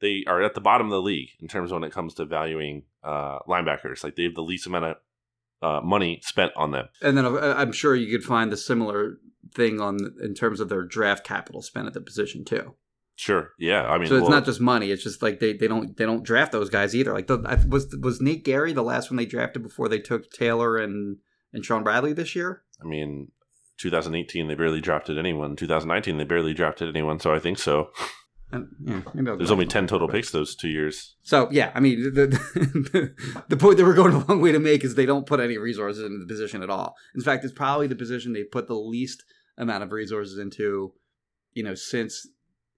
they 0.00 0.24
are 0.26 0.42
at 0.42 0.54
the 0.54 0.60
bottom 0.60 0.86
of 0.86 0.92
the 0.92 1.02
league 1.02 1.30
in 1.40 1.48
terms 1.48 1.72
when 1.72 1.84
it 1.84 1.92
comes 1.92 2.14
to 2.14 2.24
valuing 2.24 2.84
uh, 3.02 3.38
linebackers. 3.48 4.02
Like 4.02 4.16
they 4.16 4.24
have 4.24 4.34
the 4.34 4.42
least 4.42 4.66
amount 4.66 4.84
of 4.84 4.96
uh, 5.62 5.80
money 5.82 6.20
spent 6.22 6.52
on 6.56 6.72
them. 6.72 6.88
And 7.02 7.16
then 7.16 7.24
uh, 7.24 7.54
I'm 7.56 7.72
sure 7.72 7.94
you 7.94 8.10
could 8.16 8.26
find 8.26 8.50
the 8.52 8.56
similar 8.56 9.18
thing 9.54 9.80
on 9.80 9.98
in 10.22 10.34
terms 10.34 10.60
of 10.60 10.68
their 10.68 10.84
draft 10.84 11.24
capital 11.24 11.62
spent 11.62 11.86
at 11.86 11.94
the 11.94 12.00
position 12.00 12.44
too. 12.44 12.74
Sure, 13.18 13.52
yeah. 13.58 13.86
I 13.86 13.96
mean, 13.96 14.08
So 14.08 14.16
it's 14.16 14.22
well, 14.22 14.30
not 14.30 14.44
just 14.44 14.60
money; 14.60 14.90
it's 14.90 15.02
just 15.02 15.22
like 15.22 15.40
they, 15.40 15.54
they 15.54 15.66
don't 15.66 15.96
they 15.96 16.04
don't 16.04 16.22
draft 16.22 16.52
those 16.52 16.68
guys 16.68 16.94
either. 16.94 17.14
Like 17.14 17.26
the, 17.26 17.38
was 17.66 17.96
was 18.00 18.20
Nate 18.20 18.44
Gerry 18.44 18.74
the 18.74 18.82
last 18.82 19.10
one 19.10 19.16
they 19.16 19.24
drafted 19.24 19.62
before 19.62 19.88
they 19.88 19.98
took 19.98 20.30
Taylor 20.30 20.76
and 20.76 21.16
and 21.52 21.64
Shaun 21.64 21.82
Bradley 21.82 22.12
this 22.12 22.36
year? 22.36 22.62
I 22.80 22.86
mean, 22.86 23.32
2018 23.78 24.48
they 24.48 24.54
barely 24.54 24.82
drafted 24.82 25.18
anyone. 25.18 25.56
2019 25.56 26.18
they 26.18 26.24
barely 26.24 26.52
drafted 26.52 26.88
anyone. 26.88 27.18
So 27.18 27.34
I 27.34 27.38
think 27.38 27.58
so. 27.58 27.88
And, 28.52 28.68
yeah, 28.84 29.00
maybe 29.12 29.36
There's 29.38 29.50
only 29.50 29.66
10 29.66 29.88
total 29.88 30.08
picks 30.08 30.30
those 30.30 30.54
two 30.54 30.68
years. 30.68 31.16
So 31.22 31.48
yeah, 31.50 31.72
I 31.74 31.80
mean 31.80 32.02
the, 32.02 32.26
the 32.26 33.14
the 33.48 33.56
point 33.56 33.78
that 33.78 33.84
we're 33.84 33.94
going 33.94 34.12
a 34.12 34.24
long 34.26 34.40
way 34.40 34.52
to 34.52 34.58
make 34.58 34.84
is 34.84 34.94
they 34.94 35.06
don't 35.06 35.26
put 35.26 35.40
any 35.40 35.56
resources 35.56 36.04
into 36.04 36.18
the 36.18 36.26
position 36.26 36.62
at 36.62 36.70
all. 36.70 36.94
In 37.14 37.22
fact, 37.22 37.44
it's 37.44 37.54
probably 37.54 37.86
the 37.86 37.96
position 37.96 38.34
they 38.34 38.44
put 38.44 38.68
the 38.68 38.74
least 38.74 39.24
amount 39.58 39.82
of 39.82 39.90
resources 39.90 40.38
into, 40.38 40.92
you 41.54 41.62
know, 41.62 41.74
since 41.74 42.26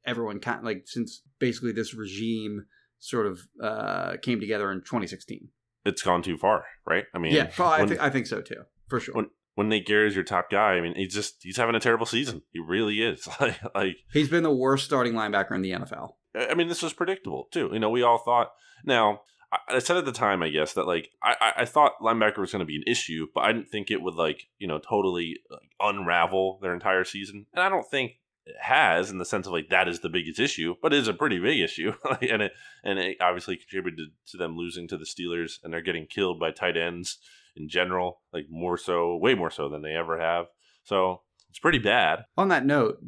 everyone 0.05 0.41
kind 0.41 0.65
like 0.65 0.83
since 0.87 1.23
basically 1.39 1.73
this 1.73 1.95
regime 1.95 2.67
sort 2.99 3.27
of 3.27 3.41
uh, 3.63 4.17
came 4.23 4.41
together 4.41 4.71
in 4.73 4.81
2016. 4.81 5.49
It's 5.85 6.03
gone 6.03 6.23
too 6.23 6.37
far, 6.37 6.65
right? 6.87 7.05
I 7.15 7.19
mean, 7.19 7.33
yeah, 7.33 7.51
well, 7.59 7.69
I 7.69 7.81
when, 7.81 7.89
think 7.89 8.01
I 8.01 8.11
think 8.11 8.27
so 8.27 8.41
too, 8.41 8.63
for 8.89 9.01
sure. 9.01 9.15
when 9.15 9.31
when 9.55 9.69
Nate 9.69 9.87
Gerry 9.87 10.07
is 10.07 10.15
your 10.15 10.25
top 10.25 10.51
guy, 10.51 10.75
I 10.75 10.81
mean, 10.81 10.95
he's 10.95 11.15
just 11.15 11.37
he's 11.41 11.57
having 11.57 11.75
a 11.75 11.81
terrible 11.81 12.07
season. 12.07 12.43
He 12.53 12.61
really 12.61 13.03
is. 13.03 13.27
like, 13.41 13.59
like 13.75 13.97
He's 14.13 14.29
been 14.29 14.43
the 14.43 14.55
worst 14.55 14.85
starting 14.85 15.15
linebacker 15.15 15.53
in 15.53 15.63
the 15.63 15.73
NFL. 15.73 16.11
I 16.37 16.55
mean, 16.55 16.69
this 16.69 16.83
was 16.83 16.93
predictable 16.93 17.49
too. 17.51 17.71
You 17.73 17.79
know, 17.79 17.91
we 17.91 18.03
all 18.03 18.19
thought. 18.19 18.53
Now, 18.85 19.23
I, 19.69 19.81
said 19.81 19.97
at 19.97 20.05
the 20.05 20.13
time, 20.13 20.43
I 20.43 20.51
guess 20.51 20.75
that 20.75 20.87
like 20.87 21.11
I, 21.23 21.35
I- 21.41 21.63
I 21.63 21.65
thought 21.65 21.99
linebacker 22.01 22.39
was 22.39 22.53
going 22.53 22.61
to 22.61 22.67
be 22.67 22.77
an 22.77 22.85
issue, 22.87 23.27
but 23.35 23.41
I 23.41 23.53
didn't 23.53 23.71
think 23.71 23.91
it 23.91 24.03
would 24.03 24.15
like 24.15 24.49
you 24.59 24.69
know 24.69 24.79
totally 24.79 25.39
like, 25.51 25.61
unravel 25.81 26.59
their 26.63 26.75
entire 26.75 27.05
season. 27.05 27.47
And 27.53 27.63
I 27.63 27.69
don't 27.69 27.89
think 27.91 28.13
has 28.61 29.11
in 29.11 29.19
the 29.19 29.25
sense 29.25 29.47
of 29.47 29.53
like 29.53 29.69
that 29.71 29.89
is 29.89 30.01
the 30.01 30.09
biggest 30.09 30.39
issue, 30.41 30.75
but 30.83 30.93
it 30.93 30.99
is 30.99 31.09
a 31.09 31.15
pretty 31.15 31.39
big 31.39 31.61
issue, 31.61 31.93
and 32.23 32.43
it 32.43 32.53
and 32.85 32.99
it 32.99 33.17
obviously 33.21 33.57
contributed 33.57 34.09
to 34.29 34.37
them 34.37 34.57
losing 34.57 34.89
to 34.89 34.97
the 34.97 35.05
Steelers, 35.07 35.55
and 35.63 35.73
they're 35.73 35.81
getting 35.83 36.07
killed 36.07 36.39
by 36.41 36.51
tight 36.51 36.77
ends 36.77 37.19
in 37.57 37.69
general, 37.69 38.21
like 38.33 38.47
more 38.51 38.79
so, 38.79 39.17
way 39.17 39.35
more 39.35 39.51
so 39.51 39.69
than 39.69 39.83
they 39.83 39.95
ever 39.95 40.21
have. 40.21 40.47
So 40.85 41.23
it's 41.51 41.59
pretty 41.59 41.79
bad. 41.79 42.21
On 42.37 42.49
that 42.49 42.65
note, 42.65 42.99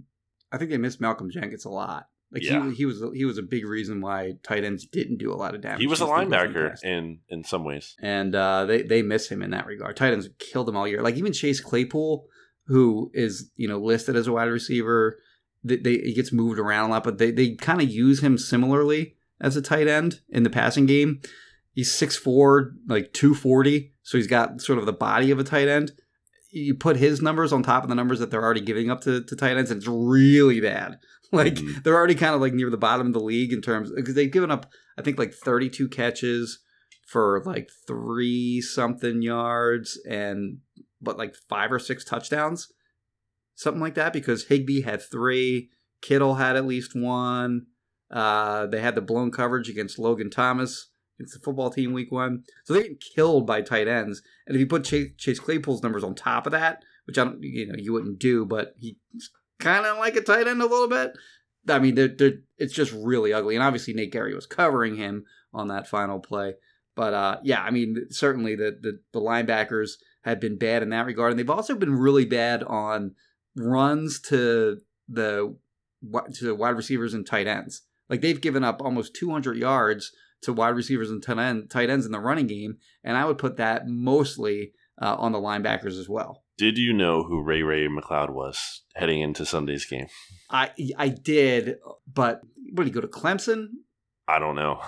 I 0.53 0.59
think 0.59 0.71
they 0.71 0.79
missed 0.79 1.01
Malcolm 1.01 1.31
Jenkins 1.31 1.65
a 1.65 1.71
lot. 1.71 2.07
Like 2.33 2.43
Yeah. 2.45 2.69
he 2.69 2.75
he 2.77 2.87
was 2.87 3.03
he 3.15 3.25
was 3.25 3.39
a 3.39 3.43
big 3.43 3.65
reason 3.67 4.01
why 4.01 4.35
tight 4.45 4.63
ends 4.65 4.87
didn't 4.87 5.19
do 5.19 5.33
a 5.33 5.35
lot 5.35 5.55
of 5.55 5.63
damage. 5.63 5.81
He 5.81 5.87
was 5.89 6.01
a 6.01 6.05
to 6.07 6.11
Steelers 6.11 6.23
in 6.23 6.31
the 6.31 6.37
linebacker 6.37 6.69
past. 6.71 6.85
in 6.85 7.19
in 7.29 7.43
some 7.45 7.65
ways. 7.65 7.97
and 8.01 8.35
uh, 8.35 8.67
they 8.67 8.83
they 8.83 9.03
miss 9.03 9.29
him 9.29 9.43
in 9.43 9.51
that 9.51 9.67
regard. 9.67 9.97
Tight 9.97 10.13
ends 10.13 10.29
killed 10.39 10.69
him 10.69 10.77
all 10.77 10.87
year. 10.87 11.03
Like 11.03 11.17
even 11.17 11.33
Chase 11.33 11.61
Claypool, 11.61 12.27
who 12.67 13.11
is 13.15 13.51
you 13.57 13.67
know 13.67 13.79
listed 13.81 14.15
as 14.15 14.29
a 14.29 14.33
wide 14.33 14.45
receiver, 14.45 15.19
they, 15.63 15.77
they 15.77 15.93
he 15.99 16.15
gets 16.15 16.33
moved 16.33 16.59
around 16.59 16.91
a 16.91 16.93
lot, 16.93 17.05
but 17.05 17.19
they 17.19 17.31
they 17.31 17.55
kind 17.55 17.81
of 17.83 17.89
use 17.91 18.21
him 18.21 18.39
similarly 18.39 19.15
as 19.41 19.57
a 19.57 19.63
tight 19.63 19.89
end 19.89 20.21
in 20.29 20.43
the 20.43 20.51
passing 20.51 20.87
game. 20.87 21.21
He's 21.73 21.91
6'4", 21.93 22.73
like 22.89 23.13
two 23.13 23.35
forty, 23.35 23.93
so 24.03 24.19
he's 24.19 24.27
got 24.27 24.61
sort 24.61 24.79
of 24.79 24.87
the 24.87 24.93
body 24.93 25.31
of 25.31 25.39
a 25.39 25.45
tight 25.45 25.69
end. 25.69 25.93
You 26.51 26.75
put 26.75 26.97
his 26.97 27.23
numbers 27.23 27.53
on 27.53 27.63
top 27.63 27.85
of 27.85 27.89
the 27.89 27.95
numbers 27.95 28.19
that 28.19 28.31
they're 28.33 28.43
already 28.43 28.61
giving 28.61 28.91
up 28.91 29.03
to, 29.03 29.23
to 29.23 29.37
tight 29.37 29.57
ends, 29.57 29.71
and 29.71 29.79
it's 29.79 29.89
really 29.89 30.61
bad. 30.61 30.99
Like 31.33 31.55
Mhm. 31.55 31.85
they're 31.85 31.95
already 31.95 32.17
kind 32.17 32.35
of 32.35 32.41
like 32.41 32.55
near 32.55 32.71
the 32.71 32.77
bottom 32.77 33.07
of 33.07 33.13
the 33.13 33.21
league 33.21 33.53
in 33.53 33.63
terms 33.63 33.93
because 33.95 34.17
they've 34.17 34.33
given 34.33 34.51
up, 34.51 34.67
I 34.99 35.03
think, 35.03 35.17
like 35.17 35.33
thirty 35.33 35.71
two 35.71 35.89
catches 35.89 36.59
for 37.07 37.41
like 37.47 37.71
three 37.87 38.61
something 38.61 39.23
yards 39.23 39.97
and 40.09 40.59
but 41.01 41.19
like 41.19 41.37
five 41.49 41.71
or 41.71 41.79
six 41.79 42.05
touchdowns, 42.05 42.73
something 43.61 43.81
like 43.81 43.95
that. 43.95 44.13
Because 44.13 44.45
Higbee 44.45 44.83
had 44.83 45.03
three, 45.03 45.71
Kittle 46.03 46.37
had 46.37 46.57
at 46.57 46.67
least 46.67 46.95
one. 46.95 47.67
Uh, 48.11 48.67
they 48.67 48.81
had 48.81 48.95
the 48.95 49.01
blown 49.01 49.31
coverage 49.31 49.69
against 49.69 49.99
Logan 49.99 50.31
Thomas 50.31 50.89
against 51.21 51.35
the 51.35 51.41
football 51.41 51.71
team 51.71 51.93
week 51.93 52.11
one. 52.11 52.45
So 52.65 52.73
they're 52.73 52.83
getting 52.83 52.99
killed 53.15 53.47
by 53.47 53.61
tight 53.61 53.87
ends. 53.87 54.23
And 54.47 54.57
if 54.57 54.61
you 54.61 54.67
put 54.67 54.85
Chase, 54.85 55.11
Chase 55.19 55.39
Claypool's 55.39 55.83
numbers 55.83 56.03
on 56.03 56.15
top 56.15 56.47
of 56.47 56.53
that, 56.53 56.83
which 57.07 57.19
I 57.19 57.25
don't, 57.25 57.43
you 57.43 57.67
know, 57.67 57.75
you 57.77 57.93
wouldn't 57.93 58.19
do, 58.19 58.47
but 58.47 58.75
he's 58.79 59.31
kind 59.59 59.85
of 59.85 59.99
like 59.99 60.17
a 60.17 60.23
tight 60.23 60.49
end 60.49 60.63
a 60.63 60.67
little 60.67 60.89
bit. 60.89 61.13
I 61.69 61.79
mean, 61.79 61.95
they're, 61.95 62.09
they're, 62.09 62.39
it's 62.57 62.73
just 62.73 62.93
really 62.93 63.35
ugly. 63.35 63.55
And 63.55 63.63
obviously, 63.63 63.93
Nate 63.93 64.13
Gerry 64.13 64.35
was 64.35 64.47
covering 64.47 64.97
him 64.97 65.27
on 65.53 65.69
that 65.69 65.87
final 65.87 66.21
play. 66.21 66.55
But 66.97 67.15
uh, 67.15 67.39
yeah, 67.43 67.63
I 67.63 67.71
mean, 67.71 68.07
certainly 68.11 68.57
the, 68.57 68.77
the 68.81 69.01
the 69.13 69.21
linebackers 69.21 69.93
have 70.23 70.41
been 70.41 70.59
bad 70.59 70.83
in 70.83 70.91
that 70.91 71.07
regard, 71.07 71.31
and 71.31 71.39
they've 71.39 71.49
also 71.49 71.75
been 71.75 71.95
really 71.95 72.25
bad 72.25 72.63
on 72.63 73.15
runs 73.61 74.21
to 74.23 74.79
the 75.09 75.57
to 76.35 76.55
wide 76.55 76.71
receivers 76.71 77.15
and 77.15 77.27
tight 77.27 77.47
ends. 77.47 77.83
Like 78.09 78.21
they've 78.21 78.41
given 78.41 78.65
up 78.65 78.81
almost 78.83 79.15
200 79.15 79.57
yards 79.57 80.13
to 80.43 80.53
wide 80.53 80.71
receivers 80.71 81.11
and 81.11 81.23
tight, 81.23 81.39
end, 81.39 81.71
tight 81.71 81.91
ends 81.91 82.07
in 82.07 82.13
the 82.13 82.19
running 82.19 82.47
game, 82.47 82.79
and 83.05 83.17
I 83.17 83.25
would 83.25 83.39
put 83.39 83.57
that 83.59 83.87
mostly 83.87 84.73
uh, 85.01 85.17
on 85.19 85.33
the 85.33 85.39
linebackers 85.39 85.99
as 85.99 86.09
well. 86.09 86.45
Did 86.57 86.77
you 86.77 86.93
know 86.93 87.23
who 87.23 87.43
Ray 87.43 87.63
Ray 87.63 87.89
McCloud 87.89 88.31
was 88.31 88.83
heading 88.95 89.21
into 89.21 89.47
Sunday's 89.47 89.87
game? 89.87 90.07
I 90.51 90.71
I 90.99 91.09
did, 91.09 91.77
but 92.13 92.43
what 92.73 92.85
did 92.85 92.87
he 92.87 92.91
go 92.91 93.01
to 93.01 93.09
Clemson? 93.09 93.69
I 94.29 94.39
don't 94.39 94.57
know. 94.57 94.81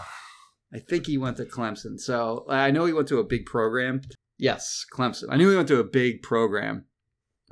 I 0.75 0.79
think 0.79 1.07
he 1.07 1.19
went 1.19 1.37
to 1.39 1.45
Clemson. 1.45 1.99
So 1.99 2.45
I 2.49 2.71
know 2.71 2.85
he 2.85 2.93
went 2.93 3.09
to 3.09 3.19
a 3.19 3.25
big 3.25 3.47
program. 3.47 4.03
Yes, 4.39 4.85
Clemson. 4.93 5.27
I 5.31 5.37
knew 5.37 5.51
he 5.51 5.57
went 5.57 5.69
to 5.69 5.81
a 5.81 5.85
big 5.85 6.23
program, 6.23 6.87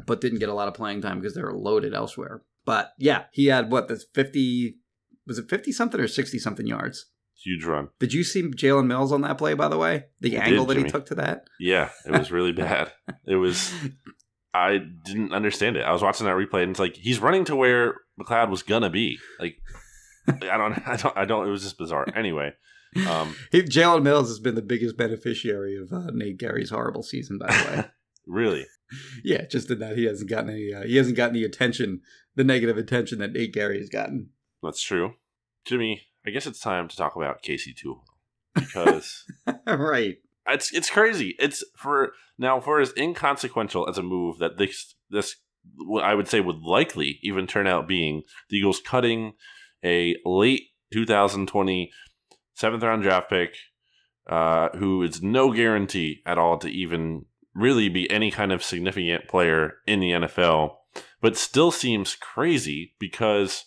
but 0.07 0.21
didn't 0.21 0.39
get 0.39 0.49
a 0.49 0.55
lot 0.55 0.69
of 0.69 0.75
playing 0.75 1.03
time 1.03 1.21
because 1.21 1.35
they 1.35 1.43
were 1.43 1.57
loaded 1.57 1.95
elsewhere. 1.95 2.43
But 2.65 2.93
yeah, 2.99 3.25
he 3.33 3.47
had 3.47 3.71
what 3.71 3.89
the 3.89 4.03
fifty 4.15 4.77
was 5.27 5.39
it 5.39 5.49
fifty 5.49 5.73
something 5.73 6.01
or 6.01 6.09
sixty 6.09 6.39
something 6.39 6.67
yards. 6.67 7.07
Huge 7.43 7.65
run. 7.65 7.89
Did 7.99 8.13
you 8.13 8.23
see 8.23 8.43
Jalen 8.43 8.87
Mills 8.87 9.13
on 9.13 9.23
that 9.23 9.39
play? 9.39 9.55
By 9.55 9.69
the 9.69 9.79
way, 9.79 10.05
the 10.21 10.37
I 10.37 10.43
angle 10.43 10.67
did, 10.67 10.77
that 10.77 10.85
he 10.85 10.91
took 10.91 11.07
to 11.07 11.15
that. 11.17 11.45
Yeah, 11.59 11.89
it 12.05 12.13
was 12.13 12.31
really 12.31 12.53
bad. 12.53 12.93
It 13.27 13.37
was. 13.37 13.73
I 14.53 14.79
didn't 15.05 15.33
understand 15.33 15.77
it. 15.77 15.85
I 15.85 15.93
was 15.93 16.03
watching 16.03 16.27
that 16.27 16.37
replay, 16.37 16.63
and 16.63 16.73
it's 16.73 16.81
like 16.81 16.97
he's 16.97 17.21
running 17.21 17.45
to 17.47 17.57
where 17.57 17.95
McCloud 18.21 18.51
was 18.51 18.63
gonna 18.63 18.91
be. 18.91 19.19
Like, 19.39 19.57
I 20.29 20.57
don't, 20.59 20.87
I 20.87 20.97
don't, 20.97 21.17
I 21.17 21.25
don't. 21.25 21.47
It 21.47 21.51
was 21.51 21.63
just 21.63 21.79
bizarre. 21.79 22.07
Anyway, 22.15 22.53
um, 23.07 23.35
Jalen 23.53 24.03
Mills 24.03 24.29
has 24.29 24.41
been 24.41 24.55
the 24.57 24.63
biggest 24.63 24.97
beneficiary 24.97 25.77
of 25.77 25.93
uh, 25.93 26.11
Nate 26.13 26.39
Gerry's 26.39 26.71
horrible 26.71 27.03
season. 27.03 27.39
By 27.39 27.47
the 27.47 27.71
way. 27.71 27.85
really, 28.27 28.67
Yeah, 29.25 29.47
just 29.47 29.71
in 29.71 29.79
that 29.79 29.97
he 29.97 30.05
hasn't 30.05 30.31
gotten 30.31 30.51
any 30.51 30.73
uh, 30.73 30.83
he 30.83 30.97
hasn't 30.97 31.17
gotten 31.17 31.35
the 31.35 31.45
attention, 31.45 32.01
the 32.35 32.45
negative 32.45 32.77
attention 32.77 33.19
that 33.21 33.33
Nate 33.33 33.55
Gerry 33.55 33.79
has 33.79 33.89
gotten. 33.89 34.31
that's 34.63 34.83
true. 34.83 35.15
Jimmy, 35.65 36.03
I 36.27 36.31
guess 36.31 36.47
it's 36.47 36.61
time 36.61 36.89
to 36.89 36.97
talk 36.97 37.17
about 37.17 37.43
Casey 37.43 37.73
too, 37.73 38.01
because 38.55 39.25
right. 39.67 40.17
it's 40.49 40.73
it's 40.73 40.91
crazy. 40.91 41.37
It's 41.39 41.63
for 41.77 42.13
now 42.39 42.61
for 42.61 42.81
as 42.81 42.93
inconsequential 42.97 43.89
as 43.89 43.99
a 43.99 44.03
move 44.03 44.39
that 44.39 44.59
this 44.59 44.95
this 45.11 45.37
what 45.77 46.05
I 46.05 46.15
would 46.15 46.29
say 46.29 46.41
would 46.41 46.63
likely 46.63 47.19
even 47.23 47.47
turn 47.47 47.67
out 47.67 47.89
being 47.89 48.23
the 48.49 48.57
Eagles 48.57 48.81
cutting 48.81 49.35
a 49.85 50.17
late 50.25 50.69
2020 50.93 51.91
seventh 52.55 52.83
round 52.83 53.03
draft 53.03 53.31
pick, 53.31 53.55
uh, 54.29 54.71
who 54.77 55.03
is 55.03 55.23
no 55.23 55.53
guarantee 55.53 56.23
at 56.27 56.39
all 56.39 56.59
to 56.59 56.69
even 56.69 57.27
really 57.61 57.89
be 57.89 58.11
any 58.11 58.31
kind 58.31 58.53
of 58.53 58.65
significant 58.65 59.29
player 59.29 59.75
in 59.87 60.01
the 60.01 60.11
NFL, 60.11 60.77
but 61.21 61.37
still 61.37 61.71
seems 61.71 62.17
crazy 62.17 62.95
because 62.99 63.67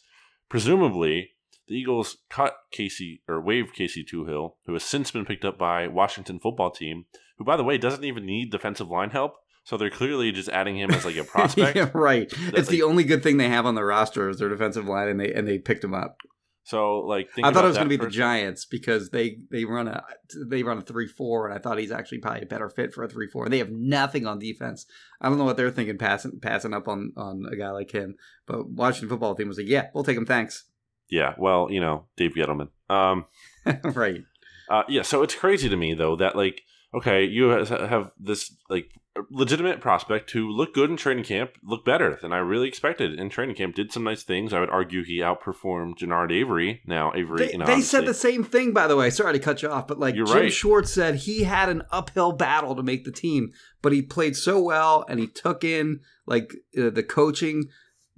presumably 0.50 1.32
the 1.68 1.76
Eagles 1.76 2.18
cut 2.30 2.56
Casey 2.72 3.22
or 3.28 3.42
waived 3.42 3.74
Casey 3.74 4.04
Toohill, 4.04 4.54
who 4.66 4.74
has 4.74 4.84
since 4.84 5.12
been 5.12 5.26
picked 5.26 5.46
up 5.46 5.58
by 5.58 5.88
Washington 5.88 6.40
football 6.40 6.72
team, 6.72 7.06
who 7.38 7.44
by 7.44 7.56
the 7.56 7.64
way 7.64 7.78
doesn't 7.78 8.04
even 8.04 8.26
need 8.26 8.52
defensive 8.52 8.90
line 8.90 9.12
help. 9.12 9.36
So 9.66 9.78
they're 9.78 9.90
clearly 9.90 10.34
just 10.34 10.50
adding 10.50 10.78
him 10.78 10.92
as 10.92 11.06
like 11.06 11.16
a 11.16 11.24
prospect. 11.24 11.78
yeah, 11.78 11.90
right. 11.94 12.32
it's 12.54 12.68
the 12.68 12.84
only 12.84 13.06
good 13.06 13.24
thing 13.24 13.38
they 13.38 13.48
have 13.48 13.66
on 13.66 13.76
the 13.76 13.86
roster 13.86 14.28
is 14.28 14.40
their 14.40 14.50
defensive 14.50 14.88
line, 14.88 15.08
and 15.08 15.20
they 15.20 15.34
and 15.34 15.48
they 15.48 15.58
picked 15.58 15.84
him 15.84 15.94
up. 15.94 16.18
So 16.66 17.00
like, 17.00 17.30
I 17.44 17.52
thought 17.52 17.66
it 17.66 17.68
was 17.68 17.78
going 17.78 17.90
to 17.90 17.98
be 17.98 18.04
the. 18.04 18.10
Giants 18.10 18.66
because 18.66 19.10
they 19.10 19.40
they 19.52 19.66
run 19.66 19.88
a 19.88 20.04
they 20.46 20.64
run 20.64 20.78
a 20.78 20.82
three 20.82 21.08
four, 21.08 21.48
and 21.48 21.58
I 21.58 21.62
thought 21.62 21.78
he's 21.78 21.92
actually 21.92 22.20
probably 22.20 22.44
a 22.44 22.46
better 22.46 22.70
fit 22.70 22.94
for 22.94 23.04
a 23.04 23.10
three 23.10 23.28
four. 23.28 23.44
And 23.44 23.54
They 23.54 23.58
have 23.58 23.72
nothing 23.72 24.26
on 24.26 24.40
defense. 24.40 24.86
I 25.20 25.28
don't 25.28 25.38
know 25.38 25.44
what 25.44 25.58
they're 25.58 25.72
thinking 25.72 25.98
passing 25.98 26.40
passing 26.42 26.74
up 26.74 26.88
on 26.88 27.12
on 27.18 27.46
a 27.52 27.56
guy 27.56 27.72
like 27.72 27.92
him. 27.92 28.16
But 28.46 28.70
Washington 28.70 29.10
football 29.10 29.36
team 29.36 29.50
was 29.50 29.58
like, 29.58 29.68
yeah, 29.68 29.88
we'll 29.94 30.04
take 30.04 30.18
him, 30.18 30.26
thanks. 30.26 30.66
Yeah, 31.10 31.34
well, 31.38 31.68
you 31.70 31.82
know, 31.82 32.06
Dave 32.16 32.34
Gettleman. 32.34 32.70
Um, 32.90 33.26
right. 33.84 34.22
Uh, 34.70 34.84
yeah, 34.88 35.02
so 35.02 35.22
it's 35.22 35.36
crazy 35.36 35.68
to 35.70 35.76
me 35.76 35.94
though 35.94 36.16
that 36.16 36.36
like 36.36 36.62
okay, 36.94 37.24
you 37.24 37.50
have 37.50 38.12
this 38.20 38.56
like 38.70 38.90
legitimate 39.30 39.80
prospect 39.80 40.32
who 40.32 40.50
looked 40.50 40.74
good 40.74 40.90
in 40.90 40.98
training 40.98 41.24
camp, 41.24 41.52
looked 41.64 41.86
better 41.86 42.18
than 42.22 42.34
I 42.34 42.38
really 42.38 42.68
expected 42.68 43.20
in 43.20 43.30
training 43.30 43.56
camp. 43.56 43.76
Did 43.76 43.92
some 43.92 44.04
nice 44.04 44.24
things. 44.24 44.54
I 44.54 44.60
would 44.60 44.70
argue 44.70 45.04
he 45.04 45.20
outperformed 45.20 45.98
Genard 46.00 46.32
Avery. 46.32 46.82
Now 46.86 47.12
Avery, 47.16 47.38
They, 47.38 47.52
you 47.54 47.58
know, 47.60 47.66
they 47.66 47.82
said 47.82 48.06
the 48.06 48.14
same 48.14 48.44
thing, 48.44 48.74
by 48.74 48.88
the 48.88 48.96
way. 48.96 49.10
Sorry 49.10 49.34
to 49.34 49.40
cut 49.40 49.62
you 49.62 49.70
off, 49.70 49.88
but 49.88 50.00
like 50.00 50.16
Jim 50.16 50.26
right. 50.26 50.52
Schwartz 50.54 50.92
said, 50.92 51.16
he 51.16 51.44
had 51.44 51.70
an 51.70 51.84
uphill 51.92 52.32
battle 52.32 52.76
to 52.76 52.84
make 52.84 53.06
the 53.06 53.12
team, 53.12 53.52
but 53.82 53.92
he 53.92 54.02
played 54.02 54.36
so 54.36 54.60
well 54.62 55.06
and 55.08 55.20
he 55.20 55.28
took 55.28 55.64
in 55.64 56.00
like 56.26 56.56
uh, 56.78 56.90
the 56.90 57.04
coaching 57.04 57.66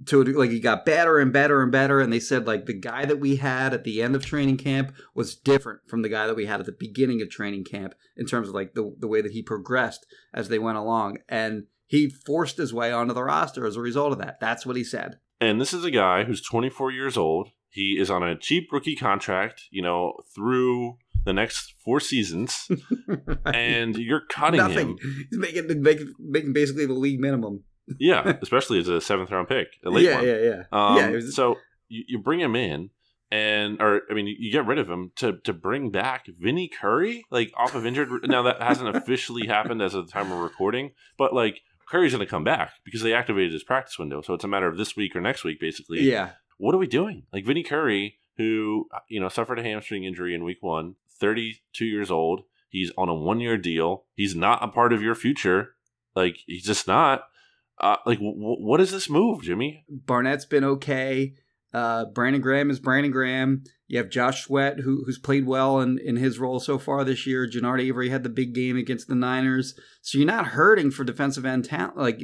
to 0.06 0.22
like 0.22 0.50
he 0.50 0.60
got 0.60 0.84
better 0.84 1.18
and 1.18 1.32
better 1.32 1.62
and 1.62 1.72
better. 1.72 2.00
And 2.00 2.12
they 2.12 2.20
said 2.20 2.46
like 2.46 2.66
the 2.66 2.74
guy 2.74 3.04
that 3.06 3.18
we 3.18 3.36
had 3.36 3.72
at 3.72 3.84
the 3.84 4.02
end 4.02 4.14
of 4.14 4.24
training 4.24 4.58
camp 4.58 4.94
was 5.14 5.34
different 5.34 5.80
from 5.88 6.02
the 6.02 6.08
guy 6.08 6.26
that 6.26 6.36
we 6.36 6.46
had 6.46 6.60
at 6.60 6.66
the 6.66 6.72
beginning 6.72 7.22
of 7.22 7.30
training 7.30 7.64
camp 7.64 7.94
in 8.16 8.26
terms 8.26 8.48
of 8.48 8.54
like 8.54 8.74
the 8.74 8.94
the 8.98 9.08
way 9.08 9.20
that 9.22 9.32
he 9.32 9.42
progressed 9.42 10.06
as 10.34 10.48
they 10.48 10.58
went 10.58 10.78
along, 10.78 11.18
and 11.28 11.64
he 11.86 12.10
forced 12.10 12.58
his 12.58 12.74
way 12.74 12.92
onto 12.92 13.14
the 13.14 13.24
roster 13.24 13.66
as 13.66 13.76
a 13.76 13.80
result 13.80 14.12
of 14.12 14.18
that. 14.18 14.38
That's 14.40 14.66
what 14.66 14.76
he 14.76 14.84
said. 14.84 15.18
And 15.40 15.60
this 15.60 15.72
is 15.72 15.84
a 15.84 15.90
guy 15.90 16.24
who's 16.24 16.42
24 16.42 16.90
years 16.92 17.16
old. 17.16 17.50
He 17.68 17.98
is 17.98 18.10
on 18.10 18.22
a 18.22 18.38
cheap 18.38 18.72
rookie 18.72 18.96
contract, 18.96 19.64
you 19.70 19.82
know, 19.82 20.14
through 20.34 20.96
the 21.26 21.34
next 21.34 21.74
four 21.84 22.00
seasons, 22.00 22.68
and 23.44 23.96
you're 23.96 24.22
cutting 24.30 24.58
Nothing. 24.58 24.90
him. 24.90 25.26
He's 25.30 25.38
making, 25.38 25.82
making 25.82 26.14
making 26.18 26.52
basically 26.54 26.86
the 26.86 26.94
league 26.94 27.20
minimum. 27.20 27.64
Yeah, 27.98 28.36
especially 28.42 28.78
as 28.80 28.88
a 28.88 29.00
seventh 29.00 29.30
round 29.30 29.48
pick, 29.48 29.68
a 29.84 29.90
late 29.90 30.04
yeah, 30.04 30.14
one. 30.16 30.26
yeah, 30.26 30.36
yeah, 30.38 30.62
Um, 30.72 30.96
yeah. 30.96 31.10
Was, 31.10 31.34
so 31.34 31.56
you, 31.88 32.04
you 32.08 32.18
bring 32.18 32.40
him 32.40 32.56
in, 32.56 32.90
and 33.30 33.80
or 33.80 34.02
I 34.10 34.14
mean, 34.14 34.26
you 34.38 34.50
get 34.52 34.66
rid 34.66 34.78
of 34.78 34.88
him 34.88 35.12
to 35.16 35.38
to 35.44 35.52
bring 35.52 35.90
back 35.90 36.26
Vinny 36.26 36.68
Curry, 36.68 37.24
like 37.30 37.52
off 37.56 37.74
of 37.74 37.86
injured. 37.86 38.08
now 38.24 38.42
that 38.42 38.60
hasn't 38.60 38.94
officially 38.96 39.46
happened 39.46 39.82
as 39.82 39.94
of 39.94 40.06
the 40.06 40.12
time 40.12 40.32
of 40.32 40.38
recording, 40.38 40.92
but 41.16 41.32
like 41.34 41.60
Curry's 41.88 42.12
going 42.12 42.24
to 42.24 42.30
come 42.30 42.44
back 42.44 42.72
because 42.84 43.02
they 43.02 43.12
activated 43.12 43.52
his 43.52 43.62
practice 43.62 43.98
window. 43.98 44.20
So 44.20 44.34
it's 44.34 44.44
a 44.44 44.48
matter 44.48 44.66
of 44.66 44.76
this 44.76 44.96
week 44.96 45.14
or 45.14 45.20
next 45.20 45.44
week, 45.44 45.60
basically. 45.60 46.00
yeah, 46.02 46.30
What 46.58 46.74
are 46.74 46.78
we 46.78 46.88
doing? 46.88 47.22
Like 47.32 47.44
Vinny 47.44 47.62
Curry, 47.62 48.18
who 48.36 48.88
you 49.08 49.20
know 49.20 49.28
suffered 49.28 49.58
a 49.60 49.62
hamstring 49.62 50.02
injury 50.04 50.34
in 50.34 50.42
week 50.44 50.58
one, 50.60 50.96
32 51.20 51.84
years 51.84 52.10
old. 52.10 52.42
He's 52.68 52.90
on 52.98 53.08
a 53.08 53.14
one 53.14 53.38
year 53.40 53.56
deal. 53.56 54.04
He's 54.14 54.34
not 54.34 54.62
a 54.62 54.68
part 54.68 54.92
of 54.92 55.02
your 55.02 55.14
future. 55.14 55.74
Like 56.16 56.38
he's 56.46 56.64
just 56.64 56.86
not. 56.88 57.22
Uh, 57.78 57.96
like, 58.06 58.18
w- 58.18 58.36
what 58.36 58.80
is 58.80 58.90
this 58.90 59.10
move, 59.10 59.42
Jimmy? 59.42 59.84
Barnett's 59.88 60.46
been 60.46 60.64
okay. 60.64 61.34
Uh, 61.72 62.06
Brandon 62.06 62.40
Graham 62.40 62.70
is 62.70 62.80
Brandon 62.80 63.12
Graham. 63.12 63.62
You 63.86 63.98
have 63.98 64.08
Josh 64.08 64.44
Sweat, 64.44 64.80
who, 64.80 65.02
who's 65.04 65.18
played 65.18 65.46
well 65.46 65.80
in, 65.80 65.98
in 65.98 66.16
his 66.16 66.38
role 66.38 66.58
so 66.58 66.78
far 66.78 67.04
this 67.04 67.26
year. 67.26 67.46
Genard 67.46 67.82
Avery 67.82 68.08
had 68.08 68.22
the 68.22 68.30
big 68.30 68.54
game 68.54 68.76
against 68.76 69.08
the 69.08 69.14
Niners. 69.14 69.78
So 70.00 70.16
you're 70.16 70.26
not 70.26 70.48
hurting 70.48 70.90
for 70.90 71.04
defensive 71.04 71.44
end 71.44 71.66
talent, 71.66 71.98
like 71.98 72.20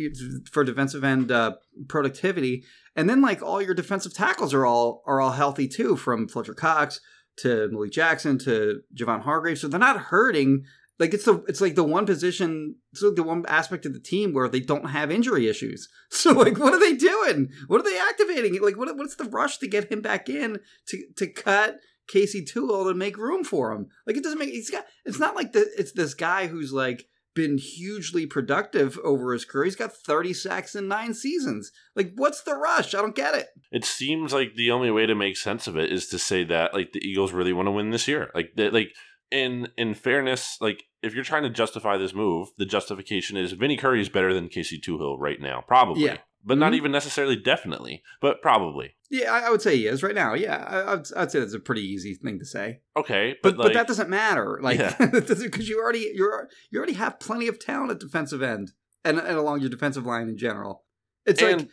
for 0.51 0.65
defensive 0.65 1.05
end 1.05 1.31
uh, 1.31 1.57
productivity. 1.87 2.65
And 2.97 3.11
then 3.11 3.21
like 3.21 3.43
all 3.43 3.61
your 3.61 3.75
defensive 3.75 4.15
tackles 4.15 4.55
are 4.55 4.65
all 4.65 5.03
are 5.07 5.21
all 5.21 5.33
healthy 5.33 5.69
too, 5.69 5.97
from 5.97 6.29
Fletcher 6.29 6.55
Cox 6.55 7.01
to 7.39 7.69
Malik 7.71 7.93
Jackson 7.93 8.39
to 8.39 8.81
Javon 8.99 9.23
Hargrave. 9.23 9.59
So 9.59 9.69
they're 9.69 9.79
not 9.79 9.97
hurting 9.99 10.65
like 10.99 11.15
it's 11.15 11.25
the 11.25 11.43
it's 11.49 11.61
like 11.61 11.75
the 11.75 11.85
one 11.85 12.07
position 12.07 12.77
it's 12.93 13.03
like 13.03 13.15
the 13.15 13.23
one 13.23 13.45
aspect 13.49 13.87
of 13.87 13.93
the 13.93 14.01
team 14.01 14.33
where 14.33 14.49
they 14.49 14.61
don't 14.61 14.91
have 14.91 15.11
injury 15.11 15.49
issues 15.49 15.89
so 16.11 16.33
like 16.33 16.59
what 16.59 16.73
are 16.73 16.81
they 16.81 16.95
doing 16.95 17.49
what 17.67 17.81
are 17.81 17.85
they 17.85 17.99
activating 17.99 18.61
like 18.61 18.77
what, 18.77 18.95
what's 18.97 19.17
the 19.17 19.25
rush 19.25 19.59
to 19.59 19.69
get 19.69 19.91
him 19.91 20.01
back 20.01 20.29
in 20.29 20.59
to 20.87 21.03
to 21.17 21.27
cut 21.27 21.79
casey 22.09 22.45
Toohill 22.45 22.89
to 22.89 22.95
make 22.95 23.17
room 23.17 23.45
for 23.45 23.73
him 23.73 23.89
like 24.07 24.17
it 24.17 24.23
doesn't 24.23 24.39
make 24.39 24.51
he's 24.51 24.71
got 24.71 24.85
it's 25.05 25.19
not 25.19 25.37
like 25.37 25.53
the 25.53 25.67
it's 25.79 25.93
this 25.93 26.15
guy 26.15 26.47
who's 26.47 26.73
like 26.73 27.07
been 27.35 27.59
hugely 27.59 28.27
productive 28.27 28.99
over 29.03 29.33
his 29.33 29.45
career. 29.45 29.65
He's 29.65 29.77
got 29.77 29.93
30 29.93 30.33
sacks 30.35 30.75
in 30.75 30.89
nine 30.89 31.15
seasons. 31.15 31.73
Like, 31.97 32.13
what's 32.15 32.43
the 32.43 32.55
rush? 32.55 32.95
I 32.95 33.01
don't 33.01 33.17
get 33.17 33.35
it. 33.35 33.49
It 33.71 33.85
seems 33.85 34.33
like 34.33 34.55
the 34.55 34.71
only 34.71 34.91
way 34.91 35.07
to 35.07 35.15
make 35.15 35.37
sense 35.37 35.67
of 35.67 35.77
it 35.77 35.91
is 35.91 36.09
to 36.09 36.19
say 36.19 36.45
that 36.45 36.75
like 36.75 36.93
the 36.93 37.07
Eagles 37.07 37.33
really 37.33 37.53
want 37.53 37.67
to 37.67 37.73
win 37.73 37.91
this 37.91 38.09
year. 38.09 38.31
Like, 38.35 38.53
they, 38.57 38.71
like 38.71 38.93
in 39.33 39.69
in 39.77 39.95
fairness, 39.95 40.59
like 40.61 40.85
if 41.03 41.15
you're 41.15 41.25
trying 41.25 41.43
to 41.43 41.51
justify 41.51 41.97
this 41.97 42.15
move, 42.15 42.49
the 42.59 42.67
justification 42.67 43.37
is 43.37 43.53
Vinny 43.53 43.77
Curry 43.77 44.01
is 44.01 44.09
better 44.09 44.33
than 44.33 44.49
Casey 44.49 44.79
Toohill 44.81 45.17
right 45.19 45.41
now, 45.41 45.65
probably. 45.67 46.05
Yeah. 46.05 46.19
But 46.45 46.59
not 46.59 46.73
Mhm. 46.73 46.77
even 46.77 46.93
necessarily 46.93 47.37
definitely, 47.37 48.03
but 48.21 48.43
probably. 48.43 48.97
Yeah, 49.11 49.33
I, 49.33 49.47
I 49.47 49.51
would 49.51 49.63
say 49.63 49.77
he 49.77 49.87
is 49.87 50.03
right 50.03 50.15
now. 50.15 50.35
Yeah, 50.35 50.57
I, 50.57 50.93
I'd, 50.95 51.07
I'd 51.17 51.31
say 51.31 51.39
that's 51.39 51.55
a 51.55 51.61
pretty 51.61 51.83
easy 51.83 52.15
thing 52.15 52.41
to 52.41 52.45
say. 52.45 52.81
Okay, 52.97 53.37
But 53.43 53.57
but, 53.57 53.63
but, 53.65 53.75
that 53.75 53.87
doesn't 53.87 54.11
matter, 54.11 54.59
like 54.61 54.79
Yeah. 54.79 54.97
because 55.11 55.69
you 55.69 55.81
already 55.81 56.11
you're 56.15 56.49
you 56.71 56.79
already 56.79 56.95
have 56.95 57.21
plenty 57.21 57.47
of 57.49 57.59
talent 57.61 57.93
at 57.93 58.01
defensive 58.01 58.43
end 58.43 58.73
and, 59.05 59.19
and 59.19 59.37
along 59.39 59.61
your 59.61 59.71
defensive 59.71 60.05
line 60.05 60.29
in 60.29 60.37
general. 60.37 60.85
It's 61.27 61.41
like 61.41 61.69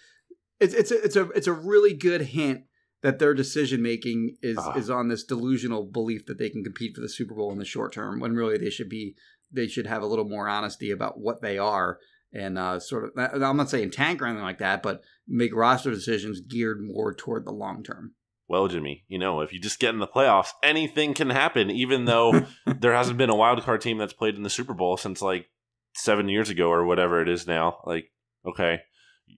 it's 0.60 0.74
it's 0.76 0.91
a, 0.91 1.03
it's 1.03 1.16
a 1.16 1.30
it's 1.32 1.47
a 1.47 1.53
really 1.53 1.93
good 1.95 2.22
hint 2.22 2.62
that 3.02 3.20
their 3.20 3.34
decision 3.34 3.82
making 3.82 4.36
is 4.41 4.58
Ah. 4.58 4.76
is 4.78 4.89
on 4.89 5.08
this 5.08 5.24
delusional 5.24 5.86
belief 5.86 6.26
that 6.26 6.38
they 6.38 6.50
can 6.50 6.64
compete 6.64 6.95
for 6.95 7.02
the 7.02 7.10
Super 7.10 7.34
Bowl 7.36 7.52
in 7.52 7.58
the 7.60 7.66
short 7.66 7.93
term 7.93 8.20
when 8.20 8.34
really 8.34 8.58
they 8.58 8.70
should 8.70 8.89
be 8.89 9.16
they 9.52 9.68
should 9.68 9.88
have 9.88 10.02
a 10.02 10.06
little 10.08 10.28
more 10.28 10.47
honesty 10.47 10.91
about 10.91 11.20
what 11.20 11.41
they 11.41 11.58
are 11.58 12.00
and 12.32 12.58
uh, 12.60 12.80
sort 12.80 13.06
of 13.18 13.41
I'm 13.43 13.58
not 13.58 13.70
saying 13.70 13.91
tank 13.91 14.22
or 14.22 14.26
anything 14.26 14.43
like 14.43 14.60
that, 14.60 14.84
but 14.84 15.02
make 15.28 15.56
roster 15.56 15.89
decisions 15.89 16.41
geared 16.41 16.80
more 16.82 17.14
toward 17.14 17.45
the 17.45 17.52
long 17.52 17.84
term. 17.84 18.14
well, 18.47 18.68
Jimmy, 18.68 19.06
you 19.08 19.18
know, 19.18 19.41
if 19.41 19.52
you 19.54 19.60
just 19.60 19.80
get 19.80 19.93
in 19.93 20.00
the 20.00 20.08
playoffs, 20.08 20.50
anything 20.64 21.14
can 21.14 21.30
happen. 21.32 21.70
Even 21.72 22.06
though 22.06 22.45
there 22.80 22.93
hasn't 22.93 23.18
been 23.18 23.30
a 23.32 23.36
wild 23.36 23.62
card 23.64 23.82
team 23.82 23.97
that's 23.97 24.14
played 24.14 24.36
in 24.36 24.43
the 24.43 24.50
Super 24.50 24.74
Bowl 24.74 24.97
since 24.97 25.22
like 25.22 25.47
seven 25.95 26.30
years 26.30 26.50
ago 26.50 26.70
or 26.70 26.86
whatever 26.86 27.22
it 27.22 27.30
is 27.30 27.47
now. 27.47 27.80
Like, 27.86 28.12
okay, 28.45 28.82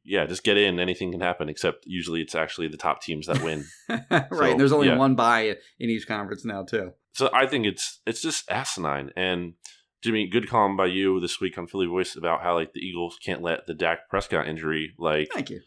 yeah, 0.03 0.25
just 0.25 0.43
get 0.43 0.57
in. 0.57 0.79
Anything 0.79 1.11
can 1.11 1.21
happen. 1.21 1.49
Except 1.49 1.85
usually 1.85 2.21
it's 2.21 2.35
actually 2.35 2.67
the 2.67 2.77
top 2.77 3.01
teams 3.01 3.27
that 3.27 3.43
win. 3.43 3.65
right. 3.89 4.27
So, 4.31 4.43
and 4.43 4.59
there's 4.59 4.71
only 4.71 4.87
yeah. 4.87 4.97
one 4.97 5.15
buy 5.15 5.55
in 5.79 5.89
each 5.89 6.07
conference 6.07 6.45
now 6.45 6.63
too. 6.63 6.91
So 7.13 7.29
I 7.33 7.45
think 7.45 7.65
it's 7.65 8.01
it's 8.05 8.21
just 8.21 8.49
asinine. 8.49 9.11
And 9.15 9.53
Jimmy, 10.01 10.27
good 10.27 10.49
column 10.49 10.77
by 10.77 10.87
you 10.87 11.19
this 11.19 11.39
week 11.39 11.57
on 11.57 11.67
Philly 11.67 11.85
Voice 11.85 12.15
about 12.15 12.41
how 12.41 12.55
like 12.55 12.73
the 12.73 12.79
Eagles 12.79 13.17
can't 13.23 13.41
let 13.41 13.67
the 13.67 13.73
Dak 13.73 14.09
Prescott 14.09 14.47
injury 14.47 14.93
like 14.97 15.29
Thank 15.33 15.49
you. 15.49 15.61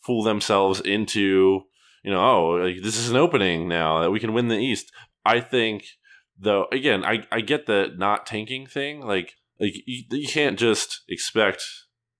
fool 0.00 0.22
themselves 0.22 0.80
into 0.80 1.62
you 2.04 2.10
know 2.10 2.20
oh 2.20 2.48
like, 2.62 2.82
this 2.82 2.98
is 2.98 3.10
an 3.10 3.16
opening 3.16 3.68
now 3.68 4.02
that 4.02 4.10
we 4.10 4.20
can 4.20 4.32
win 4.32 4.48
the 4.48 4.58
East. 4.58 4.92
I 5.24 5.40
think 5.40 5.84
though 6.38 6.66
again 6.72 7.04
I 7.04 7.26
I 7.30 7.40
get 7.40 7.66
the 7.66 7.92
not 7.96 8.26
tanking 8.26 8.66
thing 8.66 9.00
like 9.00 9.34
like 9.60 9.74
you, 9.86 10.04
you 10.10 10.28
can't 10.28 10.58
just 10.58 11.02
expect 11.08 11.64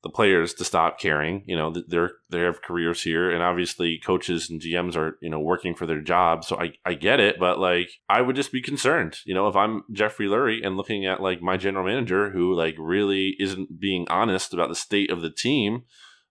the 0.09 0.15
players 0.15 0.55
to 0.55 0.65
stop 0.65 0.99
caring. 0.99 1.45
You 1.47 1.57
know, 1.57 1.75
they're 1.87 2.13
they 2.31 2.41
have 2.41 2.63
careers 2.63 3.03
here, 3.03 3.31
and 3.31 3.43
obviously 3.43 3.99
coaches 3.99 4.51
and 4.51 4.61
GMs 4.61 4.97
are 4.97 5.19
you 5.21 5.29
know 5.29 5.39
working 5.39 5.75
for 5.75 5.87
their 5.87 6.01
job. 6.01 6.45
So 6.45 6.59
I 6.59 6.73
I 6.85 6.95
get 6.95 7.21
it, 7.21 7.39
but 7.39 7.59
like 7.59 7.91
I 8.09 8.21
would 8.21 8.37
just 8.37 8.53
be 8.53 8.63
concerned. 8.63 9.19
You 9.25 9.35
know, 9.35 9.49
if 9.49 9.57
I'm 9.57 9.85
Jeffrey 9.93 10.27
Lurie 10.27 10.67
and 10.67 10.77
looking 10.77 11.07
at 11.07 11.23
like 11.23 11.43
my 11.43 11.57
general 11.57 11.85
manager 11.85 12.31
who 12.31 12.55
like 12.55 12.75
really 12.79 13.37
isn't 13.39 13.79
being 13.79 14.07
honest 14.09 14.55
about 14.55 14.69
the 14.69 14.75
state 14.75 15.11
of 15.11 15.21
the 15.21 15.31
team, 15.31 15.83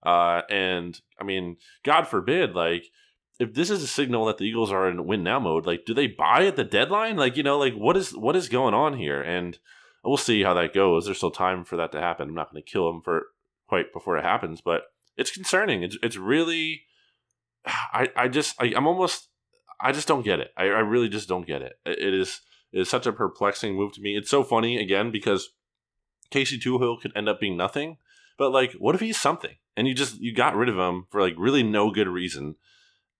uh, 0.02 0.42
and 0.50 1.00
I 1.20 1.24
mean, 1.24 1.56
God 1.84 2.04
forbid, 2.06 2.54
like. 2.54 2.84
If 3.40 3.54
this 3.54 3.70
is 3.70 3.84
a 3.84 3.86
signal 3.86 4.24
that 4.24 4.38
the 4.38 4.46
Eagles 4.46 4.72
are 4.72 4.88
in 4.88 5.06
win 5.06 5.22
now 5.22 5.38
mode, 5.38 5.64
like, 5.64 5.84
do 5.86 5.94
they 5.94 6.08
buy 6.08 6.46
at 6.46 6.56
the 6.56 6.64
deadline? 6.64 7.16
Like, 7.16 7.36
you 7.36 7.44
know, 7.44 7.56
like 7.56 7.72
what 7.74 7.96
is 7.96 8.10
what 8.10 8.34
is 8.34 8.48
going 8.48 8.74
on 8.74 8.98
here? 8.98 9.22
And 9.22 9.56
we'll 10.02 10.16
see 10.16 10.42
how 10.42 10.54
that 10.54 10.74
goes. 10.74 11.04
There's 11.04 11.18
still 11.18 11.30
time 11.30 11.64
for 11.64 11.76
that 11.76 11.92
to 11.92 12.00
happen. 12.00 12.30
I'm 12.30 12.34
not 12.34 12.50
going 12.50 12.62
to 12.62 12.68
kill 12.68 12.90
him 12.90 13.00
for 13.00 13.28
quite 13.68 13.92
before 13.92 14.16
it 14.16 14.24
happens, 14.24 14.60
but 14.60 14.82
it's 15.16 15.30
concerning. 15.30 15.82
It's 15.82 15.96
it's 16.02 16.16
really, 16.16 16.82
I 17.66 18.08
I 18.16 18.28
just 18.28 18.60
I, 18.60 18.72
I'm 18.76 18.86
almost 18.86 19.28
I 19.80 19.92
just 19.92 20.08
don't 20.08 20.24
get 20.24 20.40
it. 20.40 20.50
I, 20.56 20.64
I 20.64 20.80
really 20.80 21.08
just 21.08 21.28
don't 21.28 21.46
get 21.46 21.62
it. 21.62 21.74
It 21.84 22.14
is 22.14 22.40
it 22.72 22.80
is 22.80 22.88
such 22.88 23.06
a 23.06 23.12
perplexing 23.12 23.74
move 23.74 23.92
to 23.92 24.00
me. 24.00 24.16
It's 24.16 24.30
so 24.30 24.42
funny 24.42 24.78
again 24.78 25.10
because 25.10 25.50
Casey 26.30 26.58
Toohill 26.58 27.00
could 27.00 27.12
end 27.16 27.28
up 27.28 27.40
being 27.40 27.56
nothing, 27.56 27.98
but 28.36 28.50
like, 28.50 28.72
what 28.72 28.94
if 28.94 29.00
he's 29.00 29.20
something? 29.20 29.56
And 29.76 29.86
you 29.86 29.94
just 29.94 30.20
you 30.20 30.34
got 30.34 30.56
rid 30.56 30.68
of 30.68 30.78
him 30.78 31.06
for 31.10 31.20
like 31.20 31.34
really 31.38 31.62
no 31.62 31.90
good 31.90 32.08
reason. 32.08 32.56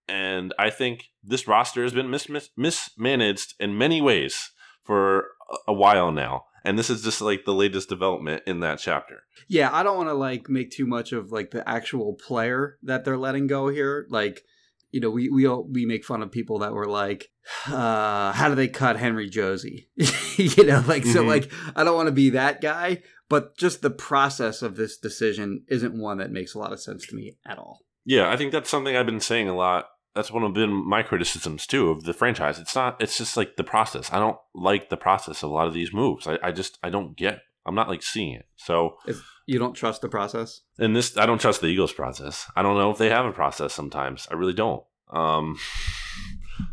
And 0.08 0.54
I 0.58 0.70
think 0.70 1.10
this 1.22 1.46
roster 1.46 1.82
has 1.82 1.92
been 1.92 2.10
mis- 2.10 2.30
mis- 2.30 2.50
mismanaged 2.56 3.54
in 3.60 3.76
many 3.76 4.00
ways 4.00 4.52
for 4.82 5.28
a 5.66 5.72
while 5.72 6.10
now. 6.10 6.44
And 6.64 6.78
this 6.78 6.90
is 6.90 7.02
just 7.02 7.20
like 7.20 7.44
the 7.44 7.54
latest 7.54 7.88
development 7.88 8.42
in 8.46 8.60
that 8.60 8.78
chapter. 8.78 9.22
Yeah, 9.48 9.70
I 9.72 9.82
don't 9.82 9.96
want 9.96 10.08
to 10.08 10.14
like 10.14 10.48
make 10.48 10.70
too 10.70 10.86
much 10.86 11.12
of 11.12 11.32
like 11.32 11.50
the 11.50 11.66
actual 11.68 12.14
player 12.14 12.78
that 12.82 13.04
they're 13.04 13.16
letting 13.16 13.46
go 13.46 13.68
here. 13.68 14.06
Like, 14.10 14.42
you 14.90 15.00
know, 15.00 15.10
we 15.10 15.28
we 15.28 15.46
all, 15.46 15.66
we 15.70 15.86
make 15.86 16.04
fun 16.04 16.22
of 16.22 16.30
people 16.32 16.58
that 16.60 16.72
were 16.72 16.86
like, 16.88 17.30
uh, 17.66 18.32
how 18.32 18.48
do 18.48 18.54
they 18.54 18.68
cut 18.68 18.96
Henry 18.98 19.28
Josey? 19.28 19.88
you 20.36 20.64
know, 20.64 20.82
like 20.86 21.04
so 21.04 21.22
Mhm. 21.22 21.28
like 21.28 21.52
I 21.76 21.84
don't 21.84 21.96
want 21.96 22.08
to 22.08 22.12
be 22.12 22.30
that 22.30 22.60
guy, 22.60 23.02
but 23.28 23.56
just 23.56 23.82
the 23.82 23.90
process 23.90 24.62
of 24.62 24.76
this 24.76 24.96
decision 24.98 25.64
isn't 25.68 25.98
one 25.98 26.18
that 26.18 26.30
makes 26.30 26.54
a 26.54 26.58
lot 26.58 26.72
of 26.72 26.80
sense 26.80 27.06
to 27.06 27.16
me 27.16 27.36
at 27.46 27.58
all. 27.58 27.80
Yeah, 28.04 28.30
I 28.30 28.36
think 28.36 28.52
that's 28.52 28.70
something 28.70 28.96
I've 28.96 29.06
been 29.06 29.20
saying 29.20 29.48
a 29.48 29.54
lot. 29.56 29.86
That's 30.18 30.32
one 30.32 30.42
of 30.42 30.52
been 30.52 30.72
my 30.72 31.04
criticisms 31.04 31.64
too 31.64 31.90
of 31.90 32.02
the 32.02 32.12
franchise. 32.12 32.58
It's 32.58 32.74
not. 32.74 33.00
It's 33.00 33.16
just 33.16 33.36
like 33.36 33.54
the 33.54 33.62
process. 33.62 34.12
I 34.12 34.18
don't 34.18 34.36
like 34.52 34.88
the 34.88 34.96
process 34.96 35.44
of 35.44 35.50
a 35.50 35.52
lot 35.52 35.68
of 35.68 35.74
these 35.74 35.92
moves. 35.92 36.26
I, 36.26 36.40
I 36.42 36.50
just 36.50 36.76
I 36.82 36.90
don't 36.90 37.16
get. 37.16 37.42
I'm 37.64 37.76
not 37.76 37.88
like 37.88 38.02
seeing 38.02 38.32
it. 38.34 38.46
So 38.56 38.96
It's, 39.06 39.20
you 39.46 39.60
don't 39.60 39.74
trust 39.74 40.00
the 40.00 40.08
process. 40.08 40.62
in 40.76 40.92
this, 40.92 41.16
I 41.16 41.24
don't 41.24 41.40
trust 41.40 41.60
the 41.60 41.68
Eagles 41.68 41.92
process. 41.92 42.50
I 42.56 42.62
don't 42.62 42.76
know 42.76 42.90
if 42.90 42.98
they 42.98 43.10
have 43.10 43.26
a 43.26 43.30
process. 43.32 43.72
Sometimes 43.72 44.26
I 44.28 44.34
really 44.34 44.54
don't. 44.54 44.82
Um, 45.12 45.56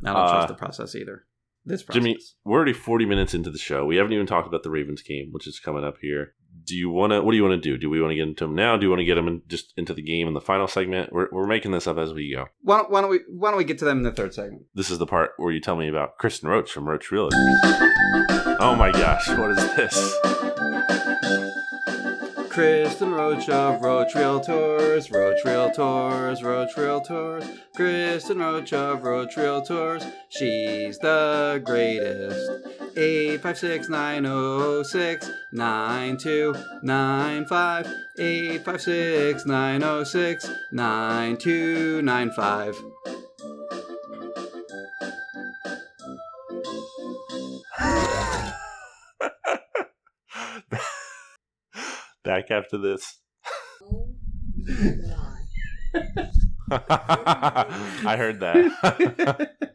I 0.03 0.07
don't 0.07 0.15
Uh, 0.15 0.31
trust 0.31 0.47
the 0.47 0.55
process 0.55 0.95
either. 0.95 1.25
This 1.65 1.83
process. 1.83 2.01
Jimmy, 2.01 2.17
we're 2.45 2.57
already 2.57 2.73
40 2.73 3.05
minutes 3.05 3.35
into 3.35 3.51
the 3.51 3.59
show. 3.59 3.85
We 3.85 3.97
haven't 3.97 4.13
even 4.13 4.25
talked 4.25 4.47
about 4.47 4.63
the 4.63 4.71
Ravens 4.71 5.03
game, 5.03 5.27
which 5.31 5.45
is 5.45 5.59
coming 5.59 5.83
up 5.83 5.97
here. 6.01 6.33
Do 6.65 6.75
you 6.75 6.89
want 6.89 7.11
to? 7.11 7.21
What 7.21 7.31
do 7.31 7.37
you 7.37 7.43
want 7.43 7.61
to 7.61 7.69
do? 7.69 7.77
Do 7.77 7.89
we 7.89 8.01
want 8.01 8.11
to 8.11 8.15
get 8.15 8.27
into 8.27 8.45
them 8.45 8.55
now? 8.55 8.75
Do 8.77 8.85
you 8.85 8.89
want 8.89 8.99
to 8.99 9.05
get 9.05 9.15
them 9.15 9.27
in, 9.27 9.41
just 9.47 9.73
into 9.77 9.93
the 9.93 10.01
game 10.01 10.27
in 10.27 10.33
the 10.33 10.41
final 10.41 10.67
segment? 10.67 11.13
We're, 11.13 11.27
we're 11.31 11.47
making 11.47 11.71
this 11.71 11.87
up 11.87 11.97
as 11.97 12.13
we 12.13 12.33
go. 12.33 12.47
why 12.61 12.77
don't, 12.77 12.89
why 12.89 13.01
don't 13.01 13.09
we 13.11 13.19
why 13.29 13.51
don't 13.51 13.57
we 13.57 13.63
get 13.63 13.77
to 13.79 13.85
them 13.85 13.97
in 13.97 14.03
the 14.03 14.11
third 14.11 14.33
segment? 14.33 14.63
This 14.73 14.89
is 14.89 14.97
the 14.97 15.05
part 15.05 15.31
where 15.37 15.51
you 15.51 15.59
tell 15.59 15.75
me 15.75 15.87
about 15.87 16.17
Kristen 16.17 16.49
Roach 16.49 16.71
from 16.71 16.87
Roach 16.87 17.09
Realtors. 17.09 17.33
Oh 18.59 18.75
my 18.77 18.91
gosh, 18.91 19.27
what 19.29 19.51
is 19.51 19.75
this? 19.75 20.64
Kristen 22.55 23.11
Roach 23.11 23.49
of 23.49 23.81
Roach 23.81 24.13
Realtors, 24.13 25.11
Roach 25.11 25.43
Realtors, 25.43 26.41
Roach 26.41 26.73
Realtors. 26.75 27.59
Kristen 27.75 28.39
Roach 28.39 28.71
of 28.71 29.03
Roach 29.03 29.35
Realtors, 29.35 30.09
she's 30.29 30.97
the 30.99 31.61
greatest. 31.65 32.49
856 32.95 33.89
906 33.89 35.29
9295. 35.51 37.93
856 38.17 39.45
906 39.45 40.49
9295. 40.71 42.75
Back 52.25 52.49
after 52.49 52.77
this. 52.77 53.19
Oh 53.83 54.09
I 56.71 58.15
heard 58.17 58.39
that. 58.39 59.51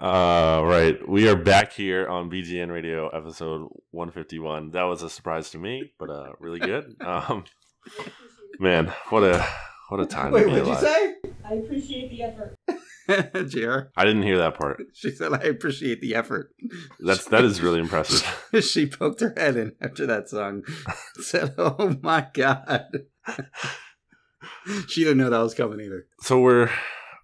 Uh, 0.00 0.62
right. 0.64 0.96
We 1.08 1.28
are 1.28 1.34
back 1.34 1.72
here 1.72 2.06
on 2.06 2.30
BGN 2.30 2.70
Radio 2.70 3.08
episode 3.08 3.68
151. 3.90 4.70
That 4.70 4.84
was 4.84 5.02
a 5.02 5.10
surprise 5.10 5.50
to 5.50 5.58
me, 5.58 5.92
but 5.98 6.08
uh, 6.08 6.32
really 6.38 6.60
good. 6.60 6.94
Um, 7.04 7.44
man, 8.60 8.92
what 9.08 9.24
a 9.24 9.44
what 9.88 9.98
a 9.98 10.06
time 10.06 10.30
Wait, 10.30 10.42
to 10.42 10.46
be 10.46 10.52
what'd 10.52 10.66
you 10.66 10.72
alive. 10.72 10.82
say? 10.84 11.14
I 11.44 11.54
appreciate 11.54 12.10
the 12.10 12.22
effort. 12.22 13.48
JR. 13.50 13.90
I 13.96 14.04
didn't 14.04 14.22
hear 14.22 14.38
that 14.38 14.56
part. 14.58 14.82
She 14.94 15.10
said, 15.10 15.32
I 15.32 15.38
appreciate 15.38 16.00
the 16.00 16.14
effort. 16.14 16.54
That's 17.00 17.24
that 17.26 17.44
is 17.44 17.60
really 17.60 17.80
impressive. 17.80 18.24
she 18.64 18.86
poked 18.86 19.20
her 19.20 19.32
head 19.36 19.56
in 19.56 19.72
after 19.80 20.06
that 20.06 20.28
song. 20.28 20.62
said, 21.20 21.54
Oh 21.58 21.96
my 22.02 22.26
God. 22.32 22.84
she 24.86 25.02
didn't 25.02 25.18
know 25.18 25.30
that 25.30 25.38
was 25.38 25.54
coming 25.54 25.80
either. 25.80 26.06
So 26.20 26.38
we're 26.40 26.70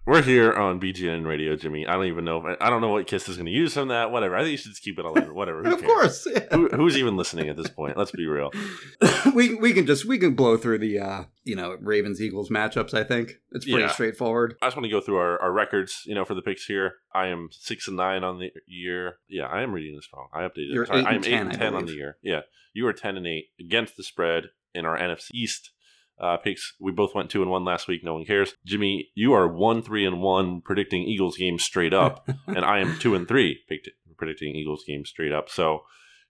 we're 0.05 0.21
here 0.21 0.53
on 0.53 0.79
BGN 0.79 1.25
Radio, 1.25 1.55
Jimmy. 1.55 1.87
I 1.87 1.93
don't 1.93 2.05
even 2.05 2.25
know. 2.25 2.45
If, 2.45 2.57
I 2.61 2.69
don't 2.69 2.81
know 2.81 2.89
what 2.89 3.07
Kiss 3.07 3.27
is 3.27 3.37
going 3.37 3.47
to 3.47 3.51
use 3.51 3.73
from 3.73 3.87
that. 3.87 4.11
Whatever. 4.11 4.35
I 4.35 4.41
think 4.41 4.51
you 4.51 4.57
should 4.57 4.71
just 4.71 4.83
keep 4.83 4.99
it 4.99 5.05
all 5.05 5.17
in. 5.17 5.33
Whatever. 5.33 5.61
Of 5.65 5.79
cares? 5.81 5.83
course. 5.83 6.27
Yeah. 6.31 6.45
Who, 6.51 6.67
who's 6.69 6.95
even 6.97 7.17
listening 7.17 7.49
at 7.49 7.57
this 7.57 7.69
point? 7.69 7.97
Let's 7.97 8.11
be 8.11 8.25
real. 8.27 8.51
we 9.33 9.55
we 9.55 9.73
can 9.73 9.85
just 9.85 10.05
we 10.05 10.17
can 10.19 10.35
blow 10.35 10.57
through 10.57 10.77
the 10.79 10.99
uh 10.99 11.23
you 11.43 11.55
know 11.55 11.75
Ravens 11.81 12.21
Eagles 12.21 12.49
matchups. 12.49 12.93
I 12.93 13.03
think 13.03 13.33
it's 13.51 13.65
pretty 13.65 13.81
Yeah. 13.81 13.91
straightforward. 13.91 14.55
I 14.61 14.67
just 14.67 14.77
want 14.77 14.85
to 14.85 14.91
go 14.91 15.01
through 15.01 15.17
our, 15.17 15.41
our 15.41 15.51
records, 15.51 16.03
you 16.05 16.13
know, 16.15 16.23
for 16.23 16.33
the 16.35 16.41
picks 16.41 16.65
here. 16.65 16.93
I 17.13 17.27
am 17.27 17.49
six 17.51 17.87
and 17.87 17.97
nine 17.97 18.23
on 18.23 18.39
the 18.39 18.51
year. 18.67 19.17
Yeah, 19.27 19.45
I 19.47 19.63
am 19.63 19.73
reading 19.73 19.95
this 19.95 20.07
wrong. 20.13 20.27
I 20.33 20.41
updated. 20.41 20.73
You're. 20.73 20.85
Sorry, 20.85 20.99
eight 21.01 21.05
I 21.07 21.09
am 21.09 21.15
and 21.15 21.25
eight 21.25 21.29
10, 21.31 21.39
and 21.41 21.49
I 21.51 21.55
ten 21.57 21.73
on 21.75 21.85
the 21.87 21.93
year. 21.93 22.17
Yeah, 22.21 22.41
you 22.73 22.85
are 22.87 22.93
ten 22.93 23.17
and 23.17 23.25
eight 23.25 23.45
against 23.59 23.97
the 23.97 24.03
spread 24.03 24.45
in 24.73 24.85
our 24.85 24.97
NFC 24.97 25.29
East 25.33 25.71
uh, 26.19 26.37
picks. 26.37 26.73
We 26.79 26.91
both 26.91 27.13
went 27.13 27.29
two 27.29 27.41
and 27.41 27.51
one 27.51 27.65
last 27.65 27.87
week. 27.87 28.03
No 28.03 28.13
one 28.13 28.25
cares. 28.25 28.53
Jimmy, 28.65 29.09
you 29.15 29.33
are 29.33 29.47
one 29.47 29.81
three 29.81 30.05
and 30.05 30.21
one 30.21 30.61
predicting 30.61 31.03
Eagles 31.03 31.37
games 31.37 31.63
straight 31.63 31.93
up, 31.93 32.27
and 32.47 32.63
I 32.65 32.79
am 32.79 32.97
two 32.99 33.15
and 33.15 33.27
three 33.27 33.59
picked, 33.67 33.89
predicting 34.17 34.55
Eagles 34.55 34.83
games 34.87 35.09
straight 35.09 35.31
up. 35.33 35.49
So, 35.49 35.83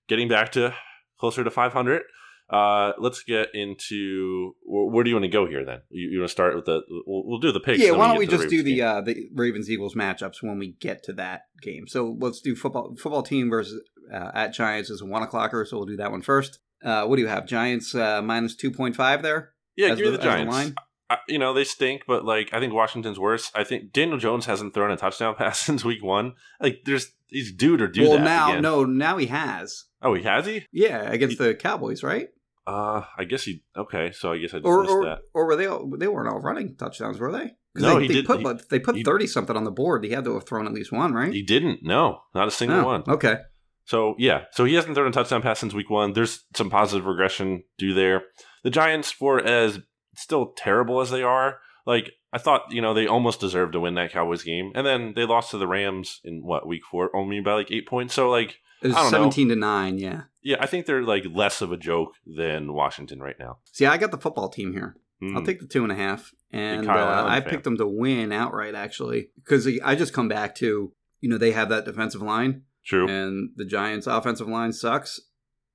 getting 0.07 0.27
back 0.27 0.51
to 0.53 0.73
closer 1.19 1.43
to 1.43 1.51
five 1.51 1.73
hundred. 1.73 2.03
Uh, 2.47 2.91
let's 2.99 3.23
get 3.23 3.47
into 3.55 4.51
wh- 4.61 4.93
where 4.93 5.03
do 5.03 5.09
you 5.09 5.15
want 5.15 5.23
to 5.23 5.29
go 5.29 5.47
here? 5.47 5.65
Then 5.65 5.79
you, 5.89 6.09
you 6.11 6.19
want 6.19 6.29
to 6.29 6.31
start 6.31 6.55
with 6.55 6.65
the 6.65 6.81
we'll, 7.07 7.25
we'll 7.25 7.39
do 7.39 7.51
the 7.51 7.59
picks. 7.59 7.81
yeah, 7.81 7.89
why 7.89 8.07
don't 8.07 8.19
we 8.19 8.27
to 8.27 8.37
just 8.37 8.49
do 8.49 8.61
the 8.61 8.75
game. 8.75 8.85
uh 8.87 9.01
the 9.01 9.29
Ravens 9.33 9.67
Eagles 9.67 9.95
matchups 9.95 10.43
when 10.43 10.59
we 10.59 10.73
get 10.73 11.01
to 11.05 11.13
that 11.13 11.41
game? 11.63 11.87
So 11.87 12.15
let's 12.19 12.41
do 12.41 12.55
football 12.55 12.95
football 12.99 13.23
team 13.23 13.49
versus 13.49 13.81
uh, 14.13 14.29
at 14.35 14.53
Giants 14.53 14.91
is 14.91 15.01
a 15.01 15.05
one 15.05 15.23
o'clocker. 15.27 15.65
So 15.65 15.77
we'll 15.77 15.87
do 15.87 15.97
that 15.97 16.11
one 16.11 16.21
first. 16.21 16.59
Uh, 16.83 17.05
what 17.05 17.15
do 17.15 17.23
you 17.23 17.27
have? 17.27 17.47
Giants 17.47 17.95
uh, 17.95 18.21
minus 18.21 18.55
two 18.55 18.69
point 18.69 18.95
five 18.95 19.23
there. 19.23 19.53
Yeah, 19.75 19.89
as 19.89 19.97
give 19.97 20.05
me 20.05 20.11
the- 20.11 20.17
the 20.17 20.23
as 20.23 20.23
the 20.23 20.29
Giants. 20.29 20.53
line? 20.55 20.75
I, 21.07 21.17
you 21.27 21.37
know 21.37 21.53
they 21.53 21.63
stink, 21.63 22.01
but 22.07 22.25
like 22.25 22.49
I 22.51 22.59
think 22.59 22.73
Washington's 22.73 23.19
worse. 23.19 23.51
I 23.53 23.63
think 23.63 23.91
Daniel 23.93 24.17
Jones 24.17 24.45
hasn't 24.47 24.73
thrown 24.73 24.89
a 24.89 24.97
touchdown 24.97 25.35
pass 25.37 25.59
since 25.59 25.85
week 25.85 26.03
one. 26.03 26.33
Like 26.59 26.79
there's 26.85 27.11
he's 27.27 27.53
dude 27.53 27.81
or 27.81 27.87
do 27.87 28.03
well, 28.03 28.13
that. 28.17 28.23
now 28.23 28.49
again. 28.51 28.63
no, 28.63 28.85
now 28.85 29.17
he 29.17 29.27
has. 29.27 29.83
Oh, 30.01 30.13
he 30.15 30.23
has 30.23 30.45
he? 30.47 30.65
Yeah, 30.71 31.01
against 31.11 31.37
the 31.37 31.53
Cowboys, 31.55 32.01
right? 32.03 32.29
Uh, 32.65 33.03
I 33.17 33.25
guess 33.25 33.43
he. 33.43 33.63
Okay, 33.77 34.11
so 34.13 34.31
I 34.31 34.39
guess 34.39 34.53
I 34.55 34.57
just 34.57 34.65
Or 34.65 34.81
missed 34.81 34.91
or, 34.93 35.05
that. 35.05 35.19
or 35.35 35.45
were 35.45 35.55
they 35.55 35.67
all, 35.67 35.87
they 35.95 36.07
weren't 36.07 36.27
all 36.27 36.39
running 36.41 36.75
touchdowns, 36.75 37.19
were 37.19 37.31
they? 37.31 37.49
'Cause 37.75 37.83
No, 37.83 37.95
they, 37.95 38.01
he 38.03 38.07
they 38.07 38.13
did- 38.15 38.25
Put, 38.25 38.39
he- 38.39 38.45
like, 38.45 38.67
they 38.69 38.79
put 38.79 38.95
thirty 39.05 39.27
something 39.27 39.55
on 39.55 39.63
the 39.65 39.71
board. 39.71 40.03
He 40.03 40.09
had 40.11 40.23
to 40.25 40.33
have 40.33 40.45
thrown 40.47 40.65
at 40.65 40.73
least 40.73 40.91
one, 40.91 41.13
right? 41.13 41.31
He 41.31 41.43
didn't. 41.43 41.81
No, 41.83 42.21
not 42.33 42.47
a 42.47 42.51
single 42.51 42.79
Oh, 42.79 42.85
one. 42.85 43.03
Okay. 43.07 43.37
So 43.83 44.15
yeah, 44.17 44.45
so 44.53 44.65
he 44.65 44.73
hasn't 44.73 44.95
thrown 44.95 45.07
a 45.09 45.11
touchdown 45.11 45.43
pass 45.43 45.59
since 45.59 45.73
week 45.75 45.91
one. 45.91 46.13
There's 46.13 46.43
some 46.55 46.71
positive 46.71 47.05
regression 47.05 47.63
due 47.77 47.93
there. 47.93 48.23
The 48.65 48.71
Giants, 48.71 49.11
for 49.11 49.39
as 49.39 49.79
still 50.15 50.47
terrible 50.57 50.99
as 50.99 51.11
they 51.11 51.21
are, 51.21 51.59
like 51.85 52.11
I 52.33 52.37
thought, 52.39 52.63
you 52.71 52.81
know, 52.81 52.93
they 52.93 53.05
almost 53.07 53.39
deserved 53.39 53.73
to 53.73 53.79
win 53.79 53.93
that 53.95 54.11
Cowboys 54.11 54.43
game, 54.43 54.71
and 54.75 54.85
then 54.85 55.13
they 55.15 55.23
lost 55.25 55.51
to 55.51 55.57
the 55.57 55.67
Rams 55.67 56.19
in 56.23 56.41
what 56.43 56.67
week 56.67 56.81
four, 56.89 57.15
only 57.15 57.39
by 57.41 57.53
like 57.53 57.71
eight 57.71 57.87
points. 57.87 58.13
So 58.15 58.29
like, 58.29 58.57
It 58.81 58.87
was 58.87 58.95
I 58.97 59.03
don't 59.03 59.11
know. 59.11 59.17
seventeen 59.17 59.49
to 59.49 59.55
nine. 59.55 59.97
Yeah. 59.99 60.23
yeah, 60.41 60.57
I 60.59 60.65
think 60.65 60.85
they're 60.87 61.03
like 61.03 61.23
less 61.31 61.61
of 61.61 61.71
a 61.71 61.77
joke 61.77 62.13
than 62.25 62.73
Washington 62.73 63.19
right 63.19 63.37
now. 63.39 63.59
See, 63.71 63.85
I 63.85 63.97
got 63.97 64.09
the 64.11 64.17
football 64.17 64.49
team 64.49 64.73
here. 64.73 64.97
Hmm. 65.21 65.37
I'll 65.37 65.45
take 65.45 65.59
the 65.61 65.67
two 65.67 65.83
and 65.83 65.91
a 65.91 65.95
half, 65.95 66.33
and 66.51 66.89
uh, 66.89 67.25
I 67.27 67.39
fan. 67.39 67.49
picked 67.49 67.63
them 67.65 67.77
to 67.77 67.87
win 67.87 68.31
outright 68.33 68.75
actually 68.75 69.29
because 69.35 69.65
I 69.83 69.95
just 69.95 70.11
come 70.11 70.27
back 70.27 70.55
to 70.55 70.91
you 71.21 71.29
know 71.29 71.37
they 71.37 71.51
have 71.51 71.69
that 71.69 71.85
defensive 71.85 72.21
line, 72.21 72.63
True. 72.83 73.07
and 73.07 73.51
the 73.55 73.65
Giants' 73.65 74.07
offensive 74.07 74.47
line 74.49 74.73
sucks, 74.73 75.21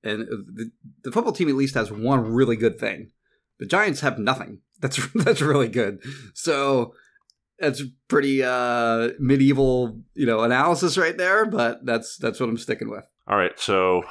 and 0.03 0.23
the, 0.23 0.71
the 1.03 1.13
football 1.13 1.33
team 1.33 1.49
at 1.49 1.55
least 1.55 1.75
has 1.75 1.91
one 1.93 2.33
really 2.33 2.57
good 2.57 2.79
thing. 2.79 3.11
The 3.59 3.67
Giants 3.67 4.01
have 4.01 4.19
nothing. 4.19 4.61
That's 4.81 4.99
that's 5.13 5.43
really 5.43 5.69
good. 5.69 6.03
So 6.33 6.95
that's 7.59 7.83
pretty 8.09 8.43
uh, 8.43 9.11
medieval, 9.19 10.01
you 10.15 10.25
know, 10.25 10.41
analysis 10.41 10.97
right 10.97 11.19
there. 11.19 11.45
But 11.45 11.85
that's 11.85 12.17
that's 12.17 12.41
what 12.41 12.49
I'm 12.49 12.57
sticking 12.57 12.89
with. 12.89 13.05
All 13.29 13.37
right. 13.37 13.53
So, 13.61 14.03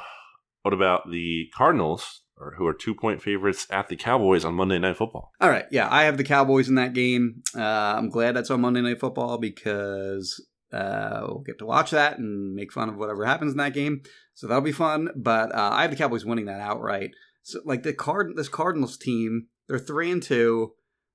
what 0.62 0.72
about 0.72 1.10
the 1.10 1.50
Cardinals, 1.52 2.22
or 2.40 2.54
who 2.56 2.66
are 2.66 2.72
two 2.72 2.94
point 2.94 3.20
favorites 3.20 3.66
at 3.70 3.88
the 3.88 3.96
Cowboys 3.96 4.44
on 4.44 4.54
Monday 4.54 4.78
Night 4.78 4.96
Football? 4.96 5.32
All 5.40 5.50
right, 5.50 5.66
yeah, 5.70 5.88
I 5.90 6.04
have 6.04 6.16
the 6.16 6.24
Cowboys 6.24 6.68
in 6.68 6.76
that 6.76 6.94
game. 6.94 7.42
Uh, 7.56 7.62
I'm 7.62 8.08
glad 8.08 8.36
that's 8.36 8.50
on 8.50 8.60
Monday 8.60 8.80
Night 8.80 9.00
Football 9.00 9.38
because 9.38 10.40
uh, 10.72 11.22
we'll 11.26 11.40
get 11.40 11.58
to 11.58 11.66
watch 11.66 11.90
that 11.90 12.18
and 12.18 12.54
make 12.54 12.72
fun 12.72 12.88
of 12.88 12.96
whatever 12.96 13.24
happens 13.24 13.52
in 13.52 13.58
that 13.58 13.74
game. 13.74 14.02
So 14.34 14.46
that'll 14.46 14.62
be 14.62 14.72
fun. 14.72 15.10
But 15.16 15.54
uh, 15.54 15.70
I 15.72 15.82
have 15.82 15.90
the 15.90 15.96
Cowboys 15.96 16.24
winning 16.24 16.46
that 16.46 16.60
outright. 16.60 17.10
So 17.42 17.60
like 17.64 17.82
the 17.82 17.92
card, 17.92 18.32
this 18.36 18.48
Cardinals 18.48 18.96
team, 18.96 19.46
they're 19.68 19.78
three 19.78 20.10
and 20.10 20.22
two. 20.22 20.72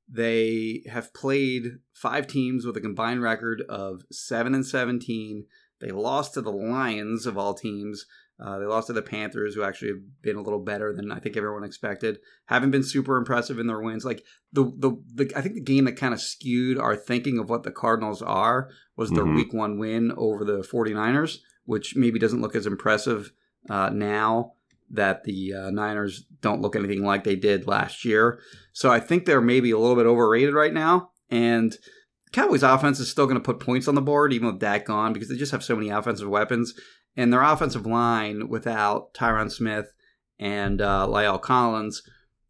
They 0.07 0.83
have 0.89 1.13
played 1.13 1.79
five 1.93 2.27
teams 2.27 2.65
with 2.65 2.77
a 2.77 2.81
combined 2.81 3.21
record 3.21 3.63
of 3.69 4.03
seven 4.11 4.53
and 4.53 4.65
seventeen. 4.65 5.45
They 5.81 5.89
lost 5.89 6.33
to 6.33 6.41
the 6.41 6.51
Lions 6.51 7.25
of 7.25 7.37
all 7.37 7.53
teams. 7.53 8.05
Uh, 8.39 8.59
they 8.59 8.65
lost 8.65 8.87
to 8.87 8.93
the 8.93 9.01
Panthers, 9.01 9.55
who 9.55 9.63
actually 9.63 9.87
have 9.89 10.21
been 10.21 10.35
a 10.35 10.41
little 10.41 10.59
better 10.59 10.93
than 10.93 11.09
I 11.11 11.19
think 11.19 11.37
everyone 11.37 11.63
expected. 11.63 12.19
Haven't 12.47 12.71
been 12.71 12.83
super 12.83 13.15
impressive 13.15 13.59
in 13.59 13.67
their 13.67 13.79
wins. 13.79 14.03
Like 14.03 14.23
the 14.51 14.65
the, 14.77 14.91
the 15.13 15.31
I 15.37 15.41
think 15.41 15.55
the 15.55 15.61
game 15.61 15.85
that 15.85 15.93
kind 15.97 16.13
of 16.13 16.19
skewed 16.19 16.77
our 16.77 16.95
thinking 16.97 17.39
of 17.39 17.49
what 17.49 17.63
the 17.63 17.71
Cardinals 17.71 18.21
are 18.21 18.69
was 18.97 19.09
their 19.11 19.23
Mhm. 19.23 19.35
week 19.35 19.53
one 19.53 19.77
win 19.79 20.11
over 20.17 20.43
the 20.43 20.63
49ers, 20.63 21.37
which 21.63 21.95
maybe 21.95 22.19
doesn't 22.19 22.41
look 22.41 22.55
as 22.55 22.65
impressive 22.67 23.31
uh, 23.69 23.89
now 23.89 24.51
that 24.91 25.23
the 25.23 25.53
uh, 25.53 25.71
Niners 25.71 26.25
don't 26.41 26.61
look 26.61 26.75
anything 26.75 27.03
like 27.03 27.23
they 27.23 27.35
did 27.35 27.65
last 27.67 28.05
year. 28.05 28.39
So 28.73 28.91
I 28.91 28.99
think 28.99 29.25
they're 29.25 29.41
maybe 29.41 29.71
a 29.71 29.79
little 29.79 29.95
bit 29.95 30.05
overrated 30.05 30.53
right 30.53 30.73
now. 30.73 31.11
And 31.31 31.75
Cowboys 32.31 32.63
offense 32.63 32.99
is 32.99 33.09
still 33.09 33.25
going 33.25 33.37
to 33.37 33.43
put 33.43 33.59
points 33.59 33.87
on 33.87 33.95
the 33.95 34.01
board, 34.01 34.33
even 34.33 34.47
with 34.47 34.59
Dak 34.59 34.85
gone, 34.85 35.13
because 35.13 35.29
they 35.29 35.37
just 35.37 35.53
have 35.53 35.63
so 35.63 35.75
many 35.75 35.89
offensive 35.89 36.27
weapons. 36.27 36.73
And 37.15 37.31
their 37.31 37.41
offensive 37.41 37.85
line 37.85 38.49
without 38.49 39.13
Tyron 39.13 39.51
Smith 39.51 39.93
and 40.37 40.81
uh, 40.81 41.07
La'el 41.09 41.41
Collins, 41.41 42.03